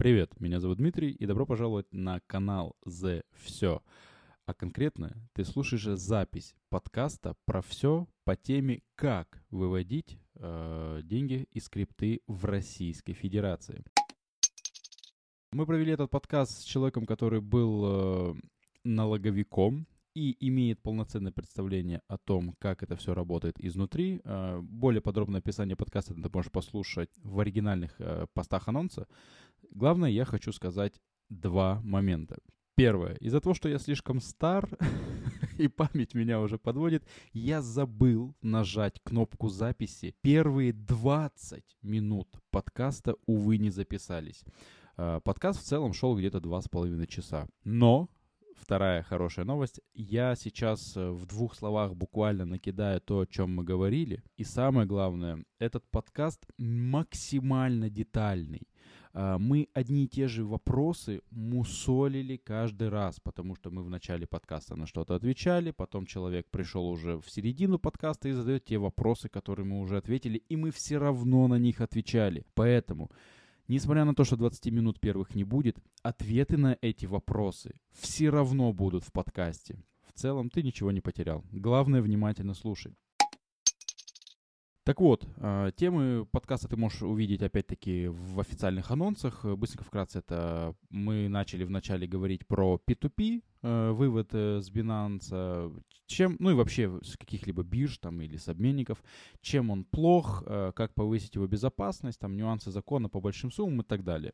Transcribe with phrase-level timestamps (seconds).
[0.00, 3.82] Привет, меня зовут Дмитрий, и добро пожаловать на канал The Все.
[4.46, 11.58] А конкретно ты слушаешь запись подкаста про все по теме, как выводить э, деньги и
[11.58, 13.82] скрипты в Российской Федерации.
[15.50, 18.34] Мы провели этот подкаст с человеком, который был э,
[18.84, 19.88] налоговиком,
[20.18, 24.20] и имеет полноценное представление о том, как это все работает изнутри.
[24.24, 29.06] Э, более подробное описание подкаста ты можешь послушать в оригинальных э, постах анонса.
[29.70, 32.38] Главное, я хочу сказать два момента.
[32.74, 33.14] Первое.
[33.20, 34.68] Из-за того, что я слишком стар
[35.58, 40.16] и память меня уже подводит, я забыл нажать кнопку записи.
[40.20, 44.44] Первые 20 минут подкаста, увы, не записались.
[44.96, 47.46] Э, подкаст в целом шел где-то два с половиной часа.
[47.62, 48.08] Но
[48.58, 49.80] вторая хорошая новость.
[49.94, 54.22] Я сейчас э, в двух словах буквально накидаю то, о чем мы говорили.
[54.36, 58.68] И самое главное, этот подкаст максимально детальный.
[59.12, 64.26] А, мы одни и те же вопросы мусолили каждый раз, потому что мы в начале
[64.26, 69.28] подкаста на что-то отвечали, потом человек пришел уже в середину подкаста и задает те вопросы,
[69.28, 72.44] которые мы уже ответили, и мы все равно на них отвечали.
[72.54, 73.10] Поэтому
[73.68, 78.72] Несмотря на то, что 20 минут первых не будет, ответы на эти вопросы все равно
[78.72, 79.84] будут в подкасте.
[80.06, 81.44] В целом ты ничего не потерял.
[81.52, 82.96] Главное внимательно слушай.
[84.84, 89.44] Так вот, а, темы подкаста ты можешь увидеть опять-таки в официальных анонсах.
[89.44, 96.36] Быстренько вкратце это мы начали вначале говорить про P2P, э, вывод э, с Binance, чем,
[96.38, 99.02] ну и вообще с каких-либо бирж там или с обменников,
[99.40, 103.84] чем он плох, э, как повысить его безопасность, там нюансы закона по большим суммам и
[103.84, 104.32] так далее.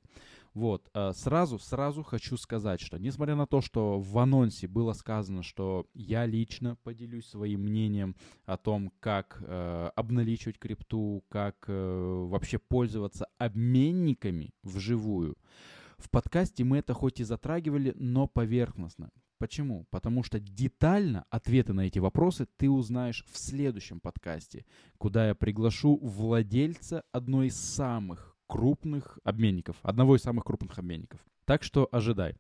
[0.53, 5.89] Вот, сразу, сразу хочу сказать, что несмотря на то, что в анонсе было сказано, что
[5.95, 9.43] я лично поделюсь своим мнением о том, как
[9.97, 15.37] обналичивать крипту, как вообще пользоваться обменниками вживую,
[15.99, 19.11] в подкасте мы это хоть и затрагивали, но поверхностно.
[19.39, 19.87] Почему?
[19.91, 24.65] Потому что детально ответы на эти вопросы ты узнаешь в следующем подкасте,
[24.97, 31.21] куда я приглашу владельца одной из самых крупных обменников, одного из самых крупных обменников.
[31.45, 32.37] Так что ожидай.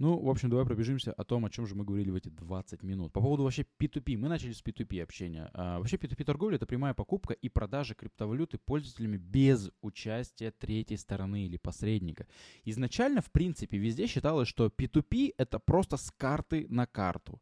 [0.00, 2.82] Ну, в общем, давай пробежимся о том, о чем же мы говорили в эти 20
[2.82, 3.12] минут.
[3.12, 4.16] По поводу вообще P2P.
[4.16, 5.50] Мы начали с P2P общения.
[5.52, 11.44] А, вообще P2P торговля— это прямая покупка и продажа криптовалюты пользователями без участия третьей стороны
[11.44, 12.26] или посредника.
[12.64, 17.38] Изначально, в принципе, везде считалось, что P2P— это просто с карты на карту.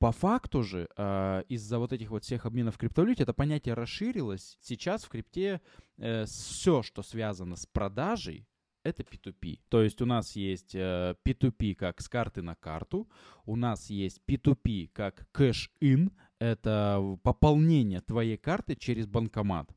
[0.00, 4.58] По факту же, э, из-за вот этих вот всех обменов в криптовалюте, это понятие расширилось.
[4.60, 5.60] Сейчас в крипте
[5.98, 8.48] э, все, что связано с продажей,
[8.84, 9.58] это P2P.
[9.68, 13.08] То есть у нас есть э, P2P как с карты на карту,
[13.46, 19.68] у нас есть P2P как cash-in, это пополнение твоей карты через банкомат,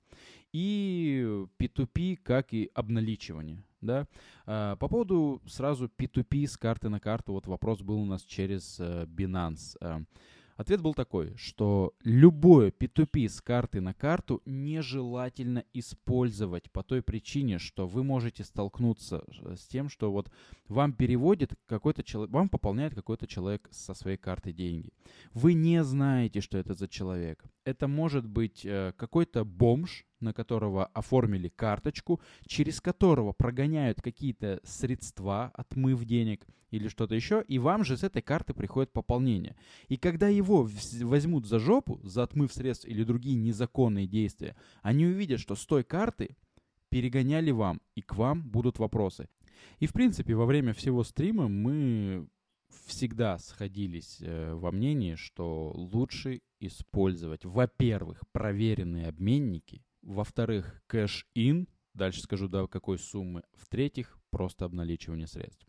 [0.54, 1.26] и
[1.58, 3.64] P2P как и обналичивание.
[3.82, 4.08] Да?
[4.46, 8.80] Э, по поводу сразу P2P с карты на карту, вот вопрос был у нас через
[8.80, 10.06] э, Binance.
[10.58, 17.60] Ответ был такой, что любое P2P с карты на карту нежелательно использовать по той причине,
[17.60, 19.24] что вы можете столкнуться
[19.56, 20.32] с тем, что вот
[20.68, 24.92] вам переводит какой-то человек, вам пополняет какой-то человек со своей карты деньги.
[25.32, 27.44] Вы не знаете, что это за человек.
[27.64, 35.52] Это может быть э, какой-то бомж, на которого оформили карточку, через которого прогоняют какие-то средства,
[35.54, 39.56] отмыв денег или что-то еще, и вам же с этой карты приходит пополнение.
[39.88, 40.68] И когда его
[41.02, 45.84] возьмут за жопу, за отмыв средств или другие незаконные действия, они увидят, что с той
[45.84, 46.36] карты
[46.90, 49.30] перегоняли вам, и к вам будут вопросы.
[49.80, 52.28] И в принципе во время всего стрима мы
[52.86, 62.48] всегда сходились э, во мнении, что лучше использовать, во-первых, проверенные обменники, во-вторых, кэш-ин, дальше скажу
[62.48, 65.67] до какой суммы, в-третьих, просто обналичивание средств.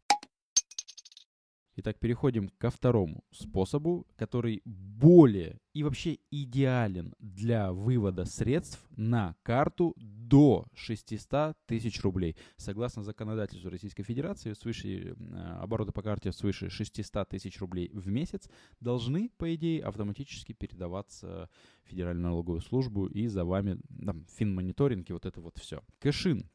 [1.80, 9.94] Итак, переходим ко второму способу, который более и вообще идеален для вывода средств на карту
[9.96, 12.34] до 600 тысяч рублей.
[12.56, 18.50] Согласно законодательству Российской Федерации, свыше, э, обороты по карте свыше 600 тысяч рублей в месяц
[18.80, 21.48] должны, по идее, автоматически передаваться
[21.84, 25.84] Федеральную налоговую службу и за вами там, финмониторинг и вот это вот все.
[26.00, 26.50] Кэшин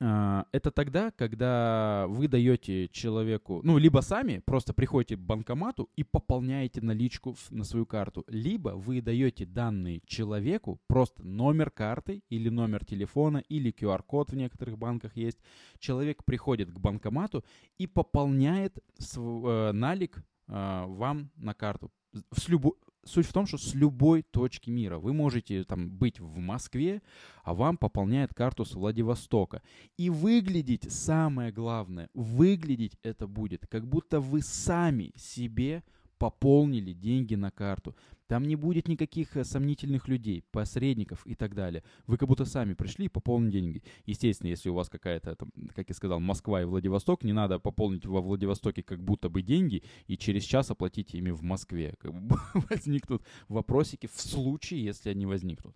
[0.00, 6.80] это тогда, когда вы даете человеку, ну, либо сами просто приходите к банкомату и пополняете
[6.80, 13.44] наличку на свою карту, либо вы даете данные человеку, просто номер карты или номер телефона
[13.50, 15.38] или QR-код в некоторых банках есть.
[15.78, 17.44] Человек приходит к банкомату
[17.76, 20.16] и пополняет э, налик
[20.48, 21.92] э, вам на карту
[22.34, 22.72] с любой
[23.04, 27.02] суть в том, что с любой точки мира вы можете там быть в Москве,
[27.42, 29.62] а вам пополняет карту с Владивостока.
[29.96, 35.82] И выглядеть, самое главное, выглядеть это будет, как будто вы сами себе
[36.18, 37.96] пополнили деньги на карту.
[38.30, 41.82] Там не будет никаких э, сомнительных людей, посредников и так далее.
[42.06, 43.82] Вы как будто сами пришли и пополнили деньги.
[44.06, 48.06] Естественно, если у вас какая-то, там, как я сказал, Москва и Владивосток, не надо пополнить
[48.06, 51.96] во Владивостоке как будто бы деньги и через час оплатить ими в Москве.
[52.00, 52.36] Как бы
[52.70, 55.74] возникнут вопросики в случае, если они возникнут.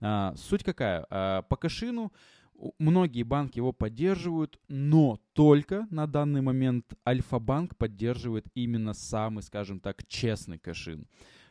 [0.00, 1.04] А, суть какая?
[1.10, 2.12] А, по кэшину
[2.78, 10.06] Многие банки его поддерживают, но только на данный момент Альфа-банк поддерживает именно самый, скажем так,
[10.06, 11.06] честный кэшин.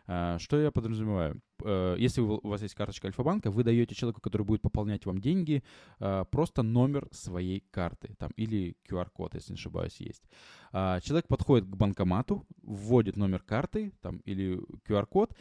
[0.08, 1.42] А, что я подразумеваю?
[1.64, 5.64] Э, если у вас есть карточка Альфа-банка, вы даете человеку, который будет пополнять вам деньги,
[6.00, 10.24] а, просто номер своей карты там, или QR-код, если не ошибаюсь, есть.
[10.72, 15.36] А, человек подходит к банкомату, вводит номер карты там, или QR-код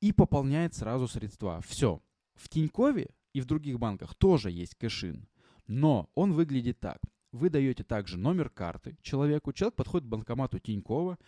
[0.00, 1.60] и пополняет сразу средства.
[1.66, 2.02] Все.
[2.34, 5.26] В Тинькове и в других банках тоже есть кэшин.
[5.66, 6.98] Но он выглядит так.
[7.30, 11.18] Вы даете также номер карты человеку, человек подходит к банкомату Тинькова,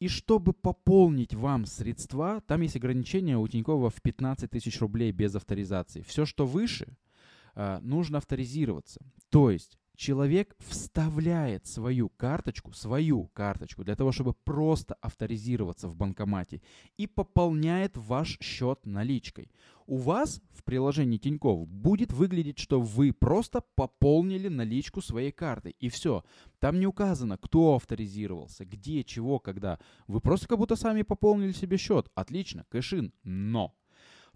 [0.00, 5.34] и чтобы пополнить вам средства, там есть ограничение у Тинькова в 15 тысяч рублей без
[5.34, 6.02] авторизации.
[6.02, 6.96] Все, что выше,
[7.54, 9.00] а, нужно авторизироваться.
[9.30, 16.62] То есть человек вставляет свою карточку, свою карточку для того, чтобы просто авторизироваться в банкомате
[16.96, 19.50] и пополняет ваш счет наличкой.
[19.86, 25.74] У вас в приложении Тинькофф будет выглядеть, что вы просто пополнили наличку своей карты.
[25.80, 26.24] И все.
[26.60, 29.80] Там не указано, кто авторизировался, где, чего, когда.
[30.06, 32.08] Вы просто как будто сами пополнили себе счет.
[32.14, 33.12] Отлично, кэшин.
[33.24, 33.74] Но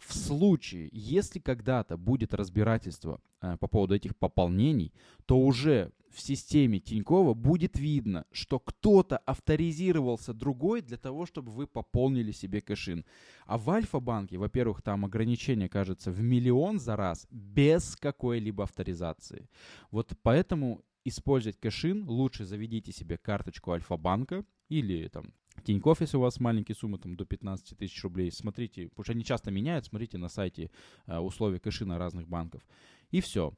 [0.07, 4.93] в случае, если когда-то будет разбирательство э, по поводу этих пополнений,
[5.27, 11.67] то уже в системе Тинькова будет видно, что кто-то авторизировался другой для того, чтобы вы
[11.67, 13.05] пополнили себе кэшин.
[13.47, 19.49] А в Альфа-банке, во-первых, там ограничение, кажется, в миллион за раз без какой-либо авторизации.
[19.91, 25.33] Вот поэтому использовать кэшин лучше заведите себе карточку Альфа-банка или там
[25.65, 29.25] Тинькофф, если у вас маленькие суммы, там, до 15 тысяч рублей, смотрите, потому что они
[29.25, 30.71] часто меняют, смотрите на сайте
[31.07, 32.63] э, условия кэшина разных банков.
[33.11, 33.53] И все.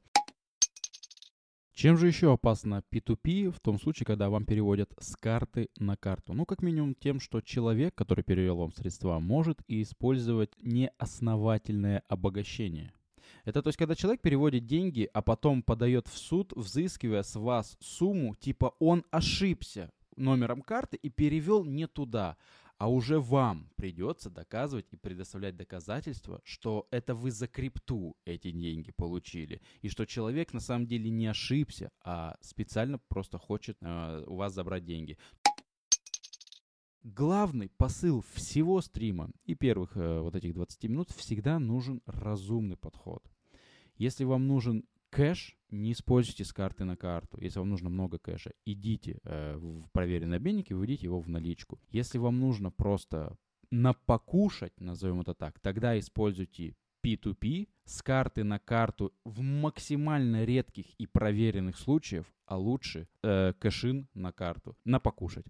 [1.75, 6.33] Чем же еще опасно P2P в том случае, когда вам переводят с карты на карту?
[6.33, 12.93] Ну, как минимум тем, что человек, который перевел вам средства, может и использовать неосновательное обогащение.
[13.43, 17.77] Это то есть, когда человек переводит деньги, а потом подает в суд, взыскивая с вас
[17.81, 22.37] сумму, типа он ошибся, номером карты и перевел не туда,
[22.77, 28.91] а уже вам придется доказывать и предоставлять доказательства, что это вы за крипту эти деньги
[28.91, 34.35] получили, и что человек на самом деле не ошибся, а специально просто хочет э, у
[34.35, 35.17] вас забрать деньги.
[37.03, 43.23] Главный посыл всего стрима и первых э, вот этих 20 минут всегда нужен разумный подход.
[43.97, 44.83] Если вам нужен
[45.15, 47.37] кэш не используйте с карты на карту.
[47.39, 51.79] Если вам нужно много кэша, идите э, в проверенный обменник и введите его в наличку.
[51.89, 53.37] Если вам нужно просто
[53.71, 56.75] напокушать, назовем это так, тогда используйте
[57.05, 64.09] P2P с карты на карту в максимально редких и проверенных случаях, а лучше э, кэшин
[64.13, 65.45] на карту, на покушать.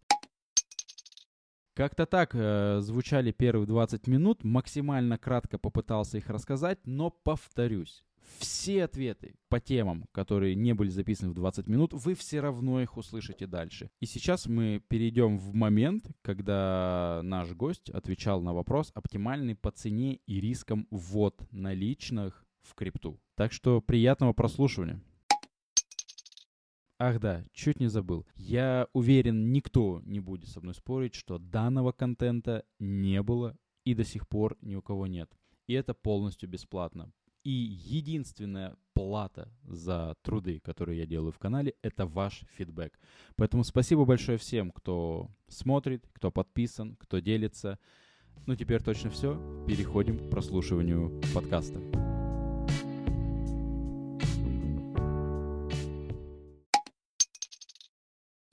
[1.73, 8.05] Как-то так э, звучали первые 20 минут, максимально кратко попытался их рассказать, но повторюсь,
[8.37, 12.97] все ответы по темам, которые не были записаны в 20 минут, вы все равно их
[12.97, 13.89] услышите дальше.
[13.99, 20.19] И сейчас мы перейдем в момент, когда наш гость отвечал на вопрос оптимальный по цене
[20.25, 23.19] и рискам ввод наличных в крипту.
[23.35, 25.01] Так что приятного прослушивания.
[26.97, 28.25] Ах да, чуть не забыл.
[28.35, 34.05] Я уверен, никто не будет со мной спорить, что данного контента не было и до
[34.05, 35.29] сих пор ни у кого нет.
[35.67, 37.11] И это полностью бесплатно.
[37.45, 42.99] И единственная плата за труды, которые я делаю в канале, это ваш фидбэк.
[43.35, 47.77] Поэтому спасибо большое всем, кто смотрит, кто подписан, кто делится.
[48.47, 49.39] Ну, теперь точно все.
[49.67, 51.79] Переходим к прослушиванию подкаста.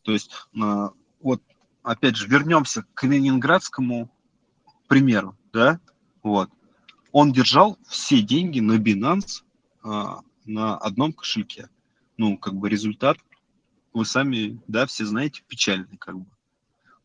[0.03, 1.43] То есть, а, вот,
[1.83, 4.11] опять же, вернемся к ленинградскому
[4.87, 5.81] примеру, да,
[6.23, 6.51] вот
[7.13, 9.43] он держал все деньги на Binance
[9.83, 11.69] а, на одном кошельке.
[12.17, 13.19] Ну, как бы результат,
[13.93, 16.27] вы сами, да, все знаете, печальный, как бы.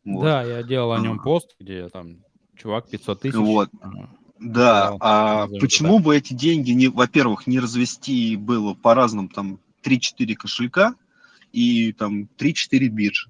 [0.05, 0.23] Вот.
[0.23, 1.23] Да, я делал о нем а.
[1.23, 2.17] пост, где там
[2.55, 3.35] чувак 500 тысяч.
[3.35, 3.69] Вот.
[4.39, 10.35] Да, а почему бы эти деньги, не, во-первых, не развести было по разным там 3-4
[10.35, 10.95] кошелька
[11.51, 13.29] и там 3-4 биржи?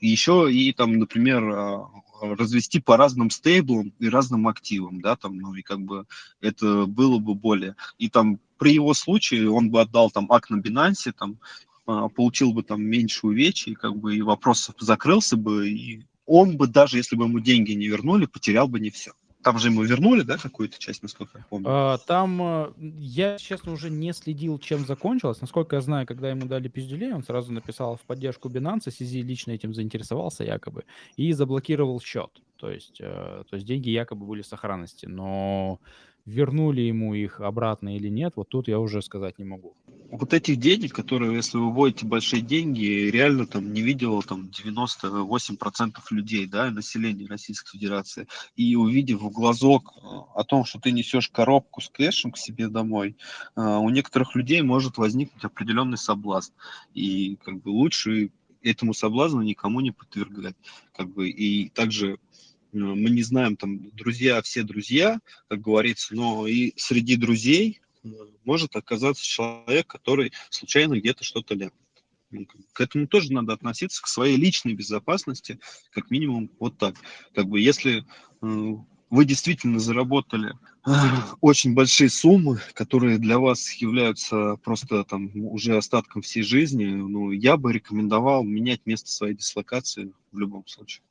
[0.00, 5.54] Еще и там, например, а, развести по разным стейблам и разным активам, да, там, ну
[5.54, 6.06] и как бы
[6.40, 7.76] это было бы более.
[7.98, 11.38] И там при его случае он бы отдал там акт на Binance, там,
[11.86, 16.66] а, получил бы там меньше увечий, как бы и вопрос закрылся бы, и он бы
[16.66, 19.12] даже, если бы ему деньги не вернули, потерял бы не все.
[19.42, 21.66] Там же ему вернули, да, какую-то часть, насколько я помню?
[21.68, 25.40] А, там э, я, честно, уже не следил, чем закончилось.
[25.40, 29.52] Насколько я знаю, когда ему дали пиздюлей, он сразу написал в поддержку Binance, Сизи лично
[29.52, 30.84] этим заинтересовался якобы,
[31.16, 32.30] и заблокировал счет.
[32.56, 35.06] То есть, э, то есть деньги якобы были в сохранности.
[35.06, 35.80] Но
[36.30, 39.74] вернули ему их обратно или нет, вот тут я уже сказать не могу.
[40.10, 45.98] Вот этих денег, которые, если вы вводите большие деньги, реально там не видел там 98%
[46.10, 48.26] людей, да, населения Российской Федерации.
[48.56, 50.00] И увидев в глазок э,
[50.34, 53.16] о том, что ты несешь коробку с кэшем к себе домой,
[53.54, 56.52] э, у некоторых людей может возникнуть определенный соблазн.
[56.92, 58.30] И как бы лучше
[58.62, 60.56] этому соблазну никому не подвергать.
[60.92, 62.18] Как бы, и также
[62.72, 68.08] мы не знаем, там, друзья, все друзья, как говорится, но и среди друзей э,
[68.44, 71.74] может оказаться человек, который случайно где-то что-то ляпнет.
[72.30, 75.58] Ну, к этому тоже надо относиться, к своей личной безопасности,
[75.92, 76.94] как минимум вот так.
[77.34, 78.04] Как бы если
[78.42, 78.74] э,
[79.10, 80.54] вы действительно заработали
[80.86, 80.90] э,
[81.40, 87.56] очень большие суммы, которые для вас являются просто там уже остатком всей жизни, ну, я
[87.56, 91.02] бы рекомендовал менять место своей дислокации в любом случае.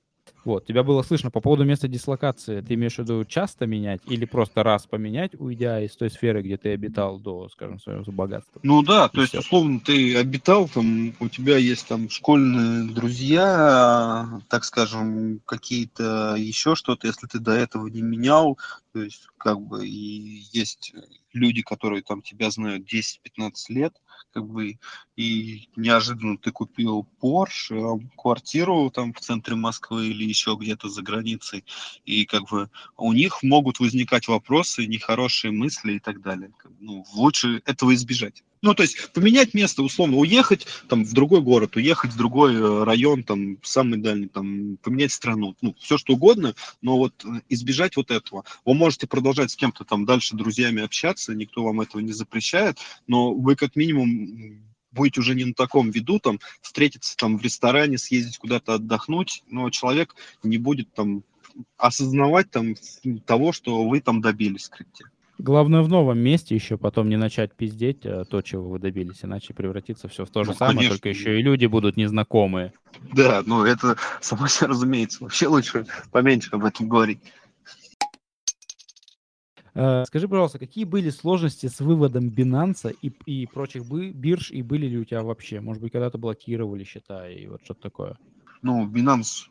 [0.45, 2.61] Вот, тебя было слышно по поводу места дислокации.
[2.61, 6.57] Ты имеешь в виду часто менять или просто раз поменять, уйдя из той сферы, где
[6.57, 8.59] ты обитал до, скажем, своего богатства?
[8.63, 14.41] Ну да, И то есть, условно, ты обитал, там, у тебя есть там школьные друзья,
[14.47, 18.57] так скажем, какие-то еще что-то, если ты до этого не менял,
[18.93, 20.93] то есть, как бы, и есть
[21.33, 23.93] люди, которые там тебя знают 10-15 лет,
[24.33, 24.79] как бы,
[25.15, 31.65] и неожиданно ты купил Porsche, квартиру там в центре Москвы или еще где-то за границей,
[32.05, 36.51] и как бы у них могут возникать вопросы, нехорошие мысли и так далее.
[36.79, 38.43] Ну, лучше этого избежать.
[38.61, 42.83] Ну, то есть поменять место, условно, уехать там в другой город, уехать в другой э,
[42.83, 47.95] район, там, самый дальний, там, поменять страну, ну, все что угодно, но вот э, избежать
[47.95, 48.43] вот этого.
[48.65, 53.33] Вы можете продолжать с кем-то там дальше друзьями общаться, никто вам этого не запрещает, но
[53.33, 54.61] вы как минимум
[54.91, 59.69] будете уже не на таком виду, там, встретиться там в ресторане, съездить куда-то отдохнуть, но
[59.69, 61.23] человек не будет там
[61.77, 62.75] осознавать там
[63.25, 65.05] того, что вы там добились в крипте.
[65.39, 69.53] Главное в новом месте еще потом не начать пиздеть а, то, чего вы добились, иначе
[69.53, 70.95] превратится все в то же ну, самое, конечно.
[70.97, 72.73] только еще и люди будут незнакомые.
[73.13, 75.23] Да, ну это само собой разумеется.
[75.23, 77.19] Вообще лучше поменьше об этом говорить.
[79.75, 84.87] Э, скажи, пожалуйста, какие были сложности с выводом Binance и, и прочих бирж, и были
[84.87, 85.61] ли у тебя вообще?
[85.61, 88.17] Может быть, когда-то блокировали счета и вот что-то такое?
[88.61, 89.47] Ну, Binance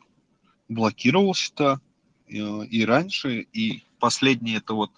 [0.67, 1.81] блокировал счета
[2.29, 4.91] и, э, и раньше, и последнее это вот,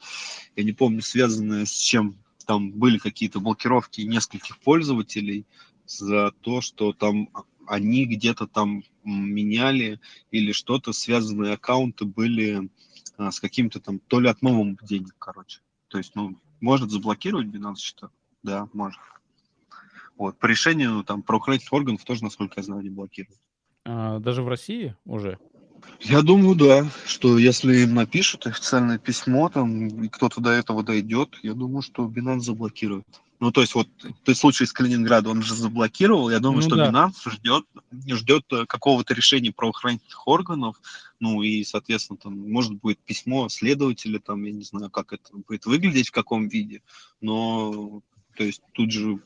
[0.56, 5.46] я не помню, связанное с чем там были какие-то блокировки нескольких пользователей
[5.86, 7.30] за то, что там
[7.68, 10.00] они где-то там меняли
[10.32, 12.70] или что-то, связанные аккаунты были
[13.18, 15.62] а, с каким-то там, то ли отмывом денег, короче.
[15.88, 18.10] То есть, ну, может заблокировать Binance счета?
[18.44, 19.00] Да, может.
[20.18, 23.40] Вот, по решению там правоохранительных органов тоже, насколько я знаю, не блокируют.
[23.86, 25.40] А, даже в России уже?
[26.00, 31.38] Я думаю, да, что если им напишут официальное письмо, там, и кто-то до этого дойдет,
[31.44, 33.06] я думаю, что Binance заблокирует.
[33.40, 33.88] Ну, то есть вот
[34.24, 36.30] тот случай с Калининграда, он же заблокировал.
[36.30, 36.90] Я думаю, ну, что да.
[36.90, 40.80] Binance ждет, ждет э, какого-то решения правоохранительных органов.
[41.20, 45.66] Ну и, соответственно, там, может, будет письмо следователя, там, я не знаю, как это будет
[45.66, 46.84] выглядеть, в каком виде.
[47.20, 48.02] Но,
[48.38, 49.20] то есть тут же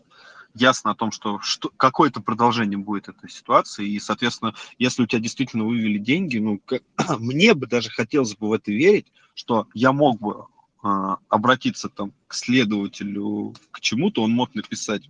[0.56, 5.22] ясно о том, что, что какое-то продолжение будет этой ситуации, и, соответственно, если у тебя
[5.22, 6.80] действительно вывели деньги, ну, к,
[7.20, 10.48] мне бы даже хотелось бы в это верить, что я мог бы
[10.84, 15.10] э, обратиться там к следователю к чему-то, он мог написать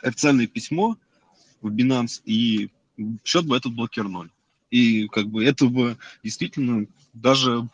[0.00, 0.96] официальное письмо
[1.60, 2.70] в Binance, и
[3.24, 4.30] счет бы этот блокирнули.
[4.70, 7.68] И как бы это бы действительно даже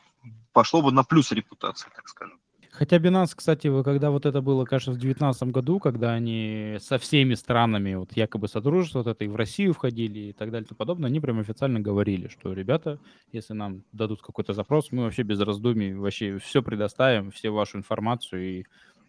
[0.52, 2.38] пошло бы на плюс репутации, так скажем.
[2.78, 7.34] Хотя Binance, кстати, когда вот это было, кажется, в 2019 году, когда они со всеми
[7.34, 10.76] странами вот якобы содружество вот это и в Россию входили и так далее и тому
[10.76, 13.00] подобное, они прям официально говорили, что, ребята,
[13.32, 18.60] если нам дадут какой-то запрос, мы вообще без раздумий вообще все предоставим, всю вашу информацию
[18.60, 18.64] и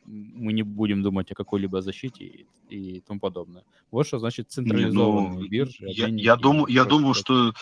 [0.09, 3.63] мы не будем думать о какой-либо защите и, и тому подобное.
[3.91, 5.85] Вот что значит централизованные ну, биржи.
[5.87, 7.53] Я, я, думаю, я думаю, что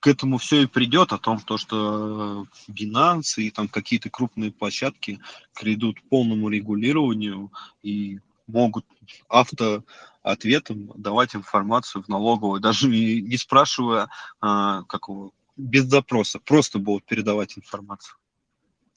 [0.00, 5.20] к этому все и придет, о том, то, что Binance и там какие-то крупные площадки
[5.58, 7.50] придут к полному регулированию
[7.82, 8.86] и могут
[9.28, 9.82] авто
[10.22, 14.08] ответом давать информацию в налоговую, даже не, спрашивая
[14.40, 18.16] а, какого без запроса, просто будут передавать информацию.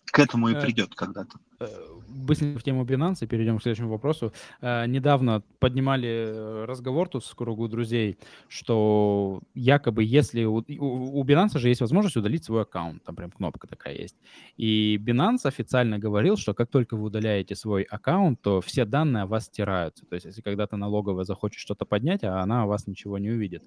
[0.05, 1.39] К этому и Э, придет когда-то.
[1.59, 1.65] Э,
[2.07, 4.33] Быстренько в тему Binance, перейдем к следующему вопросу.
[4.61, 11.57] Э, Недавно поднимали э, разговор тут в кругу друзей, что якобы если у, у Binance
[11.59, 14.15] же есть возможность удалить свой аккаунт, там прям кнопка такая есть.
[14.57, 19.27] И Binance официально говорил, что как только вы удаляете свой аккаунт, то все данные о
[19.27, 20.05] вас стираются.
[20.05, 23.63] То есть если когда-то налоговая захочет что-то поднять, а она о вас ничего не увидит.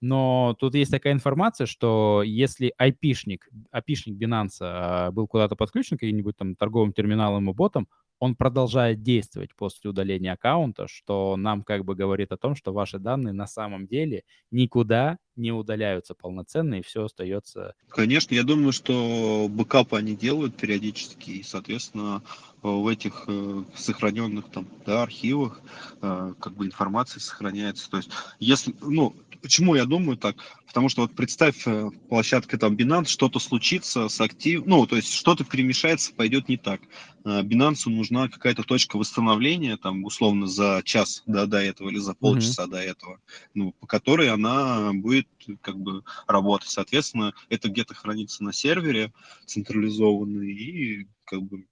[0.00, 3.40] Но тут есть такая информация, что если IP-шник,
[3.72, 6.92] IP-шник Binance был куда-то подключен к каким-нибудь там торговым
[7.38, 7.88] и ботам,
[8.18, 12.98] он продолжает действовать после удаления аккаунта, что нам как бы говорит о том, что ваши
[12.98, 17.74] данные на самом деле никуда не удаляются полноценно, и все остается...
[17.88, 22.22] Конечно, я думаю, что бэкапы они делают периодически, и, соответственно,
[22.70, 25.60] в этих э, сохраненных там да, архивах
[26.02, 27.90] э, как бы информация сохраняется.
[27.90, 30.36] То есть, если, ну, почему я думаю так?
[30.66, 35.12] Потому что вот представь, э, площадка там Binance, что-то случится с актив, ну, то есть
[35.12, 36.80] что-то перемешается, пойдет не так.
[37.24, 42.14] Э, Binance нужна какая-то точка восстановления, там, условно, за час да, до этого или за
[42.14, 43.20] полчаса до этого,
[43.54, 45.28] ну, по которой она будет
[45.60, 46.68] как бы работать.
[46.68, 49.12] Соответственно, это где-то хранится на сервере
[49.46, 51.64] централизованно и как бы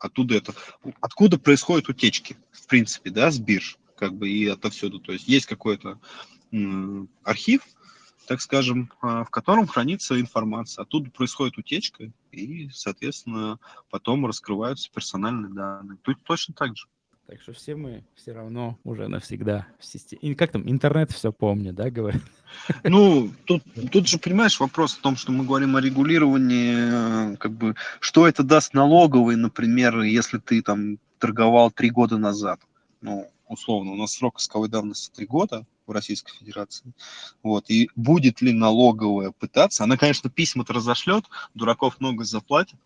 [0.00, 0.54] оттуда это...
[1.00, 4.98] Откуда происходят утечки, в принципе, да, с бирж, как бы и отовсюду.
[4.98, 6.00] То есть есть какой-то
[7.22, 7.62] архив,
[8.26, 10.82] так скажем, а, в котором хранится информация.
[10.82, 13.58] Оттуда происходит утечка, и, соответственно,
[13.90, 15.98] потом раскрываются персональные данные.
[16.02, 16.86] Тут точно так же.
[17.30, 20.34] Так что все мы все равно уже навсегда в системе.
[20.34, 22.22] Как там, интернет все помнит, да, говорят?
[22.82, 27.52] Ну, тут, тут же, понимаешь, вопрос в том, что мы говорим о регулировании, э, как
[27.52, 32.58] бы, что это даст налоговый, например, если ты там торговал три года назад.
[33.00, 36.92] Ну, условно, у нас срок исковой давности три года в Российской Федерации.
[37.42, 37.68] Вот.
[37.68, 39.84] И будет ли налоговая пытаться?
[39.84, 42.78] Она, конечно, письма-то разошлет, дураков много заплатит,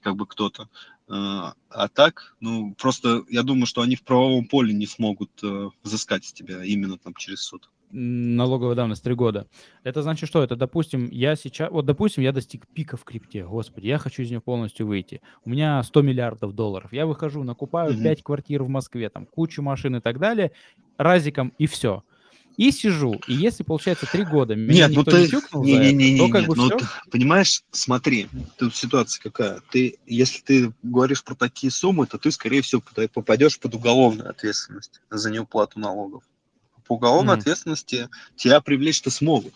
[0.00, 0.68] как бы кто-то.
[1.08, 5.70] Э, А так, ну, просто я думаю, что они в правовом поле не смогут э,
[5.82, 7.70] взыскать с тебя именно там через суд.
[7.94, 9.46] Налоговая давность три года.
[9.84, 10.42] Это значит что?
[10.42, 11.70] Это, допустим, я сейчас...
[11.70, 13.44] Вот, допустим, я достиг пика в крипте.
[13.44, 15.20] Господи, я хочу из нее полностью выйти.
[15.44, 16.90] У меня 100 миллиардов долларов.
[16.92, 18.02] Я выхожу, накупаю Мгм.
[18.02, 20.52] 5 квартир в Москве, там, кучу машин и так далее,
[20.96, 22.02] разиком и все.
[22.56, 23.20] И сижу.
[23.26, 25.30] И если, получается, три года меня Нет, ну никто не ты...
[25.30, 26.78] тюкнул за это, Не-не-не, то как бы ну все.
[26.78, 28.28] ты понимаешь, смотри,
[28.58, 29.60] тут ситуация какая.
[29.70, 35.00] Ты, если ты говоришь про такие суммы, то ты, скорее всего, попадешь под уголовную ответственность
[35.10, 36.22] за неуплату налогов.
[36.86, 37.40] По уголовной Мгм.
[37.40, 39.54] ответственности тебя привлечь-то смогут.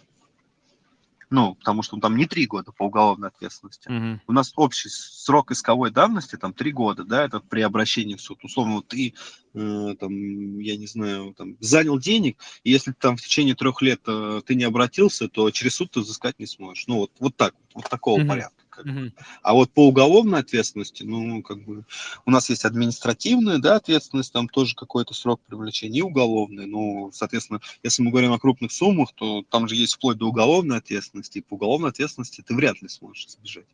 [1.29, 3.91] Ну, потому что там не три года по уголовной ответственности.
[4.29, 8.39] У нас общий срок исковой давности там три года, да, это при обращении в суд.
[8.45, 9.15] Условно, вот ты
[9.55, 14.01] э, там, я не знаю, там, занял денег, и если там в течение трех лет
[14.07, 16.87] э, ты не обратился, то через суд ты взыскать не сможешь.
[16.87, 18.29] Ну, вот, вот так, вот, такого Мгм.
[18.29, 18.66] порядка.
[18.77, 19.13] Как бы.
[19.43, 21.85] А вот по уголовной ответственности, ну, как бы,
[22.27, 26.67] у нас есть административная, да, ответственность, там тоже какой-то срок привлечения, и уголовная.
[26.67, 30.79] Ну, соответственно, если мы говорим о крупных суммах, то там же есть вплоть до уголовной
[30.79, 33.67] ответственности, и по уголовной ответственности ты вряд ли сможешь избежать.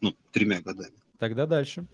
[0.00, 0.94] Ну, тремя годами.
[1.18, 1.86] Тогда дальше.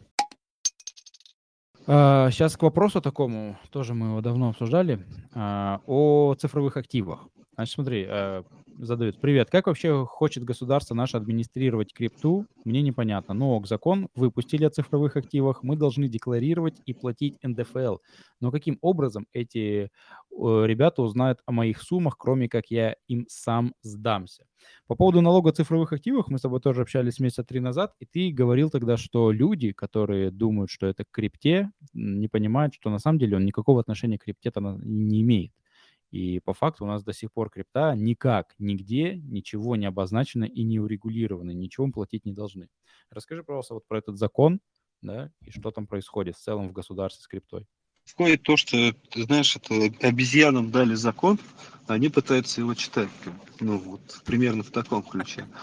[1.86, 7.26] Сейчас к вопросу такому, тоже мы его давно обсуждали, а, о цифровых активах.
[7.56, 8.42] Значит, смотри, э,
[8.78, 9.20] задают.
[9.20, 12.46] Привет, как вообще хочет государство наше администрировать крипту?
[12.64, 13.34] Мне непонятно.
[13.34, 17.98] Но закон выпустили о цифровых активах, мы должны декларировать и платить НДФЛ.
[18.40, 19.90] Но каким образом эти э,
[20.30, 24.46] ребята узнают о моих суммах, кроме как я им сам сдамся?
[24.86, 28.30] По поводу налога цифровых активах мы с тобой тоже общались месяца три назад, и ты
[28.30, 33.36] говорил тогда, что люди, которые думают, что это крипте, не понимают, что на самом деле
[33.36, 35.52] он никакого отношения к крипте-то на- не имеет.
[36.10, 40.64] И по факту у нас до сих пор крипта никак, нигде ничего не обозначено и
[40.64, 42.68] не урегулировано, ничего мы платить не должны.
[43.10, 44.60] Расскажи, пожалуйста, вот про этот закон,
[45.02, 47.66] да, и что там происходит в целом в государстве с криптой.
[48.04, 49.74] Происходит то, что, ты знаешь, это
[50.06, 51.38] обезьянам дали закон,
[51.86, 53.08] они пытаются его читать.
[53.60, 55.46] Ну, вот, примерно в таком ключе.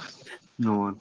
[0.60, 0.98] Ну, вот.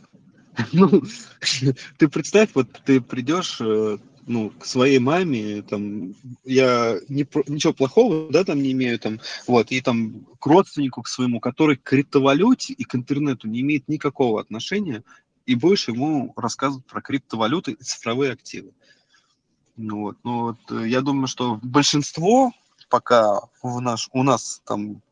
[0.72, 1.02] Ну,
[1.98, 8.30] ты представь, вот ты придешь, э, ну, к своей маме, там, я не, ничего плохого,
[8.30, 12.72] да, там не имею, там, вот, и там к родственнику к своему, который к криптовалюте
[12.72, 15.04] и к интернету не имеет никакого отношения,
[15.46, 18.72] и будешь ему рассказывать про криптовалюты и цифровые активы.
[19.76, 22.52] Ну вот, ну вот, э, я думаю, что большинство
[22.88, 25.02] пока в наш, у нас там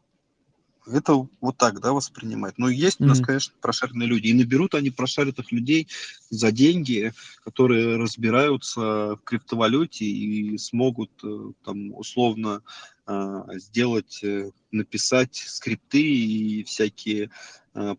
[0.87, 2.59] это вот так, да, воспринимать.
[2.59, 3.27] Но есть у нас, Мгм.
[3.27, 4.29] конечно, прошаренные люди.
[4.29, 5.89] И наберут они прошаренных людей
[6.31, 7.13] за деньги,
[7.45, 8.81] которые разбираются
[9.17, 12.63] в криптовалюте и смогут э, там условно
[13.07, 17.31] а, сделать, э, написать скрипты и всякие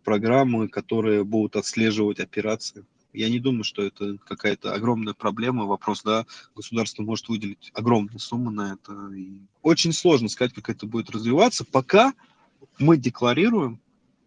[0.04, 2.86] программы, которые будут отслеживать операции.
[3.16, 5.64] Я не думаю, что это какая-то огромная проблема.
[5.64, 9.14] Вопрос, да, государство может выделить огромные суммы на это.
[9.14, 12.12] И очень сложно сказать, как это будет развиваться, пока
[12.78, 13.80] мы декларируем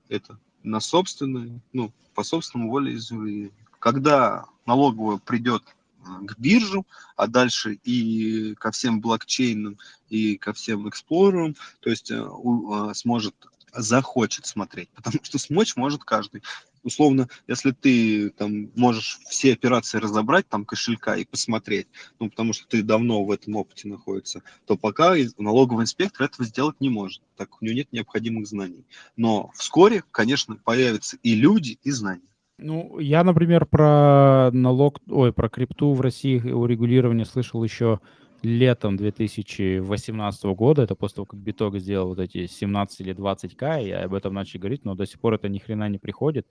[0.07, 3.51] это на собственной, ну, по собственному волеизъявлению.
[3.79, 5.63] Когда налоговая придет
[6.05, 9.77] а, к биржу, а дальше и ко всем блокчейнам,
[10.09, 13.35] и ко всем эксплорерам, то есть э, а, сможет,
[13.73, 16.43] захочет смотреть, потому что смочь может каждый.
[16.83, 21.87] Условно, если ты там можешь все операции разобрать, там кошелька и посмотреть,
[22.19, 26.79] ну, потому что ты давно в этом опыте находится, то пока налоговый инспектор этого сделать
[26.79, 28.85] не может, так у него нет необходимых знаний.
[29.17, 32.21] Но вскоре, конечно, появятся и люди, и знания.
[32.61, 38.01] Ну, я, например, про налог, ой, про крипту в России урегулирование слышал еще
[38.41, 40.83] летом 2018 года.
[40.83, 44.59] Это после того, как Биток сделал вот эти 17 или 20к, и об этом начали
[44.59, 46.47] говорить, но до сих пор это ни хрена не приходит.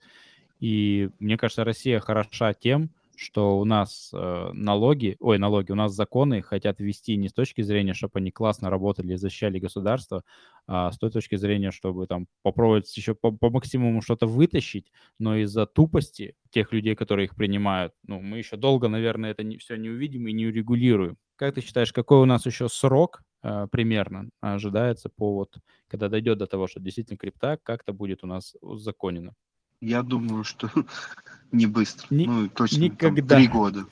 [0.59, 5.93] И мне кажется, Россия хороша тем, что у нас э, налоги, ой, налоги, у нас
[5.93, 10.23] законы хотят ввести не с точки зрения, чтобы они классно работали и защищали государство,
[10.67, 15.35] а с той точки зрения, чтобы там попробовать еще по, по максимуму что-то вытащить, но
[15.37, 19.75] из-за тупости тех людей, которые их принимают, ну, мы еще долго, наверное, это не, все
[19.75, 21.17] не увидим и не урегулируем.
[21.39, 26.37] Как ты считаешь, какой у нас еще срок э, примерно ожидается по вот, когда дойдет
[26.37, 29.33] до того, что действительно крипта как-то будет у нас узаконена?
[29.79, 30.69] Я думаю, что
[31.53, 32.13] не быстро.
[32.13, 33.35] Ни- ну, точно никогда.
[33.35, 33.85] Там, три года.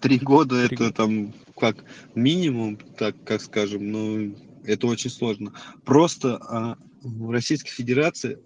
[0.00, 5.52] Три года Три это там как минимум, так как скажем, но это очень сложно.
[5.84, 8.38] Просто а, в Российской Федерации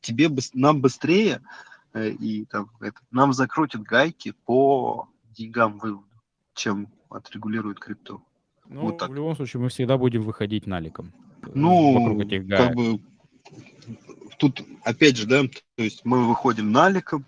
[0.00, 1.42] тебе нам быстрее
[1.92, 6.08] э, и там это, нам закрутят гайки по деньгам вывода,
[6.54, 8.22] чем отрегулирует крипту.
[8.68, 9.10] Ну, Вот так.
[9.10, 11.12] в любом случае, мы всегда будем выходить наликом.
[11.42, 12.68] э, Ну, вокруг этих гаек.
[12.68, 13.00] как бы
[14.38, 15.42] тут опять же, да,
[15.76, 17.24] то есть мы выходим наликом,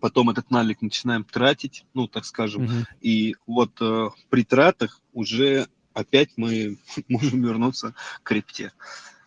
[0.00, 2.86] потом этот налик начинаем тратить, ну, так скажем, Мгм.
[3.00, 8.72] и вот э, при тратах уже опять мы можем вернуться к крипте.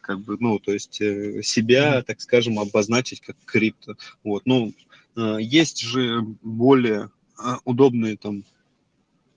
[0.02, 2.04] Как бы, ну, то есть э, себя, Мгм.
[2.04, 3.96] так скажем, обозначить как крипто.
[4.24, 4.74] Вот, ну,
[5.16, 7.10] э, есть же более
[7.44, 8.44] э, удобные там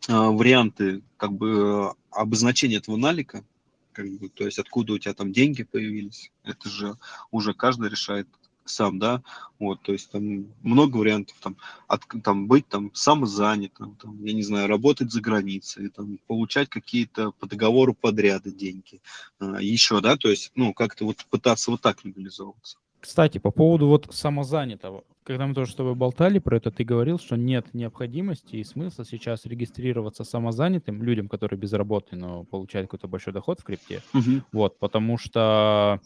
[0.08, 3.44] варианты, как бы, э, обозначения этого налика,
[3.92, 6.96] как бы, то есть откуда у тебя там деньги появились, это же
[7.30, 8.28] уже каждый решает
[8.64, 9.22] сам, да,
[9.58, 11.56] вот, то есть там много вариантов, там,
[11.88, 17.32] от, там быть там самозанятым, там, я не знаю, работать за границей, там, получать какие-то
[17.32, 19.00] по договору подряды деньги,
[19.38, 22.78] а, еще, да, то есть, ну, как-то вот пытаться вот так легализовываться.
[23.00, 25.04] Кстати, по поводу вот самозанятого.
[25.24, 29.04] Когда мы тоже с тобой болтали про это, ты говорил, что нет необходимости и смысла
[29.04, 34.02] сейчас регистрироваться самозанятым людям, которые без работы, но получают какой-то большой доход в крипте.
[34.50, 36.00] Вот, потому что,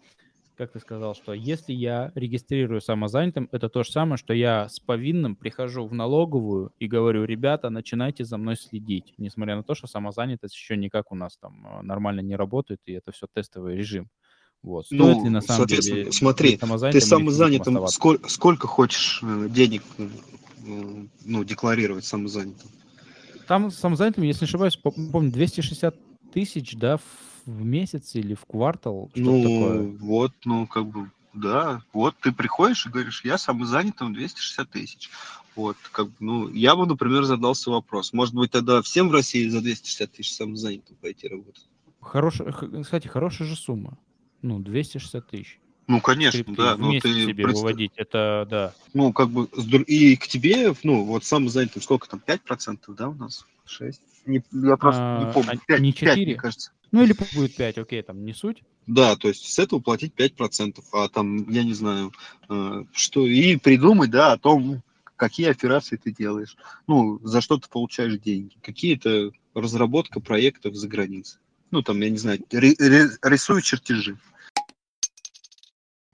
[0.57, 4.81] как ты сказал, что если я регистрирую самозанятым, это то же самое, что я с
[4.81, 9.87] повинным прихожу в налоговую и говорю, ребята, начинайте за мной следить, несмотря на то, что
[9.87, 14.11] самозанятость еще никак у нас там э, нормально не работает, и это все тестовый режим.
[14.67, 14.87] Вот.
[14.87, 19.83] Стоит Ну, ли на самом соответственно, деле смотри, Ты самозанятым сколько, сколько хочешь э, денег
[19.97, 20.09] э,
[21.25, 22.69] ну, декларировать самозанятым?
[23.47, 25.95] Там самозанятым, если не ошибаюсь, по- помню, 260
[26.33, 26.99] тысяч, да,
[27.45, 29.83] в месяц или в квартал, что-то Ну, такое.
[30.01, 35.11] вот, ну, как бы, да, вот ты приходишь и говоришь, я самозанятым 260 тысяч.
[35.55, 39.49] Вот, как бы, ну, я бы, например, задался вопрос, может быть, тогда всем в России
[39.49, 41.69] за 260 тысяч самозанятым пойти работать?
[42.01, 42.51] Хорошая,
[42.83, 43.97] кстати, хорошая же сумма.
[44.43, 45.59] Ну, 260 тысяч.
[45.89, 48.75] Ну, конечно, Скрипты да, ну, ты себе представь- выводить, это да.
[48.93, 49.49] ну, как бы,
[49.87, 53.47] и к тебе, ну, вот самозанятым, сколько там, 5%, да, у нас?
[53.67, 54.01] 6?
[54.27, 56.27] Не, я просто А, не помню, а 5, не 5, 4?
[56.27, 56.73] мне кажется.
[56.91, 58.63] Ну, или будет 5, окей, там не суть.
[58.89, 62.13] Да, то есть с этого платить 5%, а там, я не знаю,
[62.49, 64.83] э, что, и придумать, да, о том,
[65.17, 71.39] какие операции ты делаешь, ну, за что ты получаешь деньги, какие-то разработка проектов за границей.
[71.71, 74.17] Ну, там, я не знаю, ри- ри- рисую чертежи.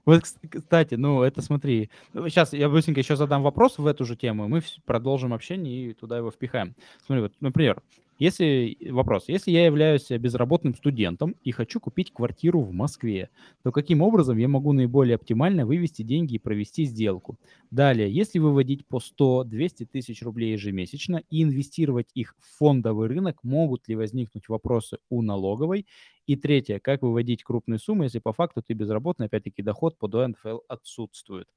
[0.05, 1.91] Вот, кс- кстати, ну, это смотри.
[2.13, 5.95] Сейчас я быстренько еще задам вопрос в эту же тему, и мы продолжим общение и
[5.95, 6.75] туда его впихаем.
[7.07, 7.81] Смотри, вот, например,
[8.23, 13.31] Если, вопрос, если я являюсь безработным студентом и хочу купить квартиру в Москве,
[13.65, 17.39] то каким образом я могу наиболее оптимально вывести деньги и провести сделку?
[17.73, 23.89] Далее, если выводить по 100-200 тысяч рублей ежемесячно и инвестировать их в фондовый рынок, могут
[23.89, 25.87] ли возникнуть вопросы у налоговой?
[26.27, 30.61] И третье, как выводить крупные суммы, если по факту ты безработный, опять-таки доход по ДНФЛ
[30.69, 31.49] отсутствует?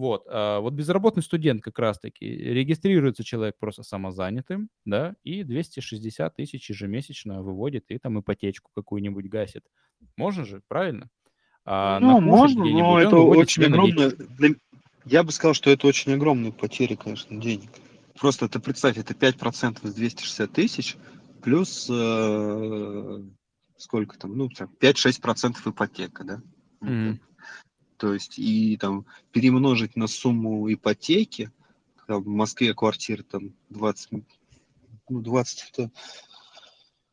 [0.00, 6.70] Вот, а вот безработный студент как раз-таки, регистрируется человек просто самозанятым, да, и 260 тысяч
[6.70, 9.62] ежемесячно выводит, и там ипотечку какую-нибудь гасит.
[10.16, 11.10] Можно же, правильно?
[11.66, 14.12] А ну, можно, но это очень огромное...
[14.12, 14.54] Для...
[15.04, 17.68] Я бы сказал, что это очень огромные потери, конечно, денег.
[18.18, 20.96] Просто ты представь, это 5% из 260 тысяч,
[21.42, 23.18] плюс э,
[23.76, 26.42] сколько там, ну, 5-6% ипотека, да?
[26.82, 27.18] Mm-hmm.
[28.00, 31.50] То есть и там перемножить на сумму ипотеки,
[32.06, 34.12] там, в Москве квартира там 20,
[35.10, 35.90] ну 20, это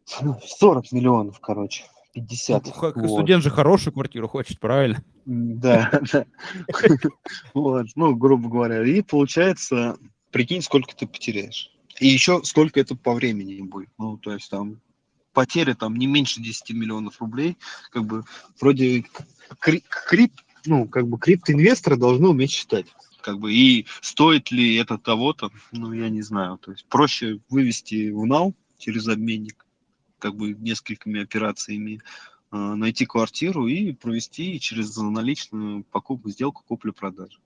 [0.05, 1.83] 40 миллионов, короче.
[2.13, 2.65] 50.
[2.65, 3.09] Ну, вот.
[3.09, 5.03] Студент же хорошую квартиру хочет, правильно?
[5.25, 6.25] Да, да.
[7.53, 8.83] Вот, ну, грубо говоря.
[8.83, 9.97] И получается,
[10.31, 11.69] прикинь, сколько ты потеряешь.
[11.99, 13.89] И еще сколько это по времени будет.
[13.97, 14.79] Ну, то есть там
[15.33, 17.57] потеря там не меньше 10 миллионов рублей.
[17.91, 18.23] Как бы
[18.59, 19.05] вроде
[19.59, 20.33] крип,
[20.65, 22.87] ну, как бы криптоинвесторы должны уметь считать.
[23.21, 26.57] Как бы, и стоит ли это того-то, ну, я не знаю.
[26.57, 29.65] То есть проще вывести в нал через обменник,
[30.19, 32.01] как бы несколькими операциями,
[32.51, 37.39] э, найти квартиру и провести через наличную покупку, сделку купли-продажи.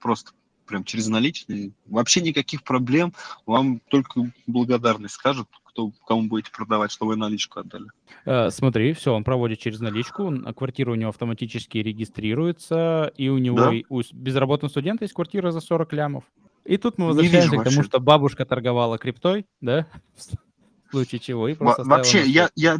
[0.00, 0.32] Просто
[0.66, 1.72] прям через наличные.
[1.86, 3.12] Вообще никаких проблем.
[3.44, 7.86] Вам только благодарность скажут, кто, кому будете продавать, что вы наличку отдали.
[8.24, 13.58] Э, смотри, все, он проводит через наличку, квартира у него автоматически регистрируется, и у него
[13.58, 13.72] да?
[13.90, 16.24] у безработного студента есть квартира за 40 лямов.
[16.64, 17.82] И тут мы возвращаемся к тому, вообще.
[17.82, 19.86] что бабушка торговала криптой, да,
[20.16, 22.78] в случае чего, и просто Вообще, я, я,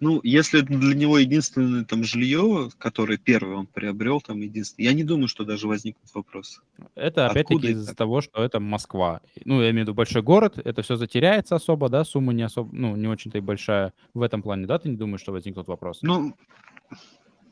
[0.00, 5.04] ну, если для него единственное там жилье, которое первое он приобрел, там единственное, я не
[5.04, 6.60] думаю, что даже возникнут вопросы.
[6.94, 9.20] Это опять-таки из-за того, что это Москва.
[9.44, 12.74] Ну, я имею в виду большой город, это все затеряется особо, да, сумма не особо,
[12.74, 16.00] ну, не очень-то и большая в этом плане, да, ты не думаешь, что возникнут вопросы?
[16.02, 16.34] Ну,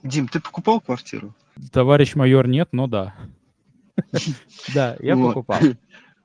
[0.03, 1.35] Дим, ты покупал квартиру?
[1.71, 3.15] Товарищ майор, нет, но да.
[4.75, 5.61] Да, я покупал.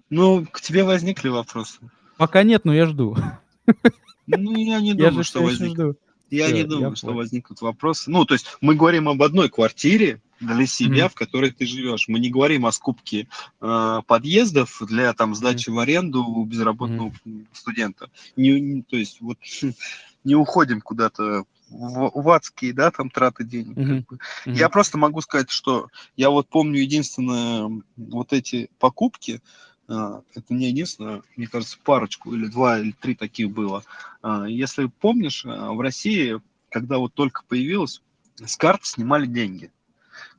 [0.10, 1.80] Ну, к тебе возникли вопросы?
[2.17, 3.17] Пока нет, но я жду.
[4.27, 5.97] Ну, я не думаю, что возникнут.
[6.29, 8.09] Я не думаю, что возникнут вопросы.
[8.11, 12.07] Ну, то есть мы говорим об одной квартире для себя, в которой ты живешь.
[12.07, 13.27] Мы не говорим о скупке
[13.61, 17.11] э, подъездов для там сдачи в аренду у безработного
[17.53, 18.09] студента.
[18.35, 19.37] Не, то есть вот
[20.23, 23.77] не уходим куда-то в, в адские, да, там траты денег.
[23.77, 24.03] Mm-hmm.
[24.03, 24.15] Как бы.
[24.45, 24.55] mm-hmm.
[24.57, 29.41] Я просто могу сказать, что я вот помню единственное вот эти покупки,
[29.88, 33.84] это не единственное, мне кажется, парочку или два или три таких было.
[34.21, 38.02] А, если помнишь, а, в России, когда вот только появилось,
[38.36, 39.71] с карт снимали деньги.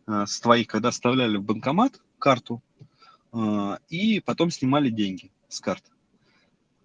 [0.06, 2.62] С твоих, когда вставляли в банкомат карту,
[3.90, 5.90] и потом снимали деньги с карты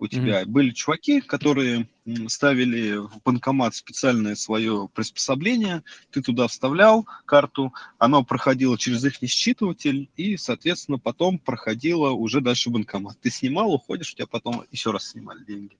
[0.04, 0.42] у тебя.
[0.42, 0.48] Mm-hmm.
[0.48, 1.88] Были чуваки, которые
[2.28, 10.10] ставили в банкомат специальное свое приспособление, ты туда вставлял карту, оно проходило через их считыватель,
[10.18, 13.18] и, соответственно, потом проходило уже дальше в банкомат.
[13.22, 15.78] Ты снимал, уходишь, у тебя потом еще раз снимали деньги.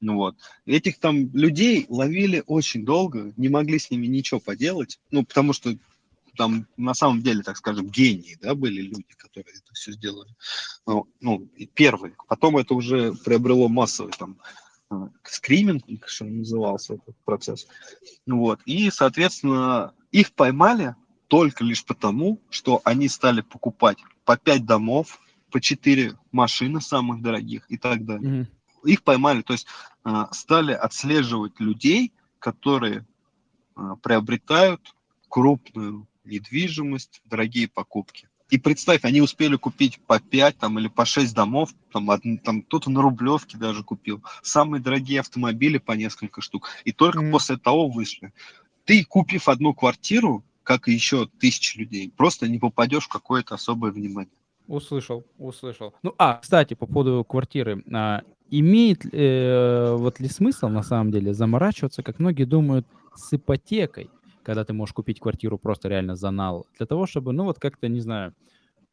[0.00, 0.36] Ну вот.
[0.66, 5.76] Этих там людей ловили очень долго, не могли с ними ничего поделать, ну, потому что
[6.40, 10.34] там на самом деле, так скажем, гении, да, были люди, которые это все сделали.
[10.86, 12.14] Ну, ну первые.
[12.28, 14.38] Потом это уже приобрело массовый там
[14.90, 17.66] э, скриминг, что назывался этот процесс.
[18.26, 18.60] Вот.
[18.64, 20.96] И, соответственно, их поймали
[21.28, 27.66] только лишь потому, что они стали покупать по пять домов, по четыре машины самых дорогих
[27.68, 28.30] и так далее.
[28.30, 28.88] Mm-hmm.
[28.88, 29.66] Их поймали, то есть
[30.06, 33.06] э, стали отслеживать людей, которые
[33.76, 34.94] э, приобретают
[35.28, 38.28] крупную недвижимость, дорогие покупки.
[38.50, 42.90] И представь, они успели купить по 5 там, или по 6 домов, там, там кто-то
[42.90, 47.30] на Рублевке даже купил, самые дорогие автомобили по несколько штук, и только mm.
[47.30, 48.32] после того вышли.
[48.84, 53.92] Ты, купив одну квартиру, как и еще тысячи людей, просто не попадешь в какое-то особое
[53.92, 54.32] внимание.
[54.66, 55.94] Услышал, услышал.
[56.02, 57.84] Ну, а, кстати, по поводу квартиры.
[57.92, 64.10] А, имеет э, вот ли смысл, на самом деле, заморачиваться, как многие думают, с ипотекой?
[64.42, 67.88] Когда ты можешь купить квартиру просто реально за нал, для того, чтобы, ну вот как-то,
[67.88, 68.34] не знаю,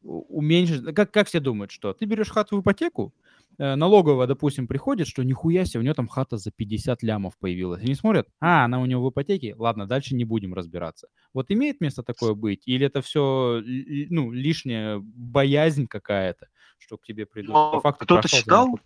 [0.02, 3.12] уменьшить, как, как все думают, что ты берешь хату в ипотеку,
[3.58, 7.82] э, налоговая, допустим, приходит, что нихуя себе, у нее там хата за 50 лямов появилась.
[7.82, 11.08] Они смотрят, а, она у него в ипотеке, ладно, дальше не будем разбираться.
[11.34, 12.62] Вот имеет место такое быть?
[12.66, 17.54] Или это все, ну, лишняя боязнь какая-то, что к тебе придут?
[17.54, 18.78] Но По факту кто-то считал,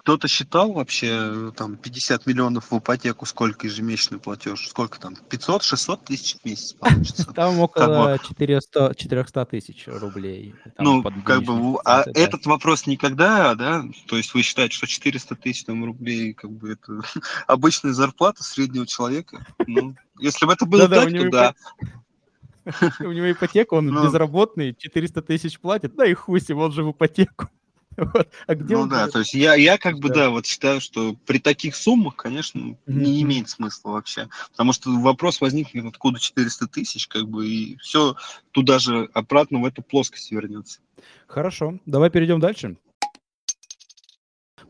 [0.00, 4.66] кто-то считал вообще там 50 миллионов в ипотеку, сколько ежемесячный платеж?
[4.66, 5.14] Сколько там?
[5.28, 7.24] 500-600 тысяч в месяц получится?
[7.34, 10.54] Там около 400, 400 тысяч рублей.
[10.78, 13.84] Ну, как бы, а этот вопрос никогда, да?
[14.06, 17.02] То есть вы считаете, что 400 тысяч там рублей, как бы это
[17.46, 19.46] обычная зарплата среднего человека?
[19.66, 21.54] Ну, если бы это было так, то да.
[23.00, 24.04] У него ипотека, он Ну.
[24.04, 27.48] безработный, 400 тысяч платит, да и хуй с ним, он же в ипотеку.
[28.14, 28.28] Вот.
[28.46, 30.14] А где Ну да, то есть я, я как бы, Да.
[30.14, 33.22] да, вот считаю, что при таких суммах, конечно, не Мгм.
[33.22, 34.28] имеет смысла вообще.
[34.52, 38.16] Потому что вопрос возникнет, откуда 400 тысяч, как бы, и все
[38.52, 40.80] туда же обратно в эту плоскость вернется.
[41.26, 42.76] Хорошо, давай перейдем дальше.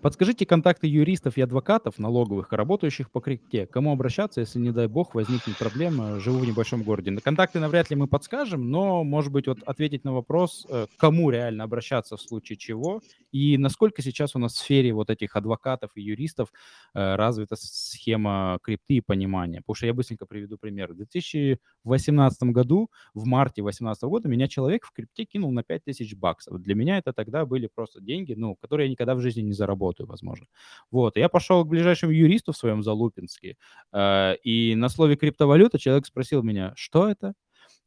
[0.02, 3.66] Подскажите контакты юристов и адвокатов налоговых, работающих по крипте.
[3.66, 7.10] Кому обращаться, если, не дай бог, возникнет проблема, живу в небольшом городе?
[7.10, 11.28] На контакты навряд ли мы подскажем, но, может быть, вот ответить на вопрос, э, кому
[11.28, 15.90] реально обращаться в случае чего, и насколько сейчас у нас в сфере вот этих адвокатов
[15.94, 16.50] и юристов
[16.94, 19.58] э, развита схема крипты и понимания.
[19.58, 20.94] Потому что я быстренько приведу пример.
[20.94, 26.58] В 2018 году, в марте 2018 года, меня человек в крипте кинул на 5000 баксов.
[26.62, 29.52] Для меня это тогда были просто деньги, ну, которые я никогда в жизни не
[29.90, 30.46] заработаю, возможно.
[30.90, 33.56] Вот, я пошел к ближайшему юристу в своем Залупинске,
[33.92, 37.34] э, и на слове криптовалюта человек спросил меня, что это?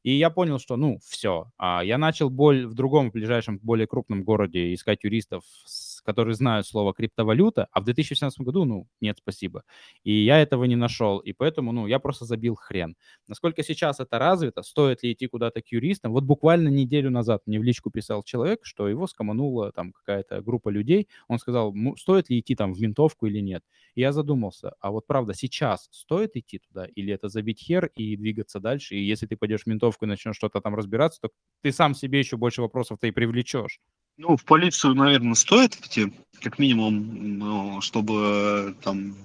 [0.03, 1.51] И я понял, что, ну, все.
[1.83, 6.67] Я начал боль в другом, в ближайшем, более крупном городе искать юристов, с- которые знают
[6.67, 9.63] слово криптовалюта, а в 2018 году, ну, нет, спасибо.
[10.03, 12.95] И я этого не нашел, и поэтому, ну, я просто забил хрен.
[13.27, 16.11] Насколько сейчас это развито, стоит ли идти куда-то к юристам?
[16.13, 20.69] Вот буквально неделю назад мне в личку писал человек, что его скоманула там какая-то группа
[20.69, 21.07] людей.
[21.27, 23.63] Он сказал, «Ну, стоит ли идти там в ментовку или нет.
[23.95, 28.15] И я задумался, а вот правда, сейчас стоит идти туда или это забить хер и
[28.17, 28.95] двигаться дальше?
[28.95, 31.29] И если ты пойдешь в ментовку и начнешь что-то там разбираться, то
[31.61, 33.79] ты сам себе еще больше вопросов-то и привлечешь.
[34.17, 39.15] Ну, в полицию, наверное, стоит идти, как минимум, ну, чтобы э, там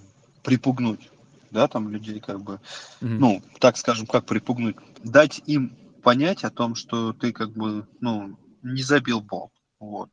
[0.42, 1.10] припугнуть,
[1.50, 2.60] да, там людей как бы,
[3.00, 3.18] Мгм.
[3.18, 8.38] ну, так скажем, как припугнуть, дать им понять о том, что ты как бы, ну,
[8.62, 9.52] не забил болт.
[9.78, 10.10] Вот.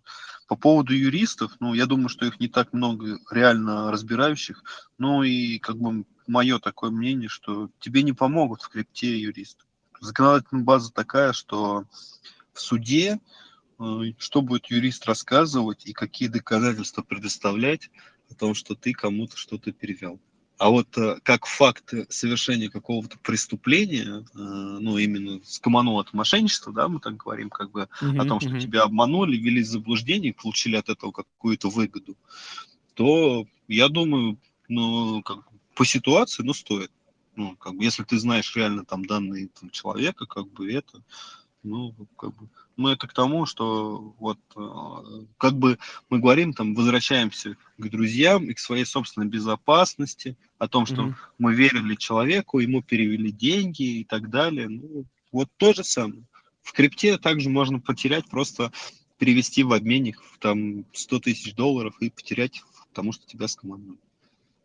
[0.48, 4.64] По поводу юристов, ну, я думаю, что их не так много реально разбирающих,
[4.98, 9.64] ну и как бы мое такое мнение, что тебе не помогут в крипте юристы.
[10.02, 11.86] Законодательная база такая, что
[12.54, 13.20] в суде
[14.20, 17.90] что будет юрист рассказывать и какие доказательства предоставлять
[18.30, 20.20] о том, что ты кому-то что-то перевел.
[20.58, 26.88] А вот э, как факт совершения какого-то преступления, э, ну именно скомануло от мошенничества, да,
[26.88, 28.60] мы так говорим, как бы о Мгм, том, что мгм.
[28.62, 32.16] тебя обманули, ввели в заблуждение, получили от этого какую-то выгоду,
[32.94, 35.40] то я думаю, ну, как
[35.76, 36.92] по ситуации, ну, стоит.
[37.36, 41.04] Ну, как бы, если ты знаешь реально там данные там, человека, как бы это,
[41.66, 42.48] ну, как бы,
[42.78, 45.78] ну, это к тому, что вот, э, как бы
[46.10, 51.16] мы говорим, там, возвращаемся к друзьям и к своей собственной безопасности, о том, что Мгм.
[51.40, 54.70] мы верили человеку, ему перевели деньги и так далее.
[54.70, 56.24] Ну, вот то же самое.
[56.62, 58.72] В крипте также можно потерять, просто
[59.18, 64.00] перевести в обменник там 100 тысяч долларов и потерять, потому что тебя скомандуют.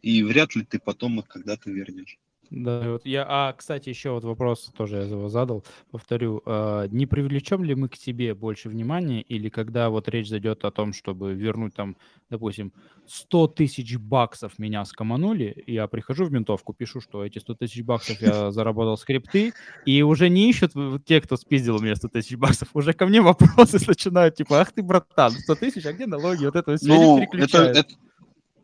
[0.03, 2.19] И вряд ли ты потом их когда-то вернешь.
[2.51, 7.07] Да, вот я, а, кстати, еще вот вопрос тоже я его задал, повторю, а, не
[7.07, 11.33] привлечем ли мы к себе больше внимания, или когда вот речь зайдет о том, чтобы
[11.33, 11.97] вернуть там,
[12.29, 12.73] допустим,
[13.07, 18.21] 100 тысяч баксов меня скоманули, я прихожу в ментовку, пишу, что эти 100 тысяч баксов
[18.21, 19.53] я заработал с крипты,
[19.87, 20.73] и уже не ищут
[21.05, 24.73] те, кто спиздил у меня 100 тысяч баксов, уже ко мне вопросы начинают, типа, ах
[24.73, 27.95] ты, братан, 100 тысяч, а где налоги, вот это все Ну, это, это,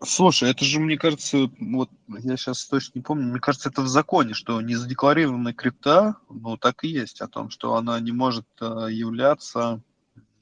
[0.03, 3.89] слушай, это же, мне кажется, вот я сейчас точно не помню, мне кажется, это в
[3.89, 8.89] законе, что незадекларированная крипта, ну, так и есть, о том, что она не может э,
[8.91, 9.81] являться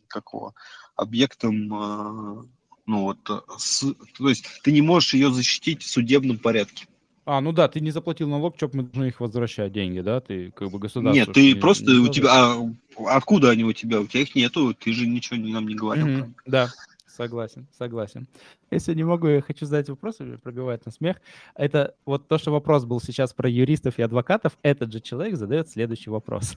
[0.08, 0.54] какого
[0.96, 2.44] объектом, э,
[2.86, 6.86] ну вот, э, с- то есть ты не можешь ее защитить в судебном порядке.
[7.26, 10.20] А, ну да, ты не заплатил налог, что мы должны их возвращать, деньги, да?
[10.20, 11.14] Ты как бы государство...
[11.14, 12.70] Нет, ты не- просто не у тебя, а
[13.06, 14.00] откуда они у тебя?
[14.00, 16.06] У тебя их нету, ты же ничего нам не говорил.
[16.06, 16.26] них.
[16.44, 16.70] Да,
[17.14, 18.29] согласен, согласен.
[18.70, 21.20] Если не могу, я хочу задать вопрос, пробивает на смех.
[21.55, 25.68] Это вот то, что вопрос был сейчас про юристов и адвокатов, этот же человек задает
[25.68, 26.57] следующий вопрос.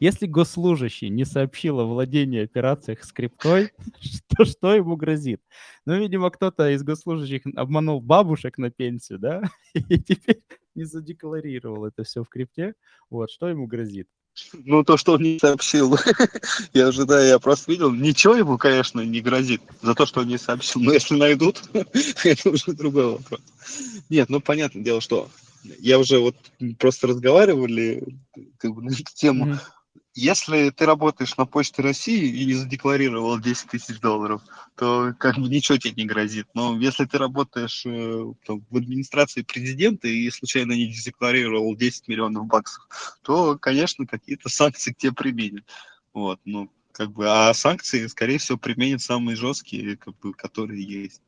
[0.00, 3.72] Если госслужащий не сообщил о владении операциях с криптой,
[4.36, 5.42] то что ему грозит?
[5.84, 9.42] Ну, видимо, кто-то из госслужащих обманул бабушек на пенсию, да,
[9.74, 10.42] и теперь
[10.74, 12.74] не задекларировал это все в крипте.
[13.10, 14.08] Вот, что ему грозит?
[14.52, 15.96] Ну, то, что он не сообщил,
[16.72, 20.28] я уже, да, я просто видел, ничего ему, конечно, не грозит за то, что он
[20.28, 21.62] не сообщил, но если найдут,
[22.24, 23.40] это уже другой вопрос.
[24.08, 25.28] Нет, ну, понятное дело, что
[25.78, 26.36] я уже вот
[26.78, 28.02] просто разговаривали
[28.58, 29.60] как бы на эту тему, Мгм.
[30.14, 34.42] Если ты работаешь на Почте России и не задекларировал 10 тысяч долларов,
[34.76, 36.48] то как бы ничего тебе не грозит.
[36.54, 42.46] Но если ты работаешь э, там, в администрации президента и случайно не задекларировал 10 миллионов
[42.46, 42.86] баксов,
[43.22, 45.64] то, конечно, какие-то санкции к тебе применят.
[46.12, 51.22] Вот, ну, как бы, а санкции, скорее всего, применят самые жесткие, как бы, которые есть.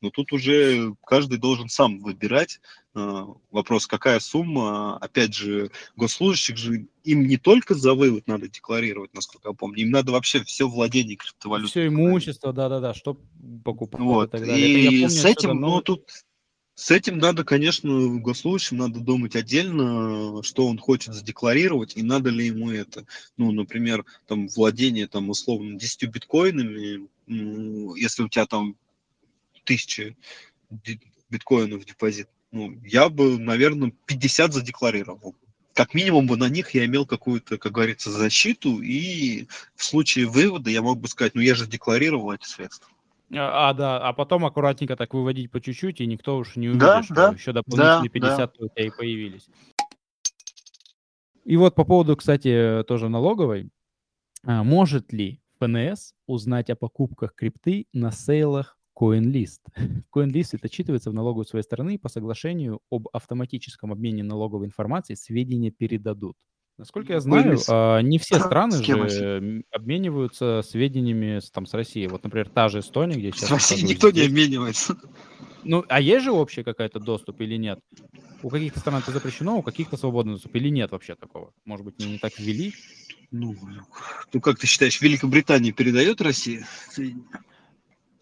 [0.00, 2.60] Но тут уже каждый должен сам выбирать.
[2.94, 4.96] А, вопрос, какая сумма.
[4.98, 9.90] Опять же, госслужащих же им не только за вывод надо декларировать, насколько я помню, им
[9.90, 11.70] надо вообще все владение криптовалютой.
[11.70, 13.18] Все имущество, да-да-да, что
[13.64, 14.28] покупать вот.
[14.28, 14.68] и так далее.
[14.68, 16.10] И помню, с этим, ну, тут
[16.74, 22.46] с этим надо, конечно, госслужащим надо думать отдельно, что он хочет задекларировать, и надо ли
[22.46, 23.04] ему это.
[23.36, 27.06] Ну, например, там владение, там, условно, 10 биткоинами,
[27.98, 28.76] если у тебя там
[29.70, 30.16] тысячи
[31.30, 35.36] биткоинов депозит, ну, я бы, наверное, 50 задекларировал.
[35.74, 39.46] Как минимум бы на них я имел какую-то, как говорится, защиту, и
[39.76, 42.88] в случае вывода я мог бы сказать, ну я же декларировал эти средства.
[43.32, 46.80] А, а, да, а потом аккуратненько так выводить по чуть-чуть, и никто уж не увидит,
[46.80, 48.64] да, что да, еще дополнительные да, 50 да.
[48.64, 49.48] у тебя и появились.
[51.44, 53.70] И вот по поводу, кстати, тоже налоговой.
[54.42, 59.60] А, может ли ФНС узнать о покупках крипты на сейлах CoinList.
[60.14, 65.70] CoinList отчитывается в налоговую своей стороны и по соглашению об автоматическом обмене налоговой информацией сведения
[65.70, 66.36] передадут.
[66.76, 72.06] Насколько я знаю, а, не все страны же обмениваются сведениями там, с Россией.
[72.08, 73.48] Вот, например, та же Эстония, где сейчас...
[73.48, 74.96] С Россией никто не обменивается.
[75.62, 77.80] Ну, а есть же общий какой-то доступ или нет?
[78.42, 81.52] У каких-то стран это запрещено, у каких-то свободный доступ или нет вообще такого?
[81.66, 82.72] Может быть, не, не так ввели?
[83.30, 83.54] Ну,
[84.32, 86.64] ну, как ты считаешь, Великобритания передает России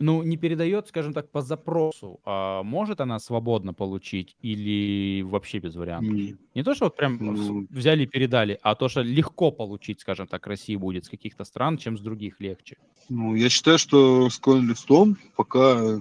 [0.00, 2.20] ну, не передает, скажем так, по запросу.
[2.24, 6.14] А может она свободно получить или вообще без вариантов?
[6.14, 10.00] Не, не то, что вот прям ну, взяли и передали, а то, что легко получить,
[10.00, 12.76] скажем так, России будет с каких-то стран, чем с других легче.
[13.08, 16.00] Ну, я считаю, что с коин-листом, пока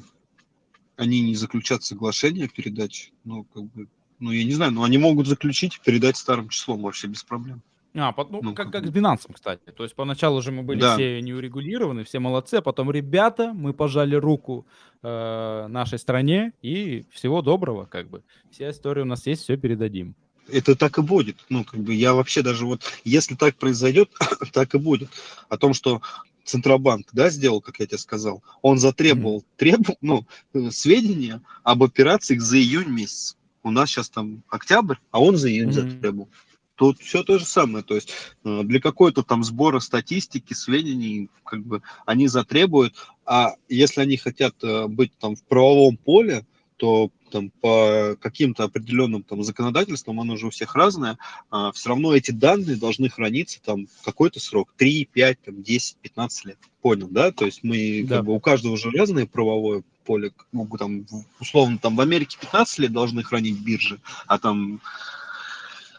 [0.96, 3.88] они не заключат соглашение передать, ну, как бы,
[4.20, 7.62] ну, я не знаю, но они могут заключить и передать старым числом вообще без проблем.
[7.98, 9.72] А, ну, ну как, как с Binance, кстати.
[9.76, 10.94] То есть поначалу же мы были да.
[10.94, 14.66] все неурегулированы, все молодцы, а потом, ребята, мы пожали руку
[15.02, 18.24] э, нашей стране, и всего доброго, как бы.
[18.52, 20.16] Вся история у нас есть, все передадим.
[20.48, 21.38] Это так и будет.
[21.50, 24.10] Ну, как бы я вообще даже вот, если так произойдет,
[24.54, 25.10] так и будет.
[25.50, 26.02] О том, что
[26.46, 29.58] Центробанк, да, сделал, как я тебе сказал, он затребовал, mm-hmm.
[29.58, 33.36] требовал, ну, э, сведения об операциях за июнь месяц.
[33.64, 35.92] У нас сейчас там октябрь, а он за июнь mm-hmm.
[35.92, 36.30] затребовал.
[36.78, 38.14] Тут все то же самое, то есть
[38.46, 42.94] э, для какой-то там сбора статистики, сведений, как бы они затребуют,
[43.26, 46.46] а если они хотят э, быть там в правовом поле,
[46.78, 51.18] то там по каким-то определенным там законодательствам, оно же у всех разное,
[51.50, 56.46] а, все равно эти данные должны храниться там какой-то срок, 3, 5, там, 10, 15
[56.46, 56.60] лет.
[56.82, 57.32] Понял, да?
[57.32, 58.18] То есть мы, да.
[58.18, 61.06] как бы, у каждого уже разное правовое поле, ну, там,
[61.40, 64.80] условно, там в Америке 15 лет должны хранить биржи, а там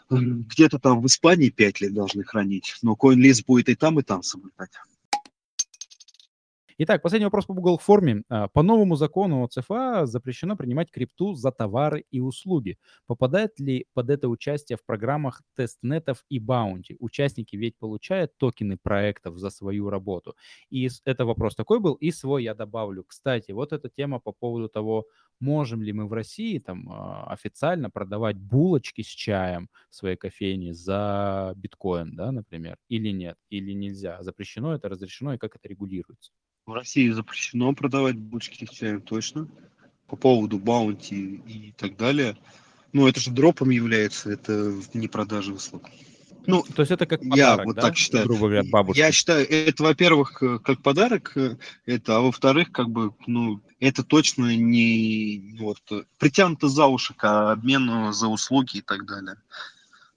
[0.09, 4.23] где-то там в Испании 5 лет должны хранить, но CoinList будет и там, и там
[4.23, 4.71] соблюдать.
[6.81, 8.23] Итак, последний вопрос по Google форме.
[8.29, 12.77] А, по новому закону ЦФА запрещено принимать крипту за товары и услуги.
[13.05, 16.95] Попадает ли под это участие в программах тестнетов и баунти?
[16.99, 20.35] Участники ведь получают токены проектов за свою работу.
[20.69, 23.03] И это вопрос такой был, и свой я добавлю.
[23.03, 25.05] Кстати, вот эта тема по поводу того,
[25.41, 30.73] можем ли мы в России там а, официально продавать булочки с чаем в своей кофейне
[30.73, 34.23] за биткоин, да, например, или нет, или нельзя.
[34.23, 36.31] Запрещено это, разрешено, и как это регулируется?
[36.69, 39.47] В России запрещено продавать булочки с чаем, точно.
[40.05, 42.37] По поводу баунти и так далее.
[42.93, 45.89] Ну, это же дропом является, это не продажа услуг.
[46.45, 47.81] Ну, то есть это как подарок, я вот да?
[47.81, 48.25] так считаю.
[48.27, 49.01] Грубо говоря, бабушке.
[49.01, 51.57] Я считаю, это, во-первых, э, как подарок, э,
[51.87, 55.81] это, а во-вторых, как бы, ну, это точно не вот
[56.19, 59.37] притянуто за уши к обмену за услуги и так далее.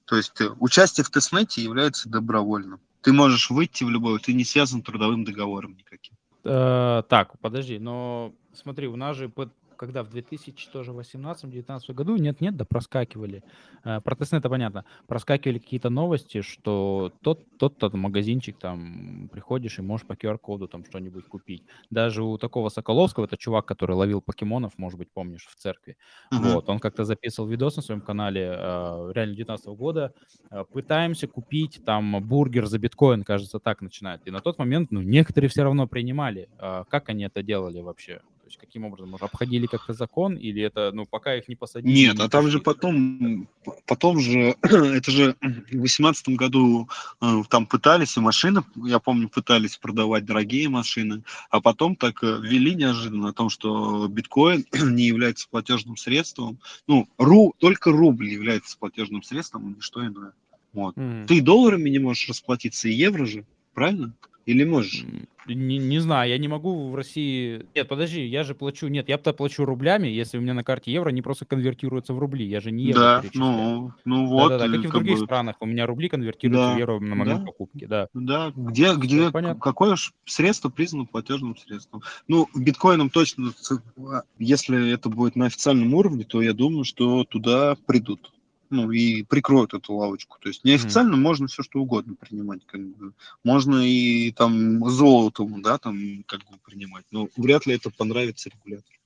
[0.05, 2.79] То есть э, участие в тестнете является добровольным.
[3.01, 6.15] Ты можешь выйти в любой, ты не связан трудовым договором никаким.
[6.45, 9.51] Э, так, подожди, но смотри, у нас же под
[9.83, 13.43] когда в 2018-2019 году, нет-нет, да проскакивали.
[13.83, 14.85] Э, про это понятно.
[15.09, 21.26] Проскакивали какие-то новости, что тот, тот-то магазинчик там приходишь и можешь по QR-коду там что-нибудь
[21.26, 21.64] купить.
[21.91, 25.97] Даже у такого Соколовского, это чувак, который ловил покемонов, может быть, помнишь, в церкви.
[26.33, 26.55] Uh-huh.
[26.55, 30.14] Вот, он как-то записывал видос на своем канале, э, реально 19 года.
[30.53, 34.28] Э, пытаемся купить там бургер за биткоин, кажется, так начинает.
[34.28, 36.49] И на тот момент, ну, некоторые все равно принимали.
[36.89, 38.20] Как они это делали вообще?
[38.53, 39.11] Есть каким образом?
[39.11, 41.93] Может, обходили как-то закон или это, ну, пока их не посадили?
[41.93, 43.49] Нет, не а там же потом,
[43.87, 46.89] потом же, это же в восемнадцатом году
[47.21, 52.39] э, там пытались и машины, я помню, пытались продавать дорогие машины, а потом так э,
[52.43, 56.59] ввели неожиданно о том, что биткоин не является платежным средством.
[56.87, 60.33] Ну, ру, только рубль является платежным средством, и что иное.
[60.73, 60.97] Вот.
[60.97, 61.27] Мгм.
[61.27, 63.45] Ты и долларами не можешь расплатиться, и евро же,
[63.75, 64.15] правильно?
[64.47, 65.05] Или можешь?
[65.47, 67.66] Не, не знаю, я не могу в России...
[67.74, 68.88] Нет, подожди, я же плачу...
[68.88, 72.47] Нет, я-то плачу рублями, если у меня на карте евро, они просто конвертируются в рубли.
[72.47, 75.18] Я же не евро Да, ну, ну вот, Да-да-да, как э, и в как других
[75.18, 75.57] бы, странах.
[75.61, 77.47] У меня рубли конвертируются в да, евро на момент да.
[77.47, 78.09] покупки, да.
[78.14, 79.61] Да, где, где, понятно.
[79.61, 82.03] какое ж средство признано платежным средством?
[82.28, 83.53] Ну, биткоином точно,
[83.99, 88.32] а, если это будет на официальном уровне, то я думаю, что туда придут.
[88.73, 90.39] Ну, и прикроют эту лавочку.
[90.41, 92.64] То есть неофициально можно все что угодно принимать.
[92.64, 93.12] Как бы.
[93.45, 97.05] Можно и там золотом, да, там как бы принимать.
[97.11, 98.97] Но вряд ли это понравится регулятору.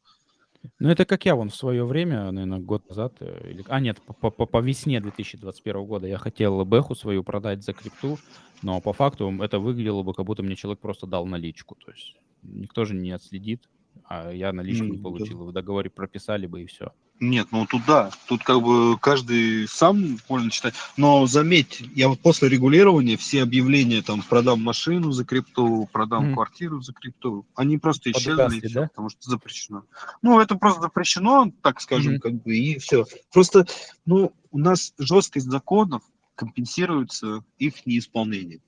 [0.79, 3.65] Ну, это как я вон в свое время, наверное, год назад, э, или...
[3.67, 8.19] а нет, по, по, по весне 2021 года я хотел бэху свою продать за крипту,
[8.63, 11.77] но по факту это выглядело бы, как будто мне человек просто дал наличку.
[11.85, 13.69] То есть никто же не отследит,
[14.05, 15.03] а я наличку не да.
[15.03, 15.45] получил.
[15.45, 16.93] В договоре прописали бы и все.
[17.19, 20.75] Нет, ну тут да, тут как бы каждый сам можно читать.
[20.99, 26.35] Но заметь, я вот после регулирования все объявления там продам машину за крипту, продам Мгм.
[26.35, 28.89] квартиру за крипту, они просто исчезли, всё, да?
[28.89, 29.85] потому что запрещено.
[30.21, 32.21] Ну, это просто запрещено, так скажем, Мгм.
[32.21, 33.07] как бы, и все.
[33.33, 33.67] Просто,
[34.05, 36.03] ну, у нас жесткость законов
[36.35, 38.61] компенсируется их неисполнением.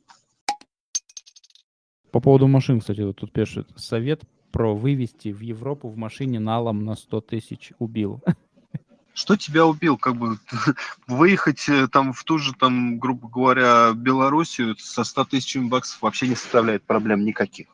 [2.10, 6.84] По поводу машин, кстати, вот тут пишет совет про вывести в Европу в машине налом
[6.84, 8.22] на 100 тысяч убил.
[9.14, 10.38] Что тебя убил, как бы
[11.08, 16.28] выехать э, там в ту же, там, грубо говоря, Белоруссию со 100 тысячами баксов вообще
[16.28, 17.66] не составляет проблем никаких.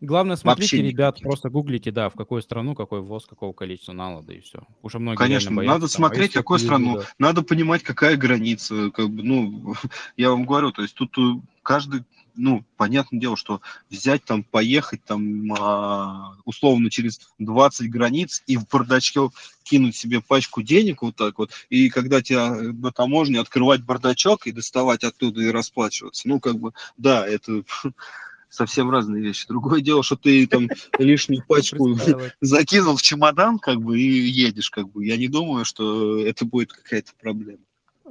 [0.00, 1.28] Главное, смотрите, Вообще ребят, никаких.
[1.28, 4.64] просто гуглите, да, в какую страну, какой ввоз, какого количества налада, и все.
[4.82, 7.04] Уже многие Конечно, боятся, надо там, а смотреть, если какую страну, да.
[7.18, 9.74] надо понимать, какая граница, как бы, ну,
[10.16, 12.04] я вам говорю, то есть тут э, каждый,
[12.36, 13.60] ну, понятное дело, что
[13.90, 19.30] взять там, поехать там, а, условно, через 20 границ и в бардачке
[19.62, 24.52] кинуть себе пачку денег вот так вот, и когда тебя на таможне открывать бардачок и
[24.52, 27.64] доставать оттуда и расплачиваться, ну, как бы, да, это
[28.48, 29.46] совсем разные вещи.
[29.48, 30.68] Другое дело, что ты там
[30.98, 31.98] лишнюю пачку
[32.40, 35.04] закинул в чемодан, как бы, и едешь, как бы.
[35.04, 37.58] Я не думаю, что это будет какая-то проблема.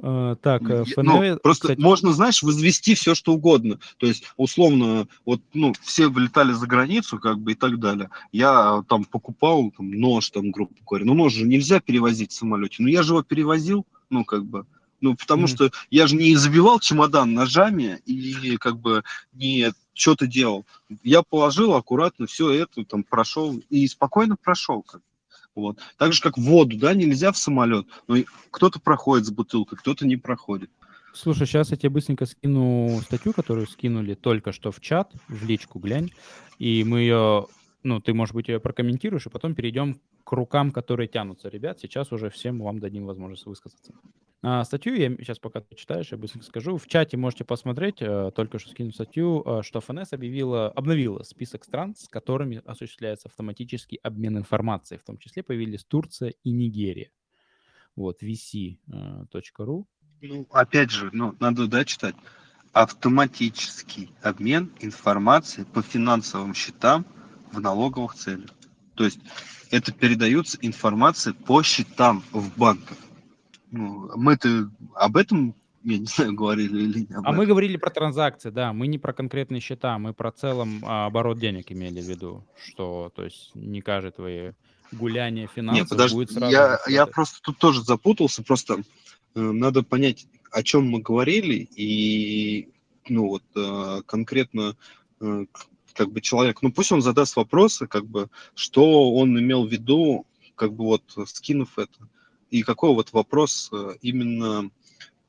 [0.02, 3.78] Э, Так, э, Я- ну, ФНВ, просто кстати, можно, знаешь, возвести все, что угодно.
[3.98, 8.10] То есть, условно, вот, ну, все вылетали за границу, как бы, и так далее.
[8.32, 11.04] Я там покупал там, нож, там, грубо говоря.
[11.04, 12.82] Ну, нож же нельзя перевозить в самолете.
[12.82, 14.66] Но я же его перевозил, ну, как бы,
[15.00, 15.48] ну, потому Мгм.
[15.48, 20.66] что я же не забивал чемодан ножами и, как бы, не что-то делал.
[21.04, 25.06] Я положил аккуратно все это, там, прошел, и спокойно прошел, как бы.
[25.54, 25.78] Вот.
[25.98, 27.86] Так же, как воду, да, нельзя в самолет.
[28.08, 28.16] Но
[28.50, 30.70] кто-то проходит с бутылкой, кто-то не проходит.
[31.12, 35.78] Слушай, сейчас я тебе быстренько скину статью, которую скинули только что в чат, в личку
[35.78, 36.10] глянь,
[36.58, 37.46] и мы ее,
[37.84, 41.48] ну, ты, может быть, ее прокомментируешь, и потом перейдем к рукам, которые тянутся.
[41.48, 43.92] Ребят, сейчас уже всем вам дадим возможность высказаться.
[44.46, 46.76] А, статью я сейчас, пока читаешь, я быстренько скажу.
[46.76, 51.64] В чате можете посмотреть, э, только что скину статью, э, что ФНС объявила, обновила список
[51.64, 55.00] стран, с которыми осуществляется автоматический обмен информацией.
[55.00, 57.10] В том числе появились Турция и Нигерия.
[57.96, 59.86] Вот, vc.ru.
[60.20, 62.14] Ну, опять же, ну, надо, да, читать.
[62.74, 67.06] Автоматический обмен информацией по финансовым счетам
[67.50, 68.50] в налоговых целях.
[68.94, 69.20] То есть
[69.70, 72.98] это передается информация по счетам в банках.
[73.76, 77.90] Ну, мы-то об этом, я не знаю, говорили или не об А мы говорили про
[77.90, 82.08] транзакции, да, мы не про конкретные счета, мы про целом а, оборот денег имели в
[82.08, 84.54] виду, что, то есть, не каждое твое
[84.92, 86.52] гуляние Нет, финансов подожди, будет сразу...
[86.52, 88.82] я, я просто тут тоже запутался, просто
[89.34, 92.68] э, надо понять, о чем мы говорили, и
[93.08, 94.76] ну вот э, конкретно
[95.20, 95.46] э,
[95.94, 100.26] как бы человек, ну пусть он задаст вопросы, как бы, что он имел в виду,
[100.54, 102.08] как бы вот скинув это,
[102.54, 104.70] и какой вот вопрос э, именно,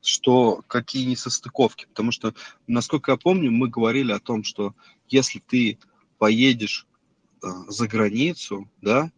[0.00, 2.32] что какие несостыковки, потому что,
[2.68, 4.76] насколько я помню, мы говорили о том, что
[5.08, 5.80] если ты
[6.18, 6.86] поедешь
[7.42, 9.10] э, за границу, да,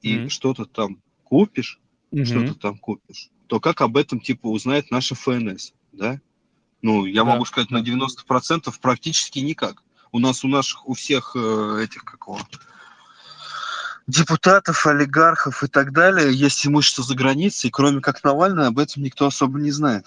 [0.00, 0.30] и Мгм.
[0.30, 1.78] что-то там купишь,
[2.10, 2.24] Мгм.
[2.24, 6.22] что-то там купишь, то как об этом типа узнает наша ФНС, да?
[6.80, 7.90] Ну, я Да, могу сказать, на да.
[7.90, 9.82] 90% практически никак.
[10.10, 12.40] У нас у наших, у всех э, этих, какого,
[14.12, 19.26] депутатов, олигархов и так далее есть имущество за границей, кроме как Навального об этом никто
[19.26, 20.06] особо не знает.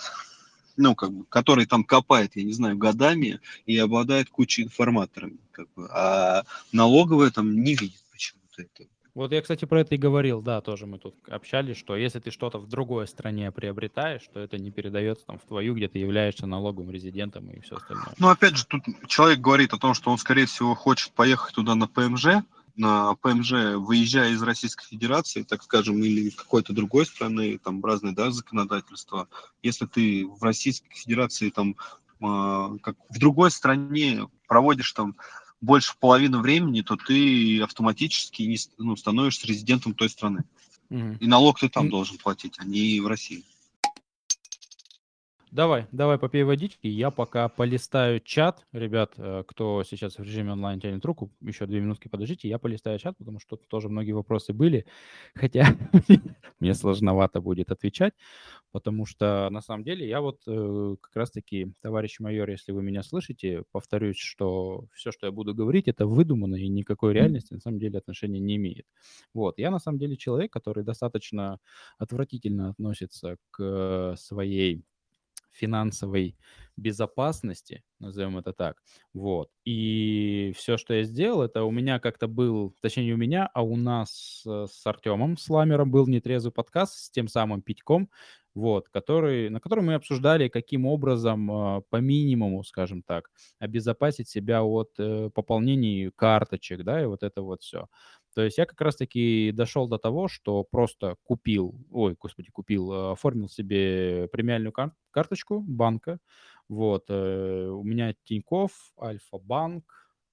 [0.77, 5.37] Ну, как бы, который там копает, я не знаю, годами и обладает кучей информаторами.
[5.51, 8.89] Как бы, а налоговая там не видит почему-то этого.
[9.13, 12.31] Вот я, кстати, про это и говорил, да, тоже мы тут общались, что если ты
[12.31, 16.45] что-то в другой стране приобретаешь, то это не передается там в твою, где ты являешься
[16.45, 18.13] налоговым резидентом и все остальное.
[18.19, 21.75] Ну, опять же, тут человек говорит о том, что он, скорее всего, хочет поехать туда
[21.75, 22.43] на ПМЖ,
[22.77, 29.27] ПМЖ, выезжая из Российской Федерации, так скажем, или какой-то другой страны, там разные да, законодательства,
[29.63, 31.75] если ты в Российской Федерации, там,
[32.21, 35.15] э, как в другой стране проводишь там
[35.61, 40.43] больше половины времени, то ты автоматически не, ну, становишься резидентом той страны.
[40.89, 41.17] Угу.
[41.19, 41.89] И налог ты там mm.
[41.89, 43.43] должен платить, а не в России.
[45.55, 46.87] Давай, давай попей водички.
[46.87, 48.65] Я пока полистаю чат.
[48.73, 52.49] Ребят, э, кто сейчас в режиме онлайн тянет руку, еще две минутки подождите.
[52.49, 54.85] Я полистаю чат, потому что тут тоже многие вопросы были.
[55.33, 55.67] Хотя
[56.59, 58.11] мне сложновато будет отвечать,
[58.73, 63.01] потому что на самом деле я вот э, как раз-таки, товарищ майор, если вы меня
[63.01, 67.79] слышите, повторюсь, что все, что я буду говорить, это выдумано и никакой реальности на самом
[67.79, 68.85] деле отношения не имеет.
[69.33, 69.57] Вот.
[69.57, 71.59] Я на самом деле человек, который достаточно
[71.97, 74.83] отвратительно относится к своей
[75.55, 76.37] финансовой
[76.77, 78.81] безопасности, назовем это так.
[79.13, 79.49] Вот.
[79.63, 83.63] И все, что я сделал, это у меня как-то был, точнее не у меня, а
[83.63, 88.09] у нас с Артемом Сламером был нетрезвый подкаст с тем самым Питьком,
[88.55, 93.29] вот, который, на котором мы обсуждали, каким образом э, по минимуму, скажем так,
[93.59, 97.87] обезопасить себя от э, пополнений карточек, да, и вот это вот все.
[98.33, 103.11] То есть я как раз-таки дошел до того, что просто купил, ой, господи, купил, э,
[103.11, 106.19] оформил себе премиальную кар- карточку банка.
[106.69, 109.83] Вот, э, у меня Тиньков, Альфа-банк.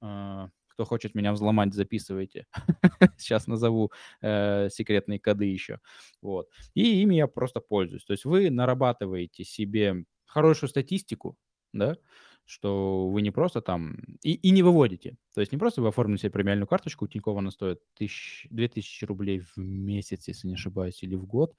[0.00, 2.46] Э, кто хочет меня взломать, записывайте.
[3.18, 5.78] Сейчас назову э, секретные коды еще.
[6.20, 6.48] Вот.
[6.74, 8.04] И ими я просто пользуюсь.
[8.04, 11.36] То есть вы нарабатываете себе хорошую статистику,
[11.72, 11.96] да,
[12.44, 13.96] что вы не просто там...
[14.22, 15.16] И, и не выводите.
[15.34, 19.04] То есть не просто вы оформили себе премиальную карточку, у Тинькова она стоит тысяч, 2000
[19.04, 21.54] рублей в месяц, если не ошибаюсь, или в год.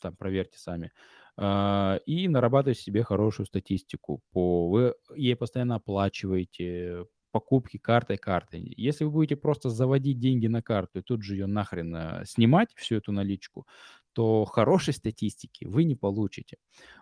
[0.00, 0.92] Там проверьте сами.
[1.38, 4.22] Uh, и нарабатываете себе хорошую статистику.
[4.32, 7.04] По, вы ей постоянно оплачиваете
[7.36, 8.72] покупки картой картой.
[8.78, 12.70] Если вы будете просто заводить деньги на карту и тут же ее нахрен э, снимать,
[12.76, 13.66] всю эту наличку,
[14.14, 16.56] то хорошей статистики вы не получите.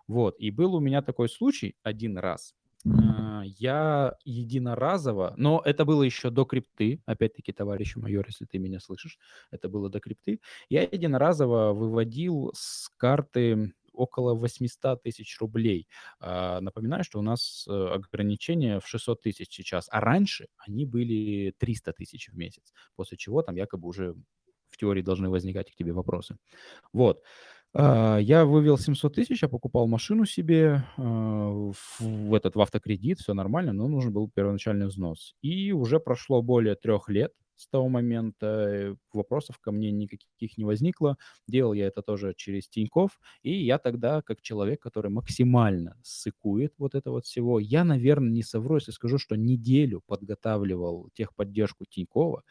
[0.08, 0.34] Вот.
[0.40, 2.56] И был у меня такой случай один раз.
[2.84, 8.80] А, я единоразово, но это было еще до крипты, опять-таки, товарищ майор, если ты меня
[8.80, 9.20] слышишь,
[9.52, 10.40] это было до крипты.
[10.68, 15.88] Я единоразово выводил с карты около 800 тысяч рублей.
[16.20, 21.54] А, напоминаю, что у нас э, ограничение в 600 тысяч сейчас, а раньше они были
[21.58, 24.14] 300 тысяч в месяц, после чего там якобы уже
[24.70, 26.36] в теории должны возникать к тебе вопросы.
[26.92, 27.22] Вот.
[27.72, 33.34] А, я вывел 700 тысяч, я покупал машину себе а, в этот в автокредит, все
[33.34, 35.34] нормально, но нужен был первоначальный взнос.
[35.42, 40.64] И уже прошло более трех лет с того момента, э, вопросов ко мне никаких не
[40.64, 41.16] возникло.
[41.46, 46.94] Делал я это тоже через Тиньков, и я тогда, как человек, который максимально сыкует вот
[46.94, 52.42] это вот всего, я, наверное, не совру, если скажу, что неделю подготавливал техподдержку Тинькова,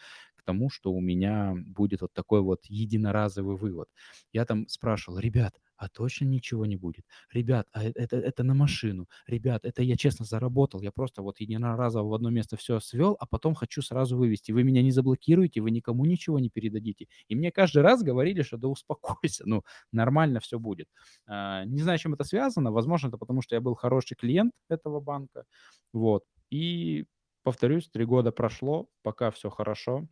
[0.46, 3.88] тому, что у меня будет вот такой вот единоразовый вывод.
[4.32, 5.54] Я там спрашивал, ребят,
[5.84, 7.06] а точно ничего не будет?
[7.32, 9.08] Ребят, а это, это на машину.
[9.28, 10.82] Ребят, это я честно заработал.
[10.82, 14.54] Я просто вот единоразово в одно место все свел, а потом хочу сразу вывести.
[14.54, 17.08] Вы меня не заблокируете, вы никому ничего не передадите.
[17.28, 20.88] И мне каждый раз говорили, что да успокойся, ну, нормально все будет.
[21.28, 22.72] А, не знаю, чем это связано.
[22.72, 25.44] Возможно, это потому, что я был хороший клиент этого банка.
[25.92, 26.24] Вот.
[26.50, 27.06] И
[27.44, 30.08] повторюсь, три года прошло, пока все хорошо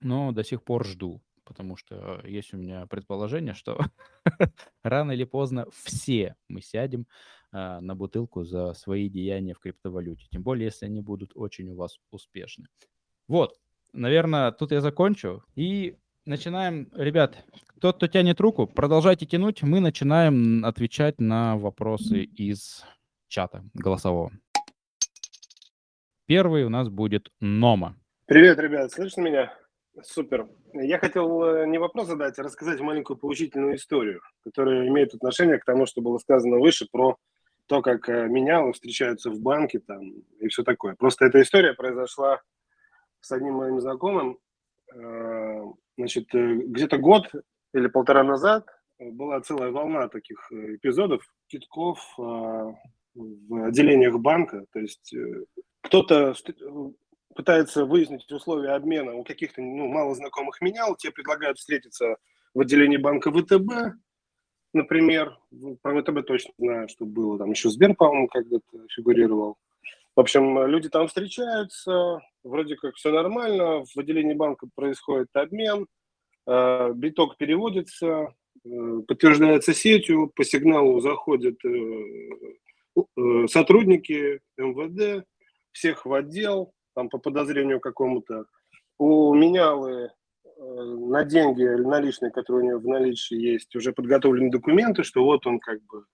[0.00, 3.80] но до сих пор жду, потому что есть у меня предположение, что
[4.82, 7.06] рано или поздно все мы сядем
[7.50, 11.74] а, на бутылку за свои деяния в криптовалюте, тем более если они будут очень у
[11.74, 12.66] вас успешны.
[13.26, 13.58] Вот,
[13.94, 15.96] наверное, тут я закончу и
[16.26, 17.42] начинаем, ребят,
[17.80, 22.84] тот, кто тянет руку, продолжайте тянуть, мы начинаем отвечать на вопросы из
[23.28, 24.32] чата голосового.
[26.26, 27.96] Первый у нас будет Нома.
[28.26, 29.54] Привет, ребят, слышно меня?
[30.02, 30.48] Супер.
[30.74, 35.64] Я хотел э, не вопрос задать, а рассказать маленькую поучительную историю, которая имеет отношение к
[35.64, 37.16] тому, что было сказано выше про
[37.66, 40.94] то, как э, менялы встречаются в банке там и все такое.
[40.94, 42.40] Просто эта история произошла
[43.20, 44.38] с одним моим знакомым.
[44.94, 45.62] Э,
[45.96, 47.30] значит, где-то год
[47.74, 48.66] или полтора назад
[48.98, 52.76] была целая волна таких эпизодов китков в
[53.66, 54.64] отделениях банка.
[54.72, 55.14] То есть
[55.82, 56.34] кто-то
[57.38, 62.16] пытается выяснить условия обмена у каких-то ну, малознакомых менял, те предлагают встретиться
[62.52, 63.94] в отделении банка ВТБ,
[64.72, 65.38] например.
[65.80, 67.38] Про ВТБ точно знаю, что было.
[67.38, 69.56] Там еще Сбер, по-моему, когда-то фигурировал.
[70.16, 75.86] В общем, люди там встречаются, вроде как все нормально, в отделении банка происходит обмен,
[76.44, 78.34] э, биток переводится,
[78.64, 81.54] э, подтверждается сетью, по сигналу заходят
[83.48, 85.24] сотрудники МВД,
[85.70, 88.46] всех в отдел, там по подозрению какому-то.
[88.98, 90.10] У менялы
[90.58, 95.60] на деньги наличные, которые у него в наличии есть, уже подготовлены документы, что вот он
[95.60, 96.06] как бы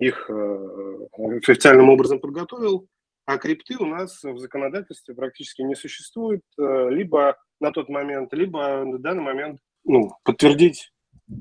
[0.00, 2.88] их официальным образом подготовил,
[3.26, 8.84] а крипты у нас в законодательстве практически не существует, э, либо на тот момент, либо
[8.84, 10.92] на данный момент ну, подтвердить,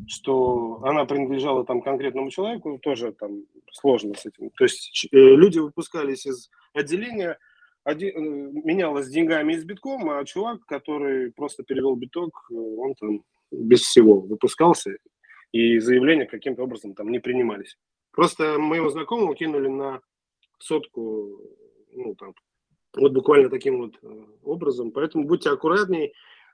[0.07, 4.51] что она принадлежала там конкретному человеку, тоже там сложно с этим.
[4.51, 7.39] То есть э, люди выпускались из отделения,
[7.87, 13.81] один, э, менялось деньгами из битком, а чувак, который просто перевел биток, он там без
[13.81, 14.97] всего выпускался,
[15.53, 17.77] и заявления каким-то образом там не принимались.
[18.11, 20.01] Просто моего знакомого кинули на
[20.59, 21.39] сотку
[21.93, 22.33] ну, там,
[22.93, 24.91] вот буквально таким вот э, образом.
[24.91, 26.11] Поэтому будьте аккуратнее.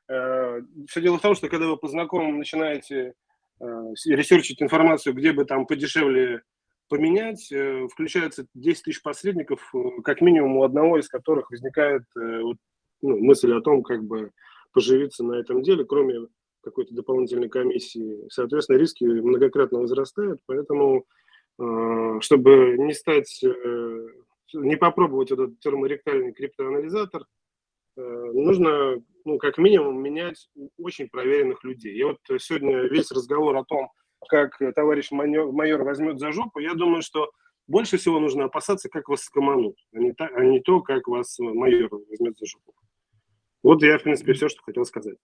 [0.08, 3.16] Э, Все дело в том, что когда вы по знакомым начинаете
[3.60, 3.66] э,
[4.06, 6.44] ресерчить информацию, где бы там подешевле
[6.90, 7.52] поменять,
[7.92, 9.74] включается 10 тысяч посредников,
[10.04, 12.56] как минимум у одного из которых возникает ну,
[13.02, 14.32] мысль о том, как бы
[14.72, 16.28] поживиться на этом деле, кроме
[16.62, 18.28] какой-то дополнительной комиссии.
[18.30, 21.06] Соответственно, риски многократно возрастают, поэтому
[22.22, 23.44] чтобы не стать
[24.54, 27.26] не попробовать этот терморектальный криптоанализатор,
[27.98, 31.96] э, нужно, ну, как минимум, менять очень проверенных людей.
[31.96, 33.90] И вот сегодня весь разговор о том,
[34.28, 37.32] как товарищ майор, майор возьмет за жопу, я думаю, что
[37.68, 41.38] больше всего нужно опасаться, как вас скоманут, а не, та, а не то, как вас
[41.40, 42.74] майор возьмет за жопу.
[43.64, 45.16] Вот я, в принципе, все, что хотел сказать.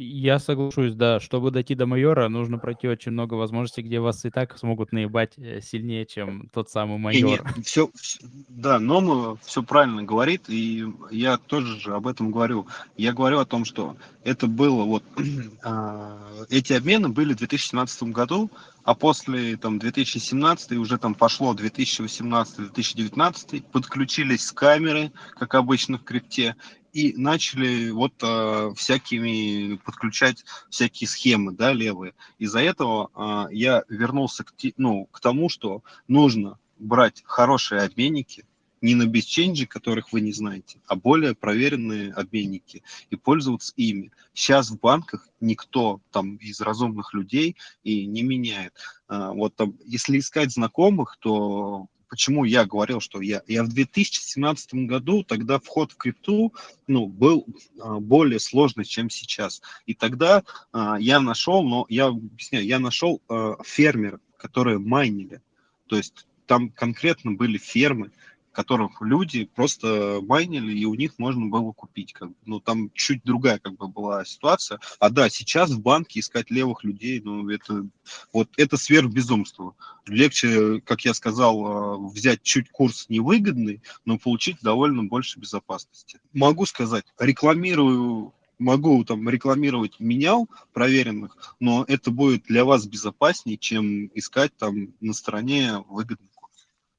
[0.00, 1.18] Я соглашусь, да.
[1.18, 5.32] Чтобы дойти до майора, нужно пройти очень много возможностей, где вас и так смогут наебать
[5.36, 7.28] э, сильнее, чем тот самый майор.
[7.28, 12.30] И нет, все, все, да, Нома все правильно говорит, и я тоже же об этом
[12.30, 12.68] говорю.
[12.96, 15.02] Я говорю о том, что это было вот,
[15.64, 16.16] а,
[16.48, 18.52] эти обмены были в 2017 году,
[18.84, 26.54] а после там 2017 уже там пошло 2018-2019, подключились камеры, как обычно в крипте,
[26.92, 32.14] и начали вот э, всякими подключать всякие схемы, да, левые.
[32.38, 33.10] Из-за этого
[33.50, 38.44] э, я вернулся к, ну, к тому, что нужно брать хорошие обменники,
[38.80, 44.12] не на бесченджи, которых вы не знаете, а более проверенные обменники и пользоваться ими.
[44.34, 48.74] Сейчас в банках никто там из разумных людей и не меняет.
[49.08, 54.74] А, вот там, если искать знакомых, то почему я говорил, что я, я в 2017
[54.86, 56.54] году, тогда вход в крипту
[56.86, 57.46] ну, был
[57.80, 59.62] а, более сложный, чем сейчас.
[59.86, 60.42] И тогда
[60.72, 65.42] а, я нашел, но я объясняю, я нашел а, фермеров, которые майнили.
[65.86, 68.10] То есть там конкретно были фермы,
[68.58, 72.12] которых люди просто майнили, и у них можно было купить.
[72.12, 72.34] Как бы.
[72.44, 74.80] Ну, там чуть другая как бы была ситуация.
[74.98, 77.86] А да, сейчас в банке искать левых людей, ну, это
[78.32, 79.76] вот это сверхбезумство.
[80.08, 86.18] Легче, как я сказал, а, взять чуть курс невыгодный, но получить довольно больше безопасности.
[86.32, 94.10] Могу сказать, рекламирую могу там рекламировать менял проверенных, но это будет для вас безопаснее, чем
[94.14, 96.27] искать там на стороне выгодных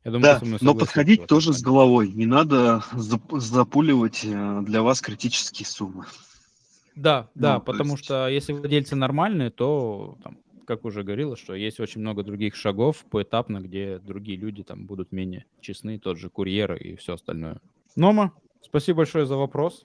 [0.10, 2.12] я думаю, да, но подходить тоже с головой.
[2.12, 6.06] Не надо запуливать э, для вас критические суммы.
[6.96, 8.04] Да, да, ну, потому есть...
[8.04, 13.06] что если владельцы нормальные, то, там, как уже говорилось, что есть очень много других шагов
[13.10, 17.62] поэтапно, где другие люди там будут менее честны, тот же курьер и все остальное.
[17.96, 19.84] Нома, спасибо большое за вопрос.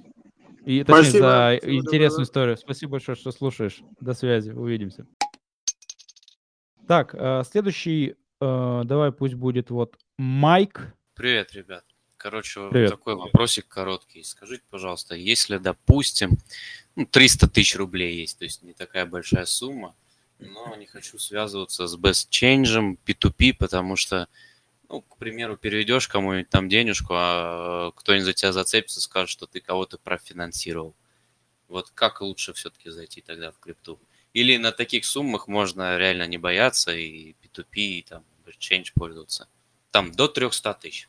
[0.64, 1.26] И точнее, спасибо.
[1.26, 2.24] за Всего интересную доброго.
[2.24, 2.56] историю.
[2.56, 3.82] Спасибо большое, что слушаешь.
[4.00, 5.06] До связи, увидимся.
[6.86, 10.94] Так, э, следующий Э, давай пусть будет вот Майк.
[11.14, 11.84] Привет, ребят.
[12.16, 12.90] Короче, Привет.
[12.90, 14.22] такой вопросик короткий.
[14.22, 16.38] Скажите, пожалуйста, если, допустим,
[16.94, 19.96] ну, 300 тысяч рублей есть, то есть не такая большая сумма,
[20.38, 24.28] но не хочу связываться с Best Change, P2P, потому что,
[24.88, 29.60] ну, к примеру, переведешь кому-нибудь там денежку, а кто-нибудь за тебя зацепится, скажет, что ты
[29.60, 30.94] кого-то профинансировал.
[31.66, 33.98] Вот как лучше все-таки зайти тогда в крипту?
[34.32, 39.48] Или на таких суммах можно реально не бояться и P2P, и там Change пользоваться.
[39.94, 41.08] Там до 300 тысяч.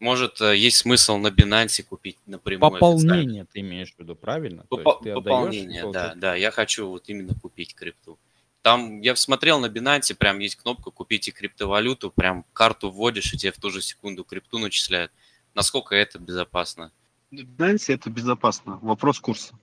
[0.00, 2.72] Может, э, есть смысл на Binance купить напрямую.
[2.72, 4.66] Пополнение ты имеешь в виду, правильно?
[4.68, 6.34] Поп- ты пополнение, отдаешь, да, да.
[6.34, 8.18] Я хочу вот именно купить крипту.
[8.62, 13.52] Там я смотрел на Binance, прям есть кнопка «Купите криптовалюту», прям карту вводишь, и тебе
[13.52, 15.12] в ту же секунду крипту начисляют.
[15.54, 16.90] Насколько это безопасно?
[17.30, 18.80] На Binance это безопасно.
[18.82, 19.54] Вопрос курса.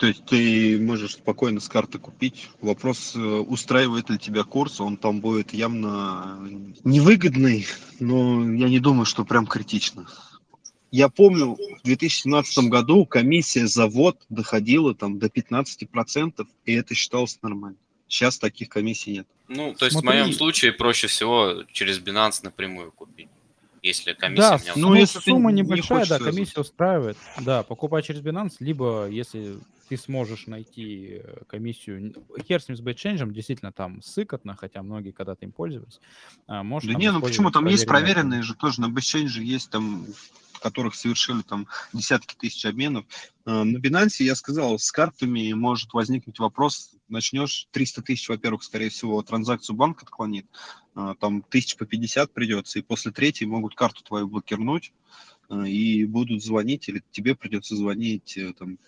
[0.00, 2.48] То есть ты можешь спокойно с карты купить.
[2.62, 6.38] Вопрос, э, устраивает ли тебя курс, он там будет явно
[6.84, 7.66] невыгодный,
[7.98, 10.06] но я не думаю, что прям критично.
[10.90, 17.38] я помню, в 2017 году комиссия за ввод доходила там до 15%, и это считалось
[17.42, 17.76] нормально.
[18.08, 19.26] Сейчас таких комиссий нет.
[19.48, 20.18] Ну, то есть Смотри.
[20.18, 23.28] в моем случае проще всего через Binance напрямую купить.
[23.82, 27.16] Если комиссия да, меня ну, если сумма небольшая, не да, комиссия устраивает.
[27.40, 29.58] Да, покупай через Binance, либо если
[29.90, 32.14] ты сможешь найти э, комиссию.
[32.46, 35.98] Хер с ним с бэйтчейнджем, действительно там сыкотно, хотя многие когда-то им пользовались.
[36.46, 40.06] А, можешь, да не, ну почему, там есть проверенные же тоже, на бэйтчейнже есть там
[40.52, 43.04] в которых совершили там десятки тысяч обменов.
[43.46, 48.90] А, на Binance, я сказал, с картами может возникнуть вопрос, начнешь 300 тысяч, во-первых, скорее
[48.90, 50.46] всего, транзакцию банк отклонит,
[50.94, 54.92] там тысяч по 50 придется, и после третьей могут карту твою блокирнуть,
[55.66, 58.78] и будут звонить, или тебе придется звонить э, там,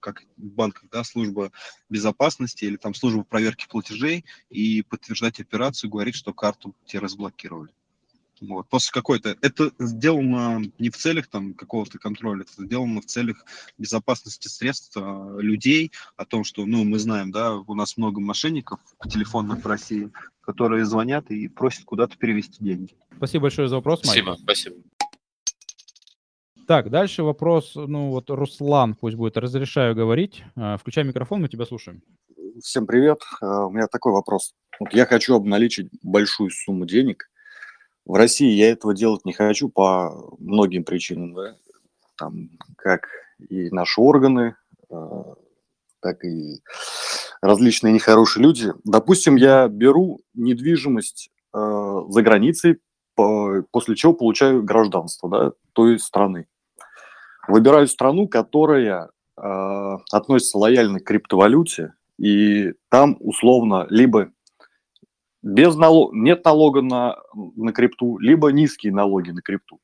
[0.00, 1.52] как в банках, да, служба
[1.88, 7.72] безопасности или там служба проверки платежей и подтверждать операцию, говорить, что карту тебе разблокировали.
[8.40, 8.68] Вот.
[8.68, 9.36] После какой-то...
[9.42, 13.44] Это сделано не в целях там какого-то контроля, это сделано в целях
[13.76, 18.80] безопасности средств а, людей, о том, что, ну, мы знаем, да, у нас много мошенников
[19.08, 20.10] телефонных в России,
[20.40, 22.96] которые звонят и просят куда-то перевести деньги.
[23.16, 24.24] Спасибо большое за вопрос, Майк.
[24.24, 24.76] Спасибо, спасибо.
[26.66, 30.44] Так, дальше вопрос, ну вот Руслан пусть будет, разрешаю говорить.
[30.56, 32.02] А, включай микрофон, мы тебя слушаем.
[32.62, 33.20] Всем привет.
[33.40, 34.54] А, у меня такой вопрос.
[34.78, 37.29] Вот я хочу обналичить большую сумму денег.
[38.04, 41.34] В России я этого делать не хочу по многим причинам.
[41.34, 41.56] Да?
[42.16, 43.08] Там, как
[43.48, 44.56] и наши органы,
[44.90, 45.34] а,
[46.00, 46.62] так и
[47.40, 48.72] различные нехорошие люди.
[48.84, 52.78] Допустим, я беру недвижимость за границей,
[53.16, 56.46] после чего получаю гражданство да, той страны
[57.50, 64.30] выбираю страну, которая э, относится лояльно к криптовалюте, и там условно либо
[65.42, 69.80] без налог, нет налога на, на крипту, либо низкие налоги на крипту.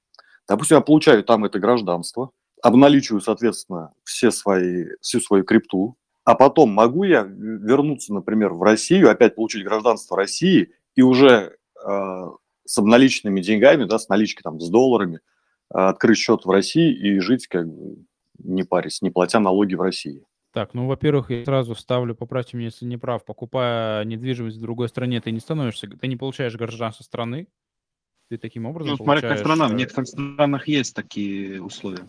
[0.49, 2.31] Допустим, я получаю там это гражданство,
[2.63, 9.11] обналичиваю, соответственно, все свои, всю свою крипту, а потом могу я вернуться, например, в Россию,
[9.11, 12.27] опять получить гражданство России и уже э,
[12.65, 15.21] с обналиченными деньгами, да, с наличкой там, с долларами–
[15.69, 17.97] открыть счет в России и жить как бы
[18.39, 20.23] не парясь, не платя налоги в России.
[20.57, 24.89] Так, ну, во-первых, я сразу вставлю, поправьте меня, если не прав, покупая недвижимость в другой
[24.89, 27.49] стране, ты не становишься, ты не получаешь гражданство страны,
[28.31, 29.41] ты таким образом Ну, смотря получаешь...
[29.43, 32.07] как страна, в э, некоторых странах есть такие условия.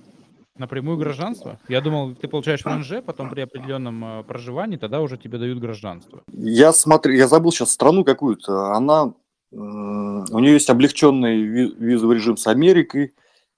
[0.56, 1.60] Напрямую гражданство?
[1.68, 6.24] Я думал, ты получаешь ВНЖ, потом при определенном э, проживании, тогда уже тебе дают гражданство.
[6.32, 9.14] Я смотрю, я забыл сейчас страну какую-то, она,
[9.52, 13.14] у нее есть облегченный визовый режим с Америкой,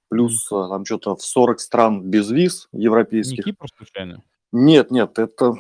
[0.07, 3.45] плюс а, там что-то в 40 стран без виз европейских.
[3.45, 4.23] Не Кипр случайно?
[4.51, 5.55] Нет, нет, это,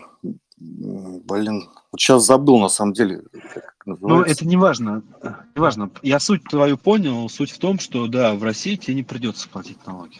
[0.57, 3.23] блин, вот сейчас забыл на самом деле.
[3.85, 5.03] Ну, это не важно,
[5.55, 5.89] не важно.
[6.03, 7.27] Я суть твою понял.
[7.29, 10.19] Суть в том, что, да, в России тебе не придется платить налоги.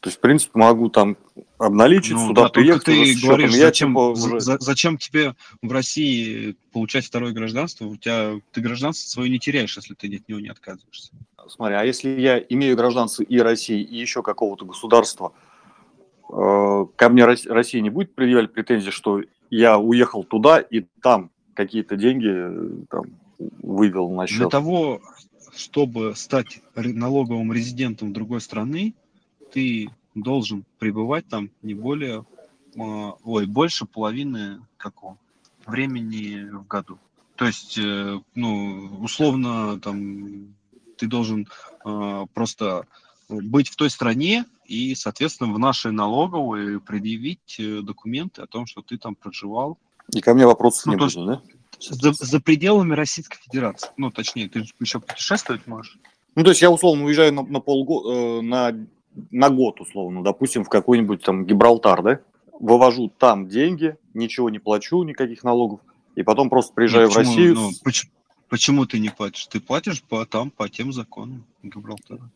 [0.00, 1.16] То есть, в принципе, могу там
[1.56, 2.84] обналичить, ну, сюда да, приехать.
[2.84, 4.40] Ты говоришь, я, зачем, типа, уже...
[4.40, 7.86] за, зачем тебе в России получать второе гражданство?
[7.86, 11.12] У тебя ты гражданство свое не теряешь, если ты от него не отказываешься.
[11.48, 15.32] Смотри, а если я имею гражданство и России, и еще какого-то государства,
[16.28, 22.28] ко мне Россия не будет предъявлять претензии, что я уехал туда и там какие-то деньги
[22.28, 23.04] э, там,
[23.62, 24.38] вывел на счет?
[24.38, 25.00] Для того,
[25.54, 28.94] чтобы стать налоговым резидентом другой страны,
[29.52, 32.24] ты должен пребывать там не более,
[32.74, 35.16] э, ой, больше половины какого
[35.66, 36.98] времени в году.
[37.36, 37.80] То есть,
[38.34, 40.54] ну, условно, там,
[40.96, 41.48] ты должен
[41.84, 42.86] э, просто
[43.28, 48.82] быть в той стране и, соответственно, в нашей налоговой предъявить э, документы о том, что
[48.82, 49.78] ты там проживал.
[50.12, 51.42] И ко мне вопросов ну, не будет, да?
[51.80, 53.90] За, за пределами Российской Федерации.
[53.96, 55.98] Ну, точнее, ты еще путешествовать можешь.
[56.34, 58.72] Ну, то есть я, условно, уезжаю на, на полгода, э, на,
[59.30, 62.20] на год, условно, допустим, в какой-нибудь там Гибралтар, да?
[62.60, 65.80] Вывожу там деньги, ничего не плачу, никаких налогов,
[66.14, 67.54] и потом просто приезжаю Нет, в Россию.
[67.54, 68.12] Ну, почему,
[68.48, 69.46] Почему ты не платишь?
[69.46, 72.30] Ты платишь по, там, по тем законам Гибралтара.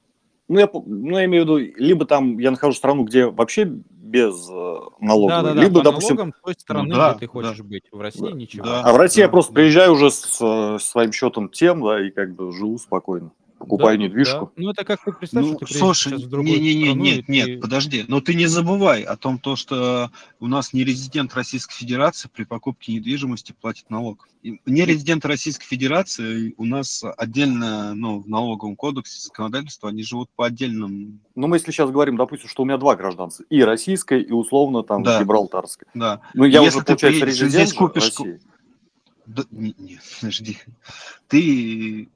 [0.48, 3.64] Ну я, ну, я имею в виду, либо там я нахожусь в страну, где вообще
[3.64, 6.16] без э, налогов, да, да, да, либо, допустим...
[6.16, 7.64] налогам той страны, ну, да, где ты хочешь да.
[7.64, 7.82] быть.
[7.92, 8.64] В России да, ничего.
[8.64, 9.56] Да, а в России да, я просто да.
[9.56, 14.04] приезжаю уже с, с своим счетом тем, да, и как бы живу спокойно покупаю да,
[14.04, 14.46] недвижку.
[14.46, 14.62] Да.
[14.62, 17.28] Ну, это как ты представь, ну, что ты слушай, в другую не, не, не, нет,
[17.28, 17.58] нет, ты...
[17.58, 22.30] подожди, но ты не забывай о том, то, что у нас не резидент Российской Федерации
[22.32, 24.28] при покупке недвижимости платит налог.
[24.42, 30.46] не резидент Российской Федерации у нас отдельно, ну, в налоговом кодексе законодательства, они живут по
[30.46, 31.20] отдельным...
[31.34, 34.82] Ну, мы если сейчас говорим, допустим, что у меня два гражданства, и российское, и условно
[34.82, 35.20] там да.
[35.20, 35.88] гибралтарское.
[35.94, 36.20] Да.
[36.34, 38.04] Ну, я если уже, получается, резидент здесь купишь...
[38.04, 38.40] России.
[39.26, 40.58] Да, нет, нет, подожди.
[41.28, 42.08] Ты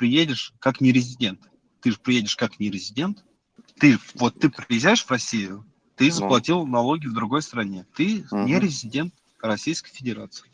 [0.00, 1.40] приедешь как нерезидент.
[1.82, 3.22] Ты же приедешь как нерезидент,
[3.78, 6.12] ты, вот ты приезжаешь в Россию, ты ну.
[6.12, 7.84] заплатил налоги в другой стране.
[7.94, 8.38] Ты угу.
[8.44, 10.46] не резидент Российской Федерации.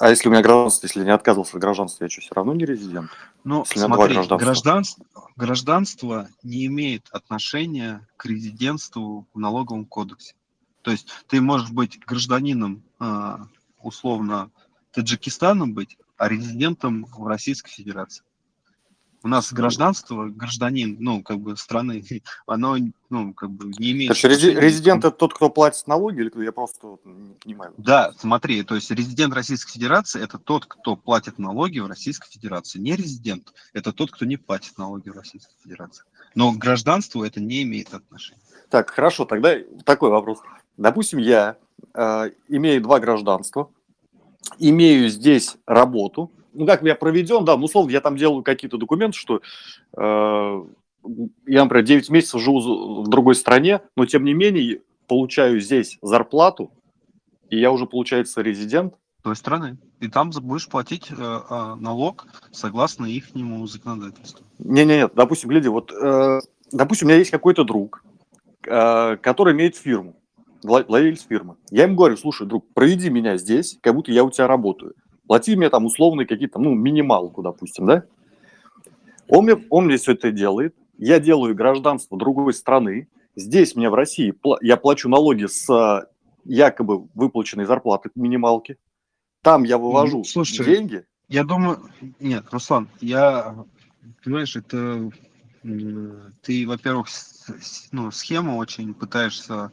[0.00, 2.54] А если у меня гражданство, если я не отказывался от гражданства, я что, все равно
[2.54, 3.08] не резидент?
[3.44, 5.06] Ну, смотри, гражданство,
[5.36, 10.34] гражданство не имеет отношения к резидентству в налоговом кодексе.
[10.82, 13.46] То есть ты можешь быть гражданином, а,
[13.80, 14.50] условно,
[14.90, 18.24] Таджикистана быть, резидентом в Российской Федерации.
[19.24, 22.04] У нас гражданство, гражданин, ну, как бы, страны,
[22.46, 22.76] оно,
[23.08, 24.10] ну, как бы, не имеет...
[24.10, 27.72] Короче, рези- резидент– это тот, кто платит налоги, или я просто не понимаю?
[27.78, 32.78] Да, смотри, то есть резидент Российской Федерации– это тот, кто платит налоги в Российской Федерации.
[32.78, 36.04] Не резидент– это тот, кто не платит налоги в Российской Федерации.
[36.34, 38.42] Но к гражданству это не имеет отношения.
[38.68, 39.54] Так, хорошо, тогда
[39.86, 40.40] такой вопрос.
[40.76, 41.56] Допустим, я
[41.94, 43.70] э, имею два гражданства,
[44.58, 49.18] имею здесь работу, ну, как я проведен, да, ну, условно, я там делаю какие-то документы,
[49.18, 49.40] что
[49.96, 50.64] э,
[51.46, 56.70] я, например, 9 месяцев живу в другой стране, но, тем не менее, получаю здесь зарплату,
[57.50, 58.94] и я уже, получается, резидент.
[59.22, 59.78] Той страны.
[60.00, 63.28] И там будешь платить э, э, налог согласно их
[63.66, 64.44] законодательству.
[64.58, 66.40] Не-не-не, допустим, гляди, вот, э,
[66.70, 68.04] допустим, у меня есть какой-то друг,
[68.66, 70.16] э, который имеет фирму,
[70.64, 71.56] владелец фирмы.
[71.70, 74.94] Я ему говорю, слушай, друг, проведи меня здесь, как будто я у тебя работаю
[75.26, 78.04] плати мне там условные какие-то, ну, минималку, допустим, да?
[79.28, 83.94] Он мне, он мне все это делает, я делаю гражданство другой страны, здесь мне в
[83.94, 86.06] России я плачу налоги с а,
[86.44, 88.76] якобы выплаченной зарплаты минималки,
[89.42, 91.04] там я вывожу ну, Слушайте, деньги.
[91.28, 91.88] Я думаю,
[92.20, 93.64] нет, Руслан, я,
[94.22, 95.10] понимаешь, это
[96.42, 97.06] ты, во-первых,
[97.90, 99.72] ну, схему очень пытаешься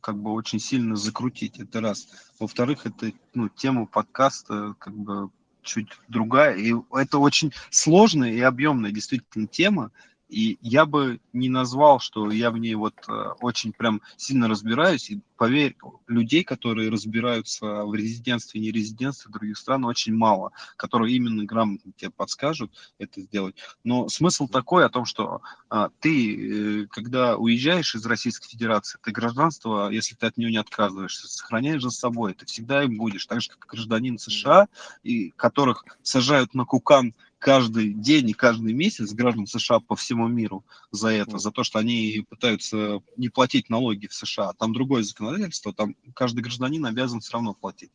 [0.00, 2.08] как бы очень сильно закрутить, это раз.
[2.38, 5.30] Во-вторых, это ну, тема подкаста как бы
[5.62, 9.90] чуть другая, и это очень сложная и объемная действительно тема,
[10.28, 15.10] и я бы не назвал, что я в ней вот э, очень прям сильно разбираюсь.
[15.10, 15.76] И поверь,
[16.06, 22.10] людей, которые разбираются в резидентстве и нерезидентстве других стран, очень мало, которые именно грамотно тебе
[22.10, 23.56] подскажут это сделать.
[23.84, 29.10] Но смысл такой о том, что а, ты, э, когда уезжаешь из Российской Федерации, ты
[29.10, 32.34] гражданство, если ты от нее не отказываешься, сохраняешь за собой.
[32.34, 34.68] Ты всегда им будешь, так же, как гражданин США,
[35.02, 40.64] и которых сажают на кукан каждый день и каждый месяц граждан США по всему миру
[40.90, 44.52] за это, за то, что они пытаются не платить налоги в США.
[44.54, 47.92] Там другое законодательство, там каждый гражданин обязан все равно платить.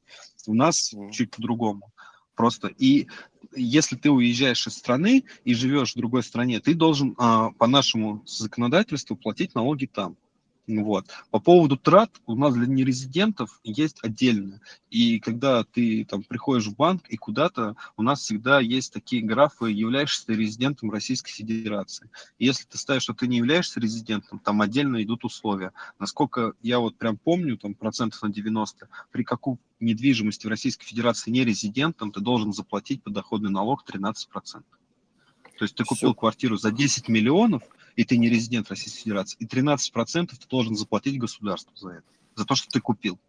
[0.47, 1.91] У нас чуть по-другому.
[2.35, 2.69] Просто.
[2.79, 3.07] И
[3.55, 8.23] если ты уезжаешь из страны и живешь в другой стране, ты должен а, по нашему
[8.25, 10.17] законодательству платить налоги там.
[10.65, 11.07] Вот.
[11.29, 14.61] По поводу трат у нас для нерезидентов есть отдельно.
[14.89, 19.71] И когда ты там приходишь в банк и куда-то, у нас всегда есть такие графы,
[19.71, 22.09] являешься ты резидентом Российской Федерации.
[22.39, 25.73] И если ты ставишь, что ты не являешься резидентом, там отдельно идут условия.
[25.99, 31.29] Насколько я вот прям помню, там процентов на 90, при какой недвижимости в Российской Федерации
[31.29, 34.63] не резидентом, ты должен заплатить подоходный налог 13%.
[35.57, 36.19] То есть ты купил Все.
[36.19, 37.63] квартиру за 10 миллионов,
[37.95, 42.45] и ты не резидент Российской Федерации, и 13% ты должен заплатить государству за это, за
[42.45, 43.19] то, что ты купил.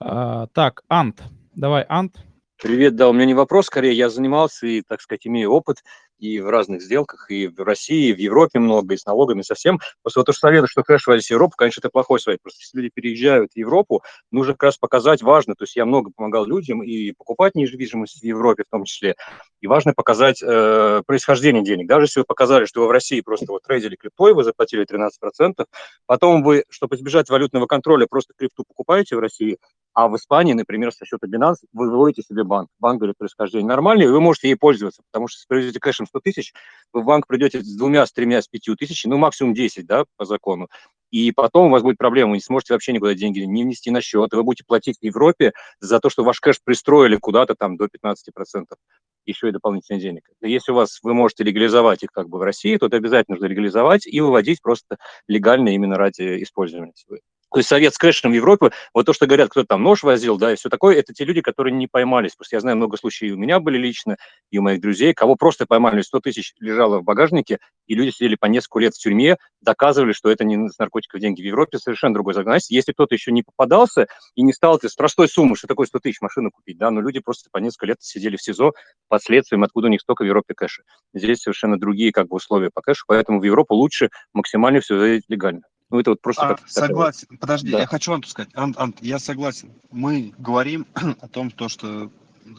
[0.00, 1.22] А, так, Ант,
[1.54, 2.16] давай, Ант.
[2.56, 5.84] Привет, да, у меня не вопрос, скорее я занимался и, так сказать, имею опыт
[6.18, 9.78] и в разных сделках, и в России, и в Европе много, и с налогами совсем.
[10.02, 12.40] Просто вот то, что советую, что кэш возить в Европу, конечно, это плохой совет.
[12.42, 15.54] Просто если люди переезжают в Европу, нужно как раз показать важно.
[15.54, 19.16] То есть я много помогал людям и покупать недвижимость в Европе в том числе.
[19.60, 21.88] И важно показать э, происхождение денег.
[21.88, 25.64] Даже если вы показали, что вы в России просто вот трейдили криптой, вы заплатили 13%,
[26.06, 29.58] потом вы, чтобы избежать валютного контроля, просто крипту покупаете в России,
[29.94, 32.68] а в Испании, например, со счета Binance вы выводите себе банк.
[32.80, 36.20] Банк говорит происхождение нормальное, и вы можете ей пользоваться, потому что если привезете кэшем 100
[36.20, 36.52] тысяч,
[36.92, 40.04] вы в банк придете с двумя, с тремя, с пятью тысячами, ну, максимум 10, да,
[40.16, 40.68] по закону.
[41.12, 44.00] И потом у вас будет проблема, вы не сможете вообще никуда деньги не внести на
[44.00, 47.76] счет, и вы будете платить в Европе за то, что ваш кэш пристроили куда-то там
[47.76, 48.64] до 15%,
[49.24, 50.28] еще и дополнительных денег.
[50.40, 53.46] Если у вас, вы можете легализовать их как бы в России, то это обязательно нужно
[53.46, 54.96] легализовать и выводить просто
[55.28, 56.94] легально именно ради использования.
[57.54, 60.36] То есть совет с кэшем в Европе, вот то, что говорят, кто там нож возил,
[60.38, 62.34] да, и все такое, это те люди, которые не поймались.
[62.34, 64.16] Просто я знаю много случаев, у меня были лично,
[64.50, 68.34] и у моих друзей, кого просто поймали, 100 тысяч лежало в багажнике, и люди сидели
[68.34, 71.42] по несколько лет в тюрьме, доказывали, что это не с наркотиков деньги.
[71.42, 72.74] В Европе совершенно другой законодательство.
[72.74, 76.20] Если кто-то еще не попадался и не стал с простой суммы, что такое 100 тысяч
[76.20, 78.72] машину купить, да, но люди просто по несколько лет сидели в СИЗО
[79.06, 80.82] под следствием, откуда у них столько в Европе кэша.
[81.14, 85.26] Здесь совершенно другие как бы условия по кэшу, поэтому в Европу лучше максимально все заводить
[85.28, 85.62] легально.
[85.90, 86.42] Ну, это вот просто...
[86.42, 87.36] А, согласен.
[87.38, 87.80] Подожди, да.
[87.80, 88.50] я хочу Анту сказать.
[88.54, 89.72] Ант, Ант, я согласен.
[89.90, 90.86] Мы говорим
[91.20, 92.10] о том, то, что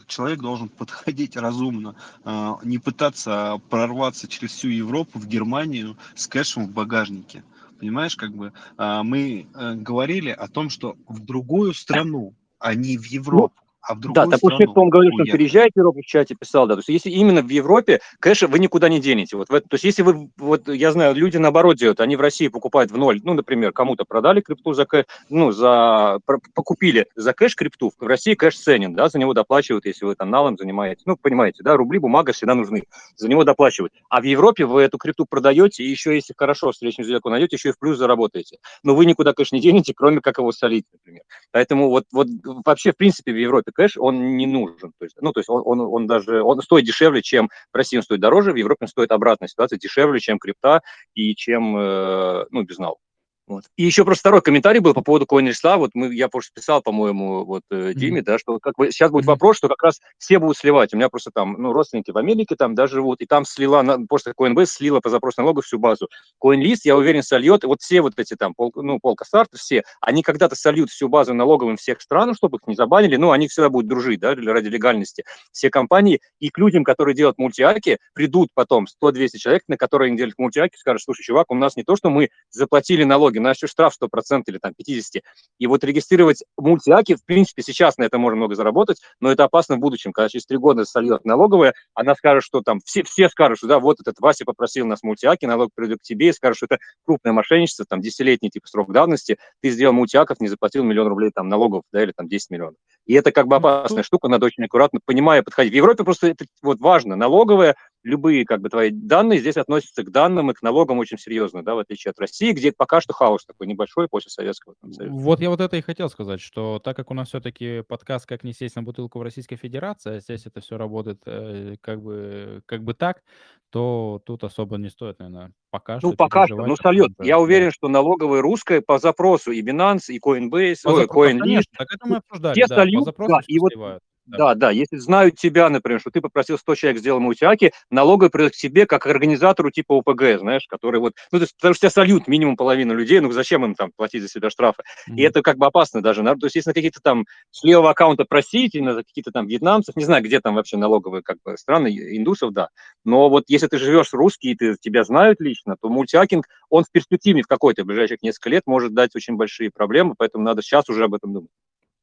[0.06, 6.66] человек должен подходить разумно, а, не пытаться прорваться через всю Европу в Германию с кэшем
[6.66, 7.44] в багажнике.
[7.78, 12.96] Понимаешь, как бы а, мы э, говорили о том, что в другую страну, а не
[12.96, 16.00] в Европу а в другую Да, страну кто он говорил, что он переезжает в Европу,
[16.00, 19.36] в чате писал, да, то есть если именно в Европе, конечно, вы никуда не денете.
[19.36, 22.48] Вот в то есть если вы, вот я знаю, люди наоборот делают, они в России
[22.48, 26.18] покупают в ноль, ну, например, кому-то продали крипту за кэш, ну, за,
[26.54, 30.30] покупили за кэш крипту, в России кэш ценен, да, за него доплачивают, если вы там
[30.30, 32.84] налом занимаетесь, ну, понимаете, да, рубли, бумага всегда нужны,
[33.16, 33.92] за него доплачивают.
[34.08, 37.68] А в Европе вы эту крипту продаете, и еще, если хорошо встречную сделку найдете, еще
[37.68, 38.58] и в плюс заработаете.
[38.82, 41.22] Но вы никуда кэш не денете, кроме как его солить, например.
[41.52, 42.28] Поэтому вот, вот
[42.64, 44.92] вообще, в принципе, в Европе кэш, он не нужен.
[44.98, 47.96] То есть, ну, то есть он, он, он даже, он стоит дешевле, чем в России
[47.96, 50.80] он стоит дороже, в Европе он стоит обратная ситуация, дешевле, чем крипта
[51.14, 52.98] и чем, э, ну, безнал.
[53.46, 53.64] Вот.
[53.76, 55.76] И еще просто второй комментарий был по поводу CoinResla.
[55.76, 59.24] Вот мы, я просто писал, по-моему, вот э, Диме, да, что как бы сейчас будет
[59.24, 59.34] Мгм.
[59.34, 60.92] вопрос, что как раз все будут сливать.
[60.92, 64.04] У меня просто там, ну, родственники в Америке там даже живут, и там слила, на,
[64.06, 66.08] просто Coinbase слила по запросу налогов всю базу.
[66.42, 70.22] CoinList, я уверен, сольет, вот все вот эти там, пол, ну, полка старты, все, они
[70.22, 73.88] когда-то сольют всю базу налоговым всех стран, чтобы их не забанили, ну, они всегда будут
[73.88, 75.24] дружить, да, ради легальности.
[75.52, 80.16] Все компании, и к людям, которые делают мультиаки, придут потом 100-200 человек, на которые они
[80.16, 83.56] делают мультиаки, скажут, слушай, чувак, у нас не то, что мы заплатили налоги, у нас
[83.56, 85.20] еще штраф 100% или там 50%.
[85.58, 89.76] И вот регистрировать мультиаки, в принципе, сейчас на это можно много заработать, но это опасно
[89.76, 93.58] в будущем, когда через три года сольет налоговая, она скажет, что там все, все скажут,
[93.58, 96.66] что да, вот этот Вася попросил нас мультиаки, налог придет к тебе и скажет, что
[96.66, 101.30] это крупное мошенничество, там 10-летний типа срок давности, ты сделал мультиаков, не заплатил миллион рублей
[101.34, 102.76] там налогов, да, или там 10 миллионов.
[103.06, 105.72] И это как бы Ну, опасная штука, надо очень аккуратно, понимая, подходить.
[105.72, 107.16] В Европе просто это вот важно.
[107.16, 107.76] Налоговая,
[108.06, 111.74] любые как бы твои данные здесь относятся к данным и к налогам очень серьезно, да,
[111.74, 115.14] в отличие от России, где пока что хаос такой небольшой после Советского там, Союза.
[115.14, 118.44] Вот я вот это и хотел сказать, что так как у нас все-таки подкаст «Как
[118.44, 122.62] не сесть на бутылку в Российской Федерации», а здесь это все работает э, как бы,
[122.66, 123.22] как бы так,
[123.70, 127.10] то тут особо не стоит, наверное, пока что Ну, пока что, ну, сольет.
[127.20, 131.38] Я уверен, что налоговая русская по запросу и Binance, и Coinbase, По ой, запросу, CoinList,
[131.40, 134.02] конечно, так это мы обсуждали, все да, по сольют, запросу да, и вот сливают.
[134.26, 134.38] Да.
[134.38, 138.52] Да, да, если знают тебя, например, что ты попросил 100 человек сделать мультиаки, налоговый придет
[138.54, 141.82] к тебе как к организатору типа ОПГ, знаешь, который вот, ну, то есть, потому что
[141.82, 144.82] тебя сольют минимум половину людей, ну, зачем им там платить за себя штрафы?
[145.06, 145.20] И Мгм.
[145.22, 146.24] это как бы опасно даже.
[146.24, 149.94] То есть, если на каких-то там с левого аккаунта просить, или на каких-то там вьетнамцев,
[149.96, 152.68] не знаю, где там вообще налоговые как бы страны, и- индусов, да.
[153.04, 156.90] Но вот если ты живешь русский, и ты, тебя знают лично, то мультиакинг, он в
[156.90, 161.04] перспективе в какой-то ближайших несколько лет может дать очень большие проблемы, поэтому надо сейчас уже
[161.04, 161.50] об этом думать.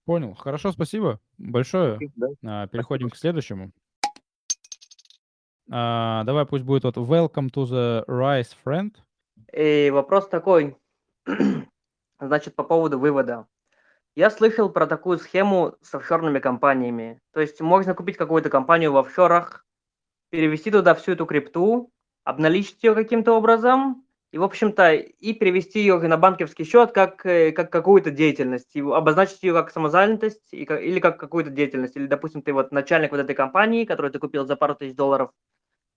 [0.05, 0.35] Понял.
[0.35, 1.97] Хорошо, спасибо большое.
[2.15, 2.27] Да.
[2.45, 3.71] А, Переходим к следующему.
[5.71, 8.93] А, Давай пусть будет вот Welcome to the Rise Friend.
[9.53, 10.75] И вопрос такой,
[12.19, 13.47] значит, по поводу вывода.
[14.15, 17.19] Я слышал про такую схему с офшорными компаниями.
[17.31, 19.65] То есть можно купить какую-то компанию в офшорах,
[20.29, 21.91] перевести туда всю эту крипту,
[22.25, 24.02] обналичить ее каким-то образом,
[24.33, 28.81] и, в общем-то, и перевести ее на банковский счет как, э, как какую-то деятельность, и
[28.81, 31.95] обозначить ее как самозанятость и ка- или как какую-то деятельность.
[31.97, 35.31] Или, допустим, ты вот начальник вот этой компании, которую ты купил за пару тысяч долларов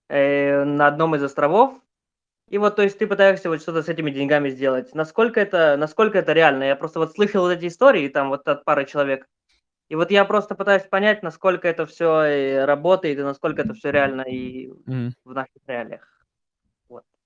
[0.09, 1.73] э, на одном из островов,
[2.49, 4.95] и вот, то есть, ты пытаешься вот что-то с этими деньгами сделать.
[4.95, 6.65] Насколько это, насколько это реально?
[6.65, 9.27] Я просто вот слышал вот эти истории там вот от пары человек.
[9.89, 14.21] И вот я просто пытаюсь понять, насколько это все работает и насколько это все реально
[14.23, 15.13] и Мгм.
[15.25, 16.16] в наших реалиях.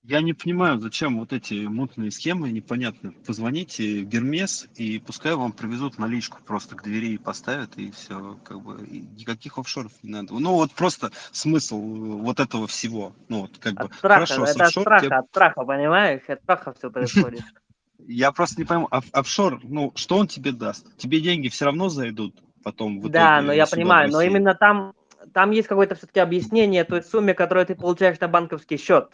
[0.04, 3.12] Я не понимаю, зачем вот эти мутные схемы непонятны.
[3.26, 8.40] Позвоните в Гермес, и пускай вам привезут наличку просто к двери и поставят, и все,
[8.44, 10.34] как бы, и никаких офшоров не надо.
[10.34, 13.14] Ну, вот просто смысл э, вот этого всего.
[13.30, 16.22] Ну, вот, как бы, От страха, хорошо, это от офшор страха, тебе- от страха, понимаешь?
[16.28, 17.42] От страха все происходит.
[18.08, 20.98] Я просто не пойму, оф- офшор, ну, что он тебе даст?
[20.98, 22.34] Тебе деньги все равно зайдут
[22.64, 24.94] потом Да, но я понимаю, но именно там,
[25.34, 29.12] там есть какое-то все-таки объяснение той сумме, которую ты получаешь на банковский счет.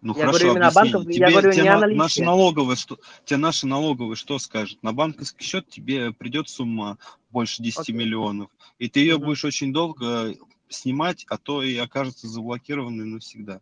[0.00, 1.98] Ну Я хорошо, говорю именно банков, тебе, я говорю тебе не о на- наличии.
[1.98, 4.82] наши налоговые, что, тебе наши налоговые что скажет?
[4.82, 6.98] На банковский счет тебе придет сумма
[7.30, 7.94] больше 10 Окей.
[7.96, 9.26] миллионов, и ты ее Мгм.
[9.26, 10.34] будешь очень долго
[10.68, 13.60] снимать, а то и окажется заблокированной навсегда.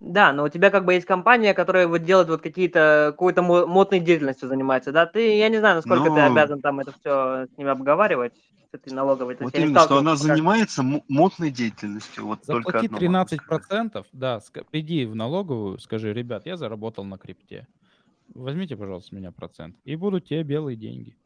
[0.00, 3.66] Да, но у тебя как бы есть компания, которая вот делает вот какие-то, какой-то мо-
[3.66, 5.06] модной деятельностью занимается, да?
[5.06, 6.32] Ты, я не знаю, насколько ты Ну.
[6.32, 8.34] обязан там это все с ними обговаривать,
[8.70, 9.34] с этой налоговой.
[9.34, 10.22] То Вот есть именно, что она пока.
[10.22, 12.26] занимается мо- модной деятельностью.
[12.26, 13.62] Вот только Заплати одно могу сказать.
[13.68, 17.66] 13%, да, приди в налоговую, скажи, ребят, я заработал на крипте.
[18.34, 19.76] Возьмите, пожалуйста, с меня процент.
[19.84, 21.16] И будут тебе белые деньги.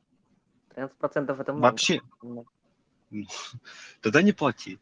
[0.75, 1.73] 13% это много.
[1.73, 2.01] Вообще,
[4.01, 4.79] тогда не плати.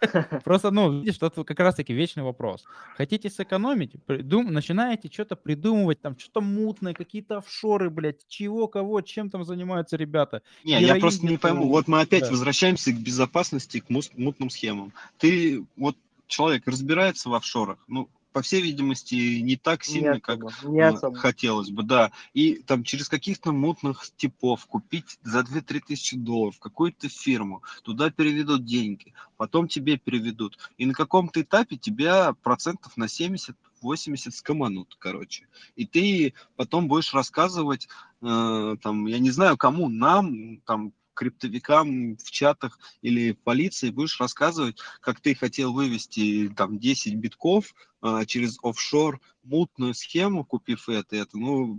[0.44, 2.64] Просто, ну, видишь, тут как раз-таки вечный вопрос.
[2.96, 4.52] Хотите сэкономить, придум...
[4.52, 10.42] начинаете что-то придумывать, там что-то мутное, какие-то офшоры, блядь, чего, кого, чем там занимаются ребята.
[10.64, 11.68] Не, я просто не пойму.
[11.68, 12.30] Вот мы опять да.
[12.30, 14.92] возвращаемся к безопасности, к мутным схемам.
[15.18, 15.96] Ты, вот
[16.26, 21.16] человек разбирается в офшорах, ну, по всей видимости, не так сильно, не как не особо.
[21.16, 22.12] хотелось бы, да.
[22.32, 28.64] И там через каких-то мутных типов купить за 2-3 тысячи долларов какую-то фирму, туда переведут
[28.64, 30.58] деньги, потом тебе переведут.
[30.78, 35.48] И на каком-то этапе тебя процентов на 70 80 скоманут, короче.
[35.74, 37.88] И ты потом будешь рассказывать,
[38.20, 44.78] э, там, я не знаю кому, нам, там, криптовикам в чатах или полиции будешь рассказывать,
[45.02, 51.36] как ты хотел вывести там 10 битков а, через офшор, мутную схему, купив это, это,
[51.36, 51.78] ну,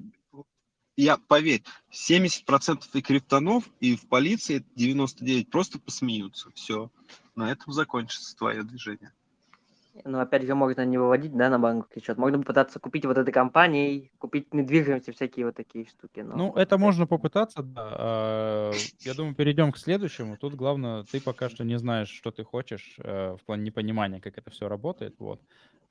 [0.96, 6.52] я, поверь, 70% и криптонов, и в полиции 99 просто посмеются.
[6.54, 6.92] Все,
[7.36, 9.12] на этом закончится твое движение.
[10.06, 12.18] Ну, опять же, можно не выводить, да, на банковский счет.
[12.18, 16.22] Можно попытаться купить вот этой компанией, купить недвижимость и всякие вот такие штуки.
[16.22, 16.36] Но...
[16.36, 17.90] Ну, это можно попытаться, да.
[17.94, 20.38] А, я думаю, перейдем к следующему.
[20.38, 24.38] Тут главное, ты пока что не знаешь, что ты хочешь, э, в плане непонимания, как
[24.38, 25.16] это все работает.
[25.20, 25.42] Вот.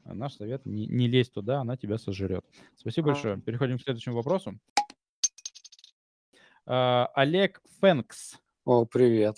[0.05, 2.45] А наш совет не, не лезь туда, она тебя сожрет.
[2.77, 3.13] Спасибо а...
[3.13, 3.41] большое.
[3.41, 4.59] Переходим к следующему вопросу.
[6.67, 8.39] А, Олег Фэнкс.
[8.65, 9.37] О, привет.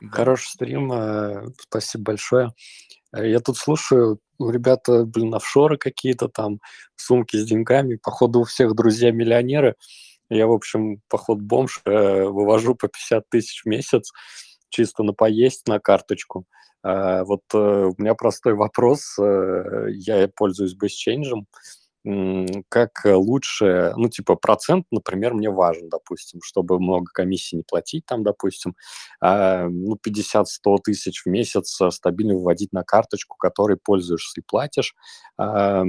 [0.00, 0.08] Да.
[0.08, 2.52] Хороший стрим, э, спасибо большое.
[3.14, 6.60] Э, я тут слушаю, ребята, блин, офшоры какие-то там,
[6.96, 7.98] сумки с деньгами.
[8.02, 9.76] Походу, у всех друзья миллионеры.
[10.30, 14.12] Я, в общем, поход бомж, э, вывожу по 50 тысяч в месяц
[14.70, 16.46] чисто на поесть на карточку.
[16.84, 19.16] Э, вот у меня простой вопрос.
[19.18, 21.44] Я пользуюсь BestChange
[22.68, 28.24] как лучше, ну, типа, процент, например, мне важен, допустим, чтобы много комиссий не платить там,
[28.24, 28.74] допустим,
[29.20, 34.94] а, ну, 50-100 тысяч в месяц стабильно выводить на карточку, которой пользуешься и платишь.
[35.38, 35.84] А,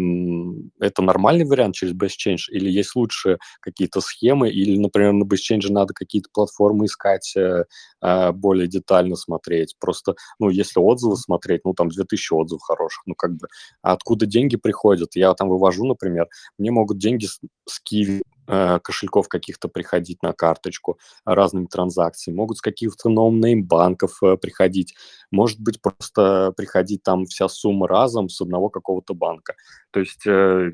[0.80, 5.94] это нормальный вариант через BestChange или есть лучше какие-то схемы, или, например, на BestChange надо
[5.94, 7.66] какие-то платформы искать, э,
[8.02, 9.76] а, более детально смотреть.
[9.80, 13.48] Просто, ну, если отзывы смотреть, ну, там 2000 отзывов хороших, ну, как бы,
[13.82, 15.16] а откуда деньги приходят?
[15.16, 16.28] Я там вывожу, например, например,
[16.58, 22.58] мне могут деньги с, с Qiwi э, кошельков каких-то приходить на карточку разными транзакциями, могут
[22.58, 24.96] с каких-то no-name банков э, приходить,
[25.32, 29.56] может быть просто приходить там вся сумма разом с одного какого-то банка.
[29.92, 30.72] То есть э,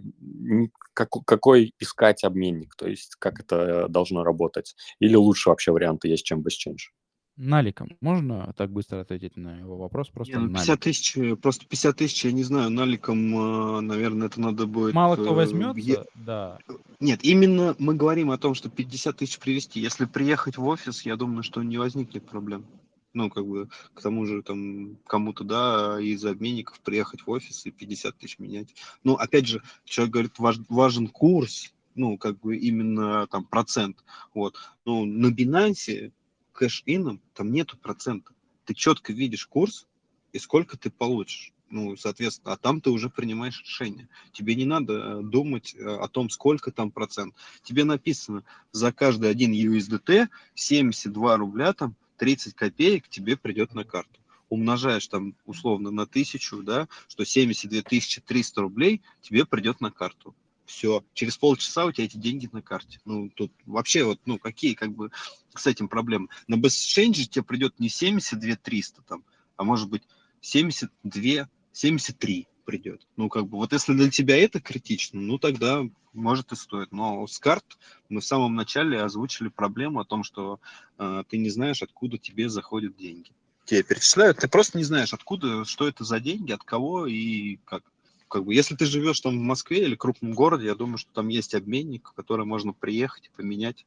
[0.94, 4.76] как, какой искать обменник, то есть как это должно работать.
[5.00, 6.99] Или лучше вообще варианты есть, чем BestChange.
[7.40, 7.96] Наликом.
[8.02, 10.10] Можно так быстро ответить на его вопрос?
[10.10, 14.28] Просто не, ну 50 тысяч, э, просто 50 тысяч, я не знаю, наликом, э, наверное,
[14.28, 14.94] это надо будет...
[14.94, 16.04] Мало кто возьмется, е...
[16.16, 16.60] да.
[17.00, 19.80] Нет, именно мы говорим о том, что 50 тысяч привести.
[19.80, 22.66] Если приехать в офис, я думаю, что не возникнет проблем.
[23.14, 27.72] Ну, как бы, к тому же, там, кому-то, да, из обменников приехать в офис и
[27.72, 28.76] 50 тысяч менять.
[29.06, 34.04] Ну, опять же, человек говорит, важ, важен курс, ну, как бы именно там процент.
[34.34, 34.58] Вот.
[34.84, 36.12] Ну, на Binance
[36.60, 38.34] кэш-ином там нету процента.
[38.66, 39.88] Ты четко видишь курс
[40.34, 41.54] и сколько ты получишь.
[41.70, 44.10] Ну, соответственно, а там ты уже принимаешь решение.
[44.34, 47.36] Тебе не надо э, думать э, о том, сколько там процент.
[47.64, 54.20] Тебе написано, за каждый один USDT 72 рубля, там 30 копеек тебе придет на карту.
[54.50, 60.36] Умножаешь там условно на тысячу, да, что 72 300 рублей тебе придет на карту
[60.70, 63.00] все, через полчаса у тебя эти деньги на карте.
[63.04, 65.12] Ну, тут вообще вот, ну, какие как бы
[65.56, 66.30] с этим проблемы?
[66.48, 69.26] На BestChange тебе придет не 72 300 там,
[69.58, 70.04] а может быть
[70.42, 73.08] 72, 73 придет.
[73.18, 75.84] Ну, как бы, вот если для тебя это критично, ну, тогда
[76.14, 76.92] может и стоит.
[76.92, 77.66] Но с карт
[78.10, 80.60] мы в самом начале озвучили проблему о том, что
[81.00, 83.32] э, ты не знаешь, откуда тебе заходят деньги.
[83.66, 87.84] Тебе перечисляют, ты просто не знаешь, откуда, что это за деньги, от кого и как
[88.30, 91.28] как бы, если ты живешь там в Москве или крупном городе, я думаю, что там
[91.28, 93.86] есть обменник, в который можно приехать и поменять.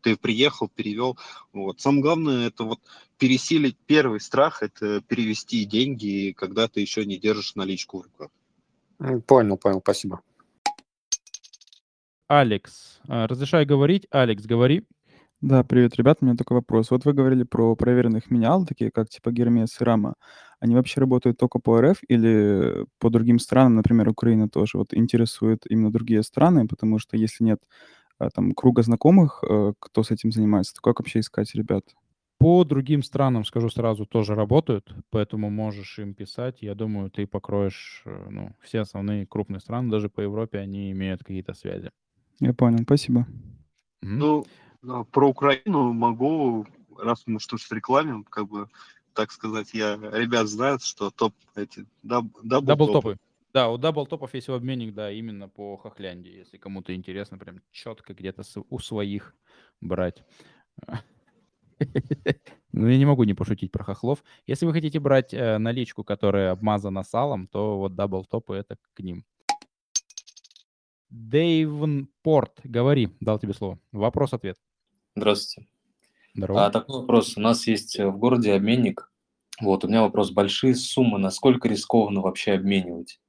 [0.00, 1.16] Ты приехал, перевел.
[1.52, 1.80] Вот.
[1.80, 2.80] Самое главное, это вот
[3.18, 9.22] пересилить первый страх, это перевести деньги, когда ты еще не держишь наличку в руках.
[9.26, 10.20] Понял, понял, спасибо.
[12.26, 14.06] Алекс, а, разрешаю говорить.
[14.10, 14.84] Алекс, говори.
[15.42, 16.18] Да, привет, ребят.
[16.20, 16.90] У меня такой вопрос.
[16.90, 20.14] Вот вы говорили про проверенных менял, такие как типа Гермес и Рама.
[20.62, 24.78] Они вообще работают только по РФ или по другим странам, например, Украина тоже?
[24.78, 27.58] Вот интересует именно другие страны, потому что если нет
[28.20, 31.82] а, там круга знакомых, э, кто с этим занимается, то как вообще искать ребят?
[32.38, 36.62] По другим странам, скажу сразу, тоже работают, поэтому можешь им писать.
[36.62, 41.24] Я думаю, ты покроешь э, ну, все основные крупные страны, даже по Европе они имеют
[41.24, 41.90] какие-то связи.
[42.38, 43.26] Я понял, спасибо.
[44.00, 44.44] Ну,
[45.10, 46.66] про Украину могу,
[46.96, 48.68] раз мы что с рекламим, как бы
[49.14, 53.18] так сказать, я ребят знают, что топ эти даб, double, double top ы.
[53.52, 57.60] Да, у double top ов есть обменник, да, именно по Хохляндии, если кому-то интересно, прям
[57.70, 59.34] четко где-то у своих
[59.80, 60.24] брать.
[62.74, 64.24] Ну, я не могу не пошутить про хохлов.
[64.46, 68.78] Если вы хотите брать э, наличку, которая обмазана салом, то вот double top ы это
[68.94, 69.26] к ним.
[71.10, 73.78] Дейвенпорт, говори, дал тебе слово.
[73.90, 74.56] Вопрос-ответ.
[75.14, 75.71] Здравствуйте.
[76.34, 76.66] Здорово.
[76.66, 77.36] А, такой вопрос.
[77.36, 79.10] У нас есть э, в городе обменник.
[79.60, 80.30] Вот, у меня вопрос.
[80.30, 83.20] Большие суммы, насколько рискованно вообще обменивать?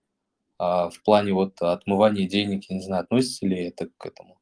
[0.57, 4.32] А, в плане вот отмывания денег, я не знаю, относится ли это к этому?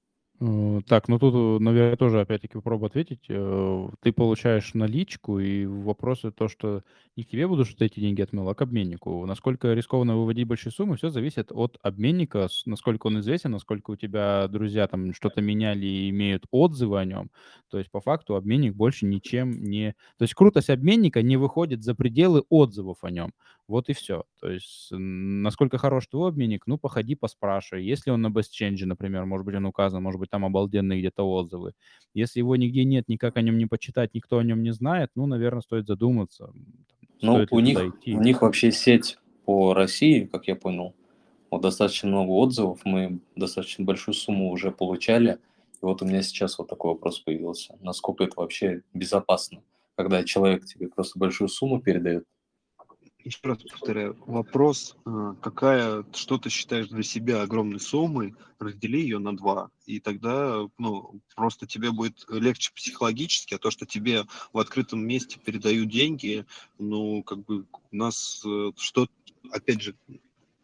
[0.43, 3.26] Э, так, ну тут, наверное, тоже опять-таки попробую ответить.
[3.30, 6.84] Э, ты получаешь наличку, и вопрос то, что
[7.15, 9.23] не к тебе будут что эти деньги отмыл, а к обменнику.
[9.27, 14.47] Насколько рискованно выводить большие суммы, все зависит от обменника, насколько он известен, насколько у тебя
[14.47, 17.30] друзья там что-то меняли и имеют отзывы о нем.
[17.69, 19.91] То есть по факту обменник больше ничем не...
[20.18, 23.31] То есть крутость обменника не выходит за пределы отзывов о нем.
[23.72, 24.26] Вот и все.
[24.41, 27.85] То есть насколько хорош твой обменник, ну, походи, поспрашивай.
[27.85, 31.72] Если он на BestChange, например, может быть, он указан, может быть, там обалденные где-то отзывы.
[32.14, 35.26] Если его нигде нет, никак о нем не почитать, никто о нем не знает, ну,
[35.26, 36.52] наверное, стоит задуматься.
[37.22, 38.14] Ну, у них, идти.
[38.14, 40.93] у них вообще сеть по России, как я понял,
[41.49, 45.39] вот достаточно много отзывов, мы достаточно большую сумму уже получали.
[45.81, 47.77] И вот у меня сейчас вот такой вопрос появился.
[47.80, 49.64] Насколько это вообще безопасно,
[49.95, 52.26] когда человек тебе просто большую сумму передает,
[53.23, 59.19] еще раз повторяю, вопрос, э, какая, что ты считаешь для себя огромной суммой, раздели ее
[59.19, 64.60] на два, и тогда, ну, просто тебе будет легче психологически, а то, что тебе в
[64.60, 66.45] открытом месте передают деньги,
[66.77, 69.07] ну, как бы у нас э, что,
[69.52, 69.95] опять же,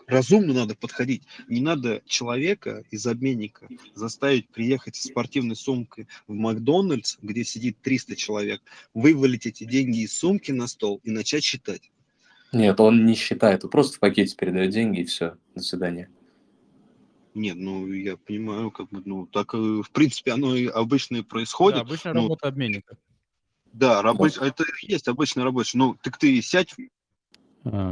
[0.07, 1.23] разумно надо подходить.
[1.47, 8.15] Не надо человека из обменника заставить приехать с спортивной сумкой в Макдональдс, где сидит 300
[8.15, 8.61] человек,
[8.93, 11.91] вывалить эти деньги из сумки на стол и начать считать.
[12.53, 16.09] Нет, он не считает, он просто в пакете передает деньги и все, до свидания.
[17.33, 21.79] Нет, ну я понимаю, как бы, ну так в принципе оно и обычно и происходит.
[21.79, 22.97] Да, обычная ну, работа обменника.
[23.73, 24.37] Да, рабоч...
[24.37, 25.77] это есть обычный рабочий.
[25.77, 26.73] Ну, так ты сядь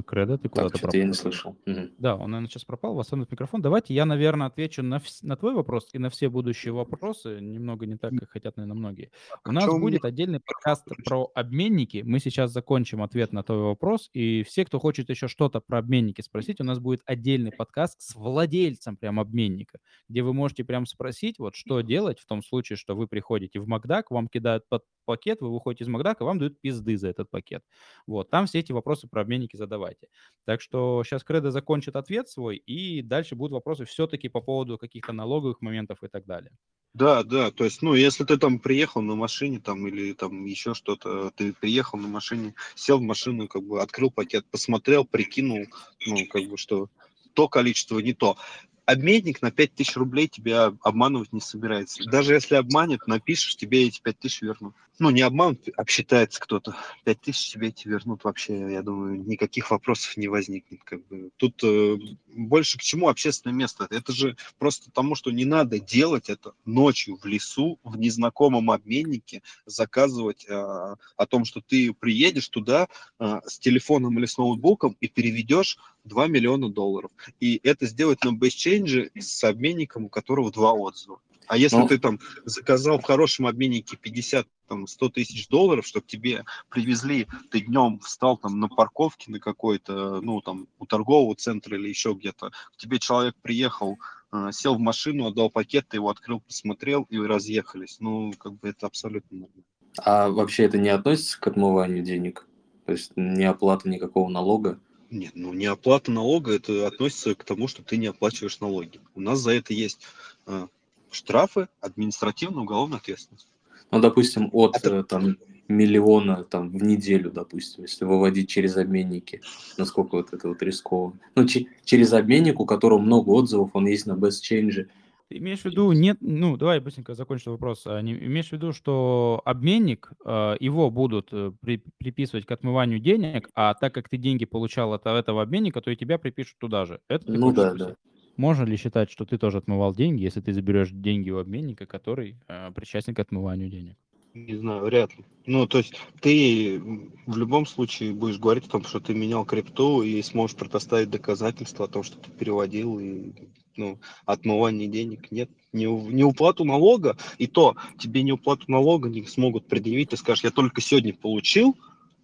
[0.06, 1.00] Кредо, ты куда-то пропал.
[1.00, 1.58] я не слышал.
[1.66, 1.90] Угу.
[1.98, 3.62] Да, он, наверное, сейчас пропал, восстановит микрофон.
[3.62, 7.40] Давайте я, наверное, отвечу на, вс- на твой вопрос и на все будущие вопросы.
[7.42, 9.12] Немного не так, как хотят, наверное, многие.
[9.46, 10.10] У нас будет мне...
[10.10, 12.04] отдельный подкаст про обменники.
[12.06, 14.10] Мы сейчас закончим ответ на твой вопрос.
[14.14, 18.16] И все, кто хочет еще что-то про обменники спросить, у нас будет отдельный подкаст с
[18.16, 19.80] владельцем прям обменника,
[20.10, 23.68] где вы можете прям спросить, вот что делать в том случае, что вы приходите в
[23.68, 27.64] Макдак, вам кидают под пакет, вы выходите из Макдака, вам дают пизды за этот пакет.
[28.08, 30.08] Вот, там все эти вопросы про обменники задавайте.
[30.46, 35.12] Так что сейчас Кредо закончит ответ свой, и дальше будут вопросы все-таки по поводу каких-то
[35.12, 36.52] налоговых моментов и так далее.
[36.94, 40.74] Да, да, то есть, ну, если ты там приехал на машине там или там еще
[40.74, 45.66] что-то, ты приехал на машине, сел в машину, как бы открыл пакет, посмотрел, прикинул,
[46.08, 46.88] ну, как бы что
[47.34, 48.38] то количество, не то
[48.86, 52.03] обменник на 5000 рублей тебя обманывать не собирается.
[52.10, 54.76] Даже если обманет, напишешь, тебе эти 5000 вернут.
[54.98, 56.76] Ну, не обманут, обсчитается кто-то.
[57.03, 60.84] 5000 тебе эти вернут вообще, я думаю, никаких вопросов не возникнет.
[60.84, 61.32] Как бы.
[61.38, 61.98] Тут э,
[62.28, 63.88] больше к чему общественное место?
[63.90, 69.41] Это же просто тому, что не надо делать это ночью в лесу, в незнакомом обменнике,
[69.66, 72.88] заказывать э, о том, что ты приедешь туда
[73.20, 77.11] э, с телефоном или с ноутбуком и переведешь 2 миллиона долларов.
[77.40, 81.19] И это сделать на BestChange с обменником, у которого два отзыва.
[81.48, 86.07] А если ну, ты там заказал в хорошем обменнике 50 там 100 тысяч долларов, чтобы
[86.07, 91.77] тебе привезли, ты днем встал там на парковке на какой-то, ну там у торгового центра
[91.77, 93.98] или еще где-то, к тебе человек приехал,
[94.32, 97.98] э, сел в машину, отдал пакет, ты его открыл, посмотрел и разъехались.
[97.99, 99.64] Ну, как бы это абсолютно нормально.
[99.98, 102.48] А вообще это не относится к отмыванию денег?
[102.86, 104.80] То есть не оплата никакого налога?
[105.16, 109.00] Нет, ну не оплата налога, это относится к тому, что ты не оплачиваешь налоги.
[109.16, 110.02] У нас за это есть
[110.46, 110.68] э,
[111.10, 113.48] штрафы, административная уголовная ответственность.
[113.92, 114.98] Ну, допустим, от это...
[114.98, 115.38] Э, там
[115.70, 119.42] миллиона там в неделю, допустим, если выводить через обменники,
[119.78, 121.14] насколько вот это вот рисково.
[121.34, 124.90] Ну, через обменник, у которого много отзывов, он есть на Best Change,
[125.28, 127.84] ты имеешь в виду, нет, ну, давай быстренько закончу вопрос.
[127.86, 133.00] А, не, имеешь в виду, что обменник, э, его будут э, при, приписывать к отмыванию
[133.00, 136.86] денег, а так как ты деньги получал от этого обменника, то и тебя припишут туда
[136.86, 137.00] же.
[137.08, 137.96] Это ну да, да.
[138.38, 142.38] Можно ли считать, что ты тоже отмывал деньги, если ты заберешь деньги у обменника, который
[142.48, 143.98] э, причастен к отмыванию денег?
[144.36, 145.24] Не знаю, вряд ли.
[145.46, 146.82] Ну, то есть ты
[147.26, 151.86] в любом случае будешь говорить о том, что ты менял крипту и сможешь предоставить доказательства
[151.86, 153.32] о том, что ты переводил и
[153.78, 155.32] ну, отмывание денег.
[155.32, 160.18] Нет, не, не уплату налога, и то тебе не уплату налога не смогут предъявить, ты
[160.18, 161.76] скажешь, я только сегодня получил,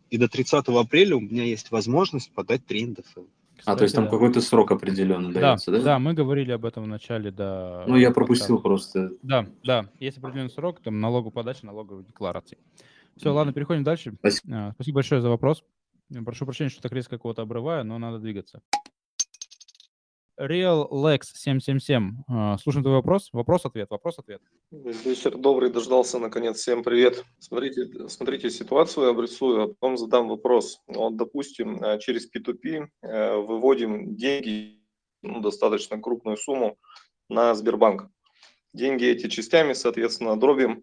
[0.09, 3.23] и до 30 апреля у меня есть возможность подать 3 НДФЛ.
[3.61, 4.09] Кстати, а, то есть там да.
[4.09, 5.81] какой-то срок определенный да, дается, да?
[5.81, 7.83] Да, мы говорили об этом в начале, да.
[7.87, 8.99] Ну, я пропустил подкаста.
[8.99, 9.17] просто.
[9.21, 12.57] Да, да, есть определенный срок, там налоговой подачи, налоговой декларации.
[13.17, 13.33] Все, mm-hmm.
[13.33, 14.13] ладно, переходим дальше.
[14.17, 14.55] Спасибо.
[14.55, 15.63] А, спасибо большое за вопрос.
[16.25, 18.61] Прошу прощения, что так резко кого-то обрываю, но надо двигаться.
[20.41, 22.23] Real Lex 777.
[22.27, 23.29] А, слушаем твой вопрос.
[23.31, 23.89] Вопрос-ответ.
[23.91, 24.41] Вопрос-ответ.
[24.71, 26.57] Вечер добрый, дождался наконец.
[26.57, 27.23] Всем привет.
[27.39, 30.81] Смотрите, смотрите ситуацию, обрисую, а потом задам вопрос.
[30.87, 34.79] Вот, допустим, а, через P2P э, выводим деньги,
[35.21, 36.77] ну, достаточно крупную сумму
[37.29, 38.09] на Сбербанк.
[38.73, 40.81] Деньги эти частями, соответственно, дробим,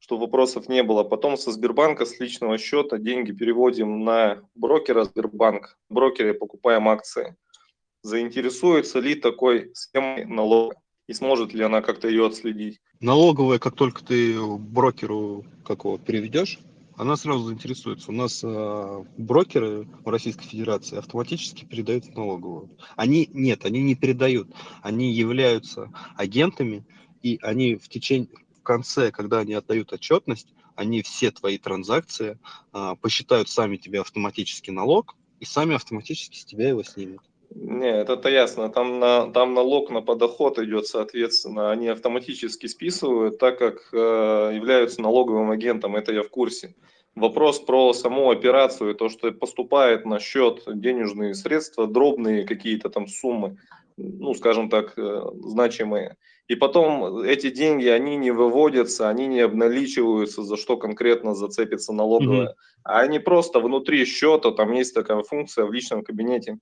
[0.00, 1.04] чтобы вопросов не было.
[1.04, 5.78] Потом со Сбербанка, с личного счета деньги переводим на брокера Сбербанк.
[5.88, 7.36] В брокере покупаем акции
[8.02, 12.80] заинтересуется ли такой схемой налога и сможет ли она как-то ее отследить.
[13.00, 16.58] Налоговая, как только ты брокеру какого переведешь,
[16.96, 18.10] она сразу заинтересуется.
[18.10, 22.76] У нас э, брокеры в Российской Федерации автоматически передают в налоговую.
[22.94, 24.48] Они нет, они не передают,
[24.82, 26.84] они являются агентами,
[27.22, 32.38] и они в течение в конце, когда они отдают отчетность, они все твои транзакции
[32.74, 37.22] э, посчитают сами тебе автоматически налог и сами автоматически с тебя его снимут.
[37.52, 38.68] Нет, это ясно.
[38.68, 41.70] Там, на, там налог на подоход идет, соответственно.
[41.70, 45.96] Они автоматически списывают, так как э, являются налоговым агентом.
[45.96, 46.74] Это я в курсе.
[47.16, 53.58] Вопрос про саму операцию, то, что поступает на счет денежные средства, дробные какие-то там суммы,
[53.96, 56.16] ну, скажем так, э, значимые.
[56.46, 62.48] И потом эти деньги, они не выводятся, они не обналичиваются, за что конкретно зацепится налоговая.
[62.48, 62.82] Mm-hmm.
[62.84, 66.58] А они просто внутри счета, там есть такая функция в личном кабинете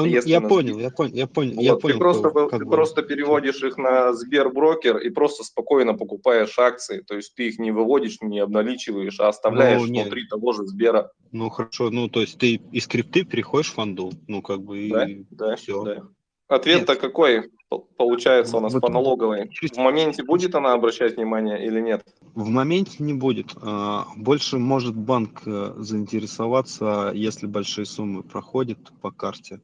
[0.00, 1.94] ну, я понял, я понял, я понял, вот, я понял.
[1.94, 2.70] Ты просто, как ты бы.
[2.70, 7.70] просто переводишь их на Сберброкер и просто спокойно покупаешь акции, то есть ты их не
[7.70, 11.10] выводишь, не обналичиваешь, а оставляешь ну, внутри того же Сбера.
[11.30, 15.04] Ну хорошо, ну то есть ты из крипты переходишь в фанду, ну как бы да,
[15.04, 15.82] и да, все.
[15.82, 16.02] Да.
[16.48, 17.50] Ответ-то какой
[17.96, 19.50] получается у нас вот, по налоговой?
[19.50, 22.04] В моменте будет она обращать внимание или нет?
[22.34, 23.54] В моменте не будет.
[23.60, 29.60] А, больше может банк э, заинтересоваться, если большие суммы проходят по карте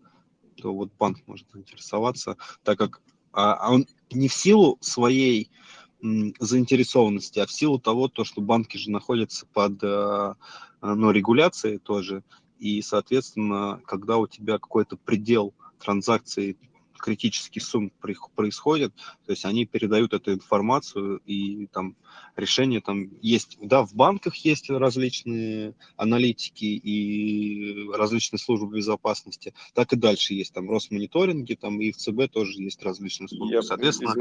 [0.60, 3.00] то вот банк может заинтересоваться, так как
[3.32, 5.50] а, а он не в силу своей
[6.00, 10.36] заинтересованности, а в силу того, то, что банки же находятся под а,
[10.80, 12.22] ну, регуляцией тоже,
[12.58, 16.56] и, соответственно, когда у тебя какой-то предел транзакций
[16.98, 17.90] критический сумм
[18.34, 18.92] происходит,
[19.26, 21.96] то есть они передают эту информацию, и там
[22.36, 29.96] решения там есть, да, в банках есть различные аналитики и различные службы безопасности, так и
[29.96, 33.54] дальше есть там Росмониторинги, там и в ЦБ тоже есть различные службы.
[33.54, 34.14] Я, Соответственно,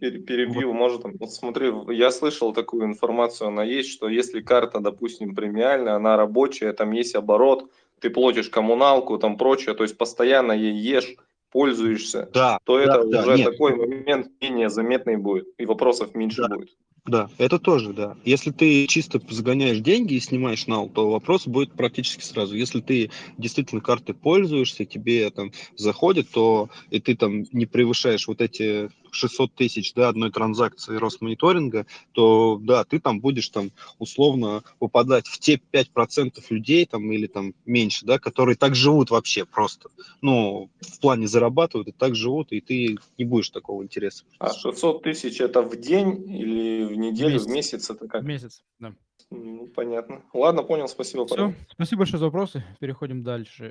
[0.00, 0.78] перебью, вот.
[0.78, 6.16] может, вот смотри, я слышал такую информацию, она есть, что если карта, допустим, премиальная, она
[6.16, 7.70] рабочая, там есть оборот,
[8.00, 11.16] ты платишь коммуналку, там прочее, то есть постоянно ей ешь,
[11.50, 13.52] пользуешься, да, то да, это да, уже нет.
[13.52, 16.54] такой момент менее заметный будет, и вопросов меньше да.
[16.54, 16.76] будет.
[17.08, 18.16] Да, это тоже, да.
[18.24, 22.54] Если ты чисто загоняешь деньги и снимаешь нал, то вопрос будет практически сразу.
[22.54, 28.42] Если ты действительно картой пользуешься, тебе там заходит, то и ты там не превышаешь вот
[28.42, 35.26] эти 600 тысяч, да, одной транзакции Росмониторинга, то, да, ты там будешь там условно попадать
[35.26, 39.88] в те 5% людей там или там меньше, да, которые так живут вообще просто.
[40.20, 44.24] Ну, в плане зарабатывают и так живут, и ты не будешь такого интереса.
[44.38, 47.46] А 600 тысяч это в день или в неделю, месяц.
[47.46, 47.90] в месяц?
[47.90, 48.22] Это как?
[48.22, 48.94] В месяц, да.
[49.30, 50.22] Ну, понятно.
[50.32, 51.26] Ладно, понял, спасибо.
[51.26, 51.56] Все, парень.
[51.70, 52.64] спасибо большое за вопросы.
[52.80, 53.70] Переходим дальше.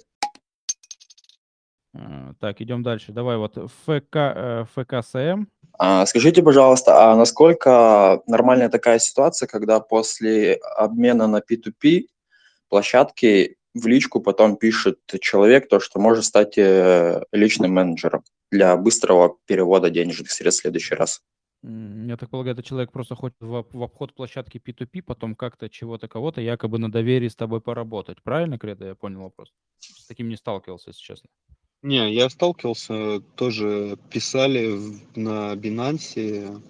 [1.93, 3.11] Э, так, идем дальше.
[3.11, 5.45] Давай вот ФК, э, ФКСМ.
[5.79, 12.07] А, скажите, пожалуйста, а насколько нормальная такая ситуация, когда после обмена на P2P
[12.69, 19.37] площадки в личку потом пишет человек то, что может стать э, личным менеджером для быстрого
[19.45, 21.21] перевода денежных средств в следующий раз?
[21.63, 26.39] Я так полагаю, этот человек просто хочет в, обход площадки P2P, потом как-то чего-то кого-то
[26.39, 28.21] якобы на доверии с тобой поработать.
[28.23, 29.51] Правильно, Кредо, я понял вопрос?
[29.79, 31.29] С таким не сталкивался, если честно.
[31.81, 34.77] Не, я сталкивался, тоже писали
[35.15, 36.61] на Binance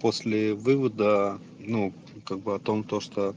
[0.00, 1.92] после вывода, ну,
[2.24, 3.34] как бы о том, то, что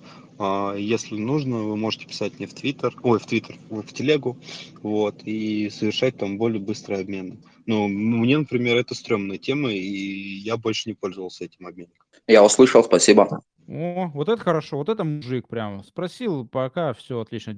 [0.78, 4.38] если нужно, вы можете писать мне в Твиттер, ой, в Твиттер, в Телегу,
[4.82, 7.44] вот, и совершать там более быстрый обмен.
[7.66, 12.06] Ну, мне, например, это стрёмная тема, и я больше не пользовался этим обменником.
[12.28, 13.41] Я услышал, спасибо.
[13.68, 15.84] О, вот это хорошо, вот это мужик прям.
[15.84, 17.57] Спросил, пока все отлично.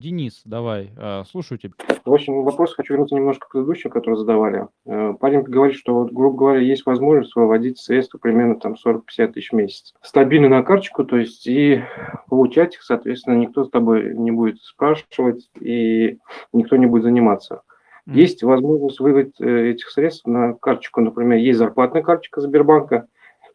[0.00, 1.74] Денис, давай, э, слушаю тебя.
[2.04, 4.66] В общем, вопрос хочу вернуться немножко к предыдущему, который задавали.
[4.86, 9.50] Э, парень говорит, что, вот, грубо говоря, есть возможность выводить средства примерно там 40-50 тысяч
[9.50, 9.94] в месяц.
[10.02, 11.84] Стабильно на карточку, то есть и
[12.28, 16.18] получать их, соответственно, никто с тобой не будет спрашивать и
[16.52, 17.62] никто не будет заниматься.
[18.08, 18.14] Mm.
[18.14, 23.06] Есть возможность выводить э, этих средств на карточку, например, есть зарплатная карточка Сбербанка,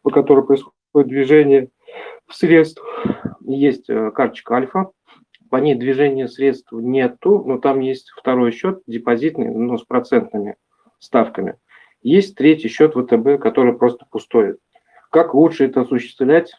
[0.02, 1.68] по которой происходит движение
[2.30, 2.82] средств.
[3.42, 4.90] Есть карточка Альфа,
[5.50, 10.56] по ней движения средств нету, но там есть второй счет депозитный, но с процентными
[10.98, 11.56] ставками.
[12.02, 14.56] Есть третий счет ВТБ, который просто пустой.
[15.10, 16.54] Как лучше это осуществлять?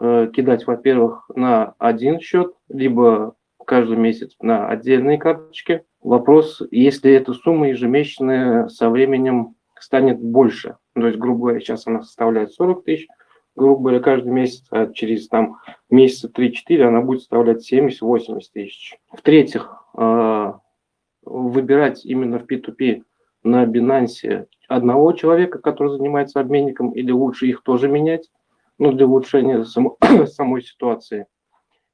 [0.00, 3.34] Э, кидать, во-первых, на один счет, либо
[3.66, 5.84] каждый месяц на отдельные карточки.
[6.00, 12.02] Вопрос, если эта сумма ежемесячная со временем станет больше, то есть, грубо говоря, сейчас она
[12.02, 13.08] составляет 40 тысяч,
[13.56, 15.56] грубо говоря, каждый месяц, а через там
[15.90, 18.98] месяца 3-4 она будет составлять 70-80 тысяч.
[19.10, 20.60] В-третьих, а,
[21.22, 23.02] выбирать именно в P2P
[23.42, 28.30] на Binance одного человека, который занимается обменником, или лучше их тоже менять,
[28.78, 29.96] ну, для улучшения само,
[30.26, 31.26] самой ситуации.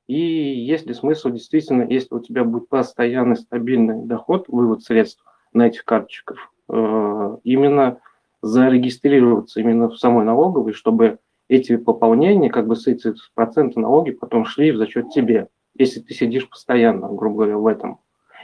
[0.08, 5.68] И есть ли смысл действительно, если у тебя будет постоянный стабильный доход, вывод средств на
[5.68, 8.00] этих карточках, а, именно
[8.42, 14.72] зарегистрироваться именно в самой налоговой, чтобы эти пополнения, как бы эти проценты налоги потом шли
[14.72, 18.00] за счет тебе, если ты сидишь постоянно, грубо говоря, в этом.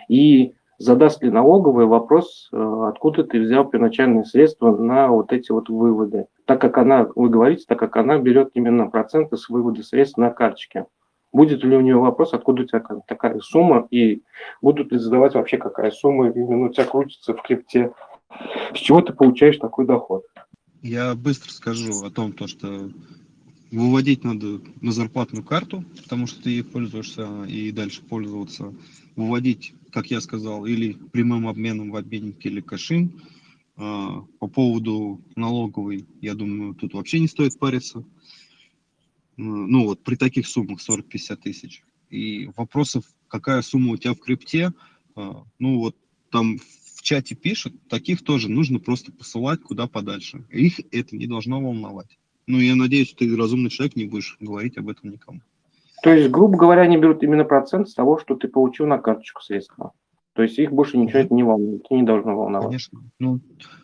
[0.09, 5.69] И задаст ли налоговый вопрос, э, откуда ты взял первоначальные средства на вот эти вот
[5.69, 6.27] выводы.
[6.45, 10.31] Так как она, вы говорите, так как она берет именно проценты с вывода средств на
[10.31, 10.87] карточке.
[11.33, 14.23] Будет ли у нее вопрос, откуда у тебя такая сумма, и
[14.63, 17.93] будут ли задавать вообще, какая сумма именно у тебя крутится в крипте,
[18.73, 20.25] с чего ты получаешь такой доход.
[20.83, 22.91] Я быстро скажу о том, то, что
[23.71, 28.75] выводить надо на зарплатную карту, потому что ты ей пользуешься и дальше пользоваться.
[29.17, 33.21] Выводить, как я сказал, или прямым обменом в обменнике или кэшин.
[33.77, 38.05] А, по поводу налоговой, я думаю, тут вообще не стоит париться.
[39.37, 41.83] Ну вот при таких суммах 40-50 тысяч.
[42.11, 44.73] И вопросов, какая сумма у тебя в крипте,
[45.17, 45.97] а, ну вот
[46.31, 46.59] там
[47.09, 50.45] чате пишут, таких тоже нужно просто посылать куда подальше.
[50.51, 52.19] Их это не должно волновать.
[52.47, 55.41] Ну, я надеюсь, ты разумный человек, не будешь говорить об этом никому.
[56.03, 59.43] То есть, грубо говоря, они берут именно процент с того, что ты получил на карточку
[59.43, 59.93] средства.
[60.35, 62.69] То есть их больше ничего это не волнует, не должно волновать.
[62.69, 63.01] Конечно.
[63.19, 63.41] Ну,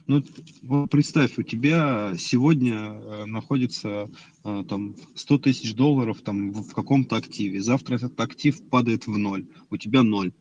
[0.07, 4.11] ну представь, у тебя сегодня э, находится
[4.45, 7.61] э, там 100 тысяч долларов там в каком-то активе.
[7.61, 9.47] Завтра этот актив падает в ноль.
[9.71, 10.33] У тебя ноль.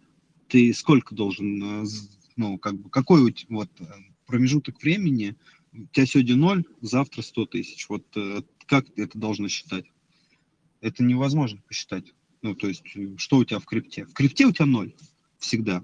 [0.49, 1.85] Ты сколько должен э,
[2.35, 3.85] ну, как бы, какой вот э,
[4.25, 5.35] промежуток времени,
[5.73, 9.85] у тебя сегодня ноль, завтра 100 тысяч, вот э, как это должно считать?
[10.81, 12.13] Это невозможно посчитать.
[12.41, 14.05] Ну, то есть, э, что у тебя в крипте?
[14.05, 14.93] В крипте у тебя ноль
[15.37, 15.83] всегда.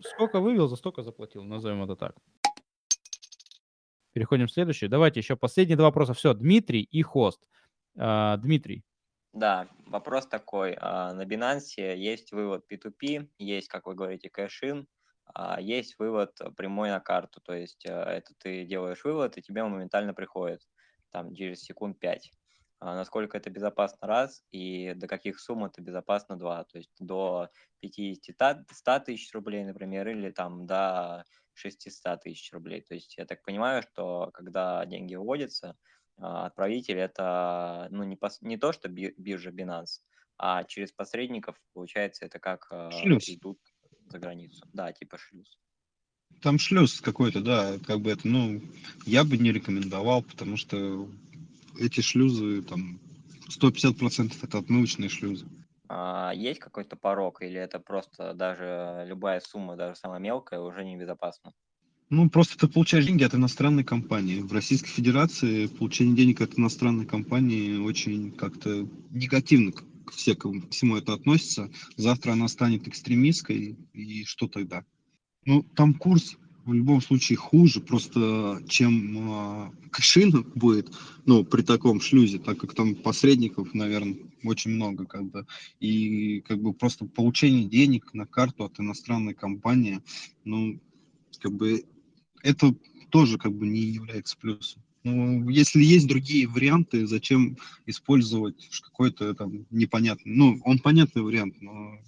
[0.00, 2.16] Сколько вывел, за столько заплатил, назовем это так.
[4.12, 4.86] Переходим к следующей.
[4.86, 6.14] Давайте еще последние два вопроса.
[6.14, 7.48] Все, Дмитрий и хост.
[7.96, 8.84] А, Дмитрий.
[9.32, 10.76] Да, вопрос такой.
[10.80, 14.86] А, на Binance есть вывод P2P, есть, как вы говорите, кэшин,
[15.58, 19.72] есть вывод прямой на карту, то есть а, это ты делаешь вывод, и тебе он
[19.72, 20.60] моментально приходит,
[21.10, 22.30] там, через секунд 5.
[22.80, 27.48] А, насколько это безопасно, раз, и до каких сумм это безопасно, два, то есть до
[27.80, 31.24] 50-100 тысяч рублей, например, или там до
[31.54, 32.82] 600 тысяч рублей.
[32.82, 35.76] То есть я так понимаю, что когда деньги выводятся,
[36.16, 40.00] отправитель это ну, не, пос, не то, что биржа Binance,
[40.38, 43.26] а через посредников, получается, это как Шлюз.
[43.26, 43.58] идут
[44.08, 44.66] за границу.
[44.72, 45.58] Да, типа шлюз.
[46.40, 48.60] Там шлюз какой-то, да, как бы это, ну,
[49.06, 51.08] я бы не рекомендовал, потому что
[51.78, 53.00] эти шлюзы, там,
[53.48, 55.46] 150% это отмывочные шлюзы.
[55.88, 61.52] А есть какой-то порог, или это просто даже любая сумма, даже самая мелкая, уже небезопасна?
[62.10, 64.40] Ну, просто ты получаешь деньги от иностранной компании.
[64.40, 69.72] В Российской Федерации получение денег от иностранной компании очень как-то негативно
[70.12, 71.70] все к всему это относится.
[71.96, 74.84] Завтра она станет экстремистской, и что тогда?
[75.44, 80.90] Ну, там курс в любом случае хуже, просто чем э, кэшин будет,
[81.26, 85.46] ну, при таком шлюзе, так как там посредников, наверное, очень много, как бы,
[85.80, 90.00] и как бы просто получение денег на карту от иностранной компании,
[90.44, 90.80] ну,
[91.40, 91.84] как бы
[92.42, 92.74] это
[93.10, 94.82] тоже как бы не является плюсом.
[95.04, 101.98] Ну, если есть другие варианты, зачем использовать какой-то там непонятный, ну, он понятный вариант, но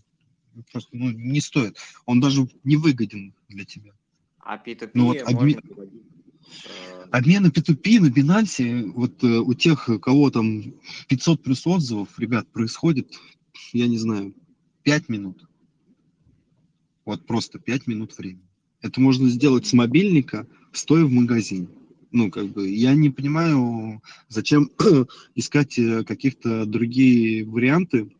[0.72, 1.76] просто ну, не стоит.
[2.06, 3.92] Он даже не выгоден для тебя.
[4.38, 5.60] А P2P ну, вот обмен...
[5.76, 10.74] Э, Обмены P2P на Binance, вот э, у тех, кого там
[11.08, 13.12] 500 плюс отзывов, ребят, происходит,
[13.72, 14.34] я не знаю,
[14.84, 15.46] 5 минут.
[17.04, 18.48] Вот просто 5 минут времени.
[18.80, 21.68] Это можно сделать с мобильника, стоя в магазине.
[22.16, 24.70] Ну, как бы, я не понимаю, зачем
[25.34, 28.10] искать э, каких-то другие варианты,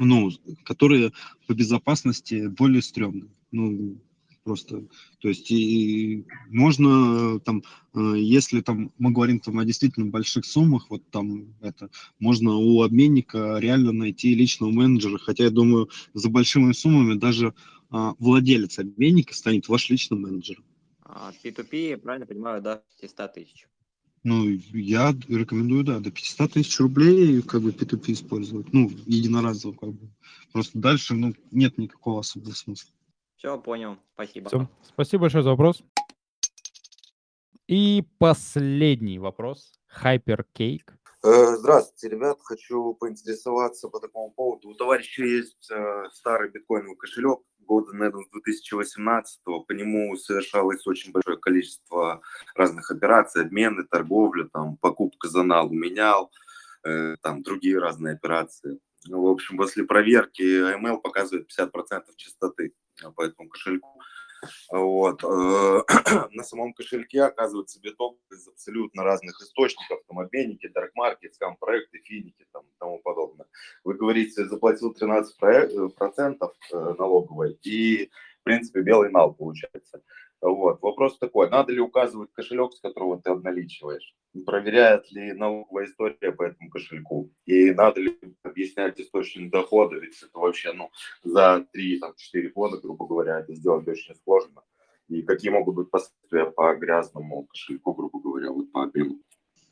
[0.00, 0.32] ну,
[0.64, 1.12] которые
[1.46, 3.30] по безопасности более стрёмные.
[3.52, 4.00] Ну,
[4.42, 4.88] просто,
[5.20, 7.62] то есть и можно там,
[7.94, 12.82] э, если там мы говорим там о действительно больших суммах, вот там это, можно у
[12.82, 17.54] обменника реально найти личного менеджера, хотя я думаю, за большими суммами даже
[17.90, 20.64] а, владелец обменника станет ваш личным менеджером.
[21.08, 23.68] P2P, а, правильно понимаю, до 500 тысяч.
[24.24, 29.90] Ну, я рекомендую, да, до 500 тысяч рублей как бы P2P использовать, ну, единоразово как
[29.90, 30.10] бы.
[30.52, 32.90] Просто дальше, ну, нет никакого особого смысла.
[33.36, 34.48] Все, понял, спасибо.
[34.48, 34.68] Все.
[34.82, 35.82] Спасибо большое за вопрос.
[37.68, 39.78] И последний вопрос.
[40.02, 40.90] Hypercake.
[41.22, 42.38] Э, здравствуйте, ребят.
[42.42, 44.70] Хочу поинтересоваться по такому поводу.
[44.70, 51.12] У товарища есть э, старый биткоиновый кошелек, года, наверное, с 2018 по нему совершалось очень
[51.12, 52.22] большое количество
[52.54, 56.32] разных операций, обмены, торговля, там, покупка за нал, менял,
[56.84, 58.80] э, там, другие разные операции.
[59.06, 62.72] Ну, в общем, после проверки AML показывает 50% чистоты
[63.14, 64.00] по этому кошельку.
[64.70, 65.22] Вот.
[65.24, 65.82] Э,
[66.32, 72.00] на самом кошельке оказывается биток из абсолютно разных источников, там обменники, Dark Market, скам проекты,
[72.04, 73.46] финики там, и тому подобное.
[73.84, 75.32] Вы говорите, заплатил 13%
[76.72, 78.10] э, налоговой и,
[78.40, 80.02] в принципе, белый нал получается.
[80.40, 80.80] Вот.
[80.82, 84.14] Вопрос такой, надо ли указывать кошелек, с которого ты обналичиваешь?
[84.46, 87.30] Проверяет ли налоговая история по этому кошельку?
[87.44, 89.96] И надо ли объяснять источник дохода?
[89.96, 90.90] Ведь это вообще, ну,
[91.24, 94.62] за 3-4 года, грубо говоря, это сделать очень сложно.
[95.08, 99.18] И какие могут быть последствия по грязному кошельку, грубо говоря, вот по объему?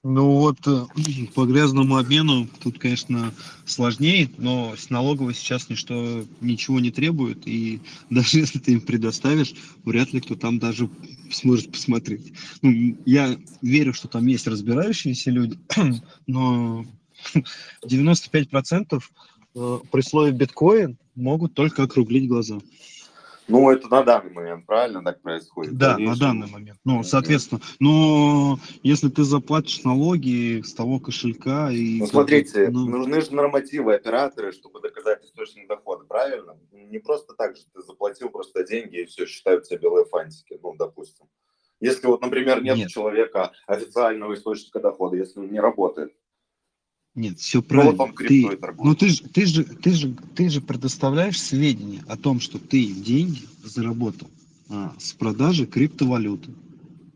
[0.08, 0.86] Ну вот э,
[1.34, 3.34] по грязному обмену тут, конечно,
[3.64, 7.80] сложнее, но с налоговой сейчас ничто, ничего не требует, и
[8.10, 9.54] даже если ты им предоставишь,
[9.84, 10.88] вряд ли кто там даже
[11.32, 12.32] сможет посмотреть.
[12.62, 15.58] Ну, я верю, что там есть разбирающиеся люди,
[16.28, 16.86] но
[17.84, 19.02] 95%
[19.56, 22.60] э, при слове биткоин могут только округлить глаза.
[23.48, 25.76] Ну, это на данный момент, правильно так происходит?
[25.76, 26.78] Да, на данный момент.
[26.84, 32.00] Ну, соответственно, но если ты заплатишь налоги с того кошелька и...
[32.00, 32.86] Ну, смотрите, ну...
[32.86, 36.56] нужны же нормативы операторы, чтобы доказать источник дохода, правильно?
[36.72, 40.74] Не просто так же ты заплатил просто деньги и все, считают тебя белые фантики, ну,
[40.76, 41.26] допустим.
[41.78, 42.88] Если вот, например, нет, нет.
[42.88, 46.12] человека официального источника дохода, если он не работает,
[47.16, 48.12] нет, все правильно.
[48.14, 48.46] Ты,
[48.78, 52.86] ну ты же, ты же, ты же, ты же предоставляешь сведения о том, что ты
[52.86, 54.28] деньги заработал
[54.68, 56.50] а, с продажи криптовалюты.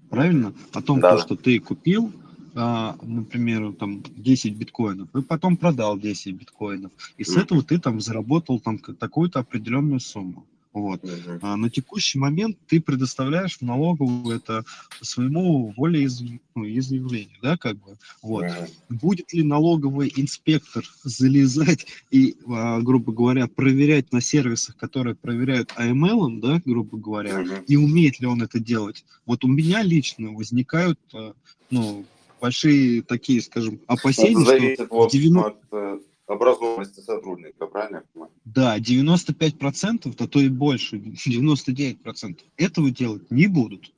[0.09, 0.55] Правильно?
[0.73, 1.17] О том, да.
[1.17, 2.13] то, что ты купил,
[2.55, 6.93] а, например, там 10 биткоинов, и потом продал 10 биткоинов.
[7.19, 10.47] И с этого ты там заработал там такую-то определенную сумму.
[10.73, 11.03] Вот.
[11.03, 11.39] Uh-huh.
[11.43, 14.65] А на текущий момент ты предоставляешь в налоговую это
[15.01, 17.97] своему волеизъявлению, ну, да, как бы.
[18.23, 18.45] Вот.
[18.45, 18.71] Uh-huh.
[18.89, 26.41] Будет ли налоговый инспектор залезать и, а, грубо говоря, проверять на сервисах, которые проверяют AML,
[26.41, 27.65] да, грубо говоря, uh-huh.
[27.67, 29.05] и умеет ли он это делать?
[29.27, 31.33] Вот у меня лично возникают, а,
[31.71, 32.05] ну,
[32.41, 35.49] большие такие, скажем, опасения, что в 90...
[35.49, 35.99] от э,
[36.31, 38.33] образованности сотрудника, правильно я понимаю?
[38.45, 40.97] Да, 95%, а то и больше,
[41.27, 43.93] 99% этого делать не будут.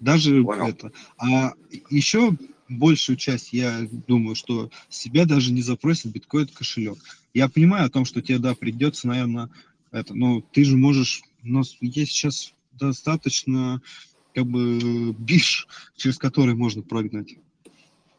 [0.00, 0.68] Даже Понял.
[0.68, 0.92] это.
[1.18, 1.52] А
[1.90, 2.36] еще
[2.68, 6.98] большую часть, я думаю, что себя даже не запросит биткоин кошелек.
[7.34, 9.50] Я понимаю о том, что тебе, да, придется, наверное,
[9.90, 13.82] это, но ты же можешь, у нас есть сейчас достаточно,
[14.34, 15.66] как бы, биш,
[15.96, 17.36] через который можно прогнать.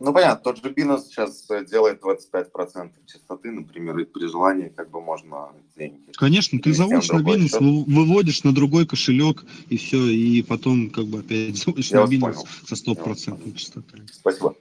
[0.06, 4.90] Ну, понятно, тот же Binance сейчас э, делает 25% частоты, например, и при желании как
[4.90, 6.12] бы можно деньги.
[6.18, 7.62] Конечно, ты заводишь на Binance, счет.
[7.62, 12.20] выводишь на другой кошелек, и все, и потом как бы опять заводишь Я на Binance
[12.20, 12.48] понял.
[12.68, 14.02] со стопроцентной частотой.
[14.12, 14.56] Спасибо.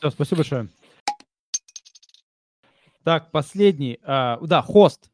[0.00, 0.68] Все, спасибо большое.
[3.04, 4.00] Так, последний.
[4.02, 5.12] А, да, хост.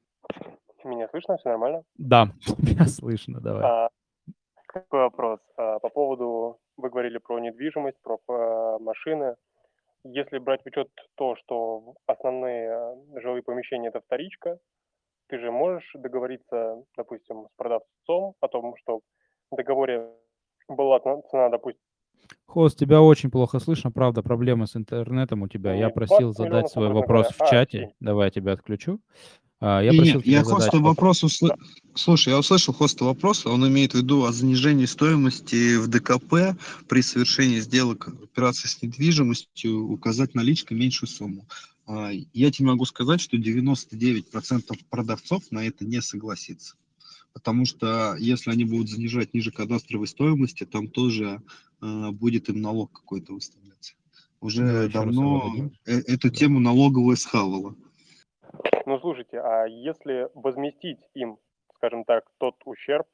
[0.83, 1.37] Меня слышно?
[1.37, 1.83] Все нормально?
[1.99, 3.65] Да, меня слышно, давай.
[3.65, 3.89] А,
[4.67, 5.41] какой вопрос?
[5.59, 9.37] А, по поводу, вы говорили про недвижимость, про а, машины
[10.05, 14.59] если брать в учет то, что основные э, жилые помещения это вторичка,
[15.29, 19.01] ты же можешь договориться, допустим, с продавцом о том, что
[19.51, 20.11] в договоре
[20.69, 21.83] была цена, допустим,
[22.47, 25.75] Хост, тебя очень плохо слышно, правда, проблемы с интернетом у тебя.
[25.75, 27.93] Я просил задать свой вопрос в чате.
[28.01, 29.01] Давай я тебя отключу.
[29.61, 31.49] А, я просил Нет, я хосту вопрос усл...
[31.95, 36.57] Слушай, я услышал хоста вопрос, он имеет в виду о занижении стоимости в ДКП
[36.89, 41.49] при совершении сделок операций с недвижимостью указать наличкой меньшую сумму.
[41.87, 46.77] а, я тебе могу сказать, что 99% продавцов на это не согласится.
[47.33, 51.43] Потому что если они будут занижать ниже кадастровой стоимости, там тоже
[51.81, 53.95] будет им налог какой-то выставляться.
[54.41, 57.75] Уже да, давно э эту тему налоговая схавала.
[58.87, 61.39] Ну, слушайте, а если возместить им,
[61.77, 63.07] скажем так, тот ущерб,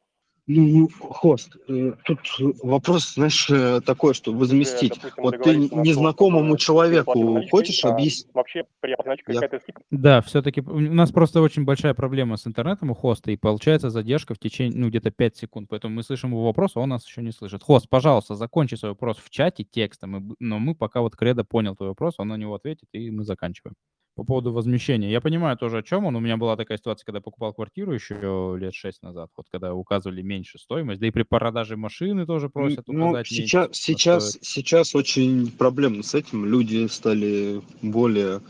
[0.46, 2.18] ну, хост, э, тут
[2.62, 4.94] вопрос, знаешь, э, такой, что возместить.
[4.94, 8.28] Допустим, вот ты незнакомому человеку хочешь а объяснить?
[8.34, 8.96] Вообще Я...
[8.96, 9.82] какая-то скидка?
[9.90, 14.34] Да, все-таки у нас просто очень большая проблема с интернетом у хоста, и получается задержка
[14.34, 15.68] в течение, ну, где-то 5 секунд.
[15.70, 17.62] Поэтому мы слышим его вопрос, а он нас еще не слышит.
[17.62, 21.88] Хост, пожалуйста, закончи свой вопрос в чате текстом, но мы пока вот Кредо понял твой
[21.90, 23.76] вопрос, он на него ответит, и мы заканчиваем
[24.14, 25.10] по поводу возмещения.
[25.10, 26.16] Я понимаю тоже, о чем он.
[26.16, 29.74] У меня была такая ситуация, когда я покупал квартиру еще лет шесть назад, вот когда
[29.74, 33.80] указывали меньше стоимость, да и при продаже машины тоже просят ну, указать сейчас, меньше.
[33.80, 36.46] Сейчас, сейчас очень проблемно с этим.
[36.46, 38.40] Люди стали более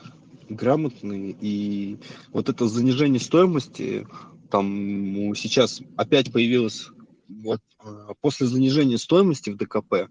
[0.49, 1.99] грамотные, и
[2.33, 4.07] вот это занижение стоимости,
[4.51, 6.89] там сейчас опять появилось,
[7.29, 10.11] вот а, после занижения стоимости в ДКП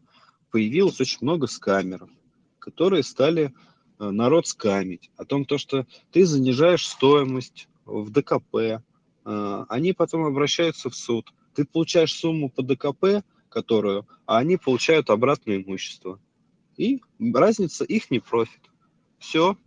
[0.51, 2.09] появилось очень много скамеров,
[2.59, 3.53] которые стали
[4.11, 10.89] народ скамить, о том, то, что ты занижаешь стоимость в ДКП, э, они потом обращаются
[10.89, 11.33] в суд.
[11.53, 16.19] Ты получаешь сумму по ДКП, которую, а они получают обратное имущество.
[16.77, 18.61] И разница их не профит.
[19.19, 19.57] Все.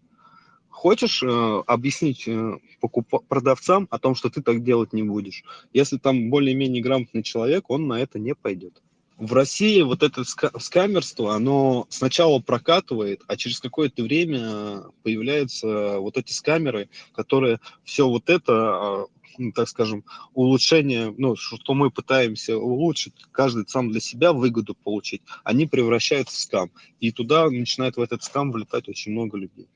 [0.68, 3.26] Хочешь э, объяснить э, покуп...
[3.28, 5.44] продавцам о том, что ты так делать не будешь?
[5.72, 8.82] Если там более-менее грамотный человек, он на это не пойдет
[9.16, 16.32] в России вот это скамерство, оно сначала прокатывает, а через какое-то время появляются вот эти
[16.32, 19.06] скамеры, которые все вот это,
[19.38, 25.22] ну, так скажем, улучшение, ну, что мы пытаемся улучшить, каждый сам для себя выгоду получить,
[25.44, 26.70] они превращают в скам.
[27.01, 29.68] И туда начинает в этот скам влетать очень много людей.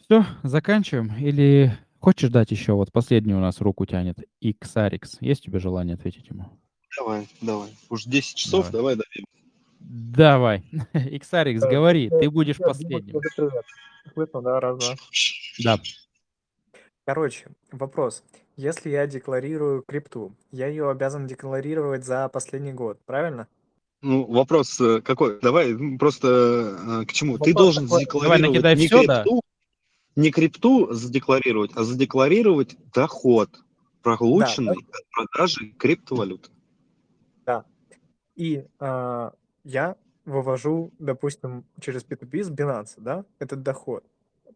[0.00, 1.14] Все, заканчиваем?
[1.16, 2.72] Или хочешь дать еще?
[2.72, 4.18] Вот последний у нас руку тянет.
[4.40, 5.18] Иксарикс.
[5.20, 6.61] Есть у тебя желание ответить ему?
[6.96, 7.74] Давай, давай.
[7.88, 9.24] Уж 10 часов, давай, давай
[9.80, 10.64] Давай.
[10.94, 13.20] Иксарикс, говори, ты будешь последним.
[14.14, 14.94] Слышно, да, раз, два.
[15.58, 15.78] Да.
[17.04, 18.22] Короче, вопрос.
[18.56, 23.48] Если я декларирую крипту, я ее обязан декларировать за последний год, правильно?
[24.02, 25.40] Ну, вопрос э, какой?
[25.40, 27.32] Давай просто э, к чему?
[27.32, 28.00] Вопрос Ты должен такой...
[28.00, 30.20] задекларировать Давай, не, все, крипту, да?
[30.20, 33.50] не крипту задекларировать, а задекларировать доход,
[34.02, 36.50] полученный да, от продажи криптовалют.
[37.44, 37.64] Да.
[38.34, 39.32] И а,
[39.64, 44.04] я вывожу, допустим, через P2P с Binance, да, этот доход.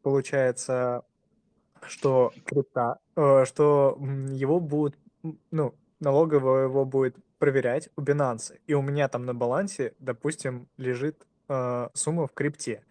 [0.03, 1.05] Получается,
[1.87, 3.99] что крипта, э, что
[4.31, 4.97] его будут,
[5.51, 11.27] ну, налоговая его будет проверять у Binance, и у меня там на балансе, допустим, лежит
[11.49, 12.85] э, сумма в крипте.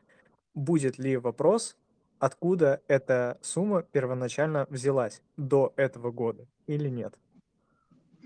[0.53, 1.77] Будет ли вопрос,
[2.19, 7.17] откуда эта сумма первоначально взялась до этого года или нет?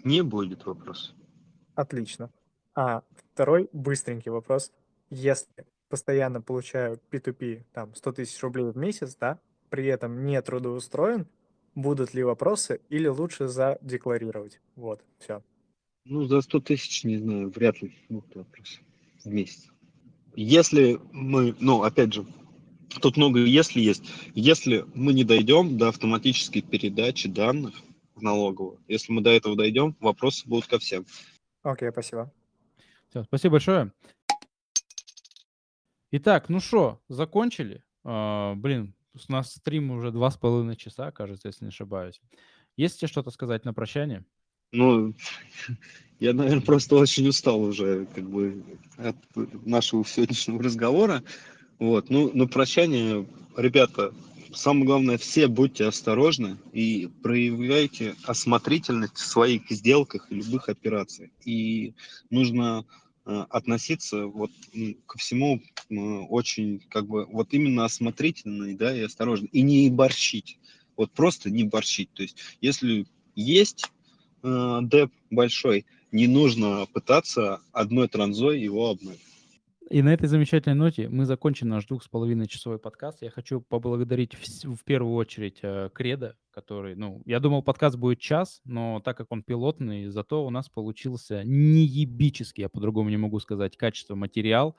[0.03, 1.13] Не будет вопроса.
[1.79, 2.29] Отлично.
[2.75, 4.73] А второй быстренький вопрос.
[5.09, 5.47] Если
[5.87, 9.39] постоянно получаю P2P там 100 тысяч рублей в месяц, да,
[9.69, 11.25] при этом не трудоустроен,
[11.75, 14.59] будут ли вопросы или лучше задекларировать?
[14.75, 15.41] Вот, все.
[16.03, 18.81] Ну, за 100 тысяч, не знаю, вряд ли будут вопросы
[19.23, 19.69] в месяц.
[20.35, 22.25] Если мы, ну, опять же,
[22.99, 24.03] тут много если есть.
[24.35, 27.73] Если мы не дойдем до автоматической передачи данных
[28.15, 31.05] в налоговую, если мы до этого дойдем, вопросы будут ко всем.
[31.63, 32.33] Окей, спасибо.
[33.09, 33.91] Все, спасибо большое.
[36.11, 37.83] Итак, ну что, закончили?
[38.03, 42.21] А, блин, у нас стрим уже два с половиной часа, кажется, если не ошибаюсь.
[42.77, 44.25] Есть тебе что-то сказать на прощание?
[44.71, 45.13] Ну,
[46.19, 48.63] я, наверное, просто очень устал уже как бы
[48.97, 49.15] от
[49.65, 51.23] нашего сегодняшнего разговора.
[51.77, 54.13] Вот, ну, на прощание, ребята,
[54.53, 61.31] самое главное, все будьте осторожны и проявляйте осмотрительность в своих сделках и любых операциях.
[61.45, 61.93] И
[62.29, 62.85] нужно
[63.25, 64.51] э, относиться вот
[65.05, 69.47] ко всему очень как бы вот именно осмотрительно да, и осторожно.
[69.51, 70.59] И не борщить.
[70.95, 72.11] Вот просто не борщить.
[72.13, 73.05] То есть если
[73.35, 73.85] есть
[74.43, 79.19] э, деп большой, не нужно пытаться одной транзой его обмыть.
[79.89, 83.23] И на этой замечательной ноте мы закончим наш двух с половиной часовой подкаст.
[83.23, 88.19] Я хочу поблагодарить в, в первую очередь э, Креда, который, ну, я думал, подкаст будет
[88.19, 93.39] час, но так как он пилотный, зато у нас получился неебический, я по-другому не могу
[93.39, 94.75] сказать, качество материал.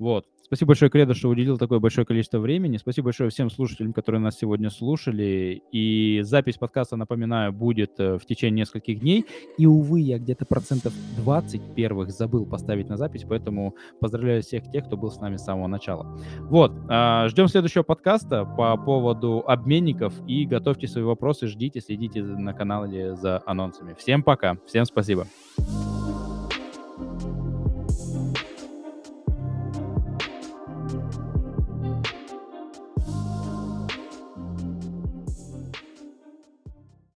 [0.00, 0.26] Вот.
[0.50, 2.76] Спасибо большое, Кредо, что уделил такое большое количество времени.
[2.76, 5.62] Спасибо большое всем слушателям, которые нас сегодня слушали.
[5.70, 9.26] И запись подкаста, напоминаю, будет э, в течение нескольких дней.
[9.58, 14.86] И, увы, я где-то процентов 20 первых забыл поставить на запись, поэтому поздравляю всех тех,
[14.86, 16.18] кто был с нами с самого начала.
[16.40, 22.54] Вот, а, ждем следующего подкаста по поводу обменников и готовьте свои вопросы, ждите, следите на
[22.54, 23.94] канале за анонсами.
[23.96, 25.28] Всем пока, всем спасибо.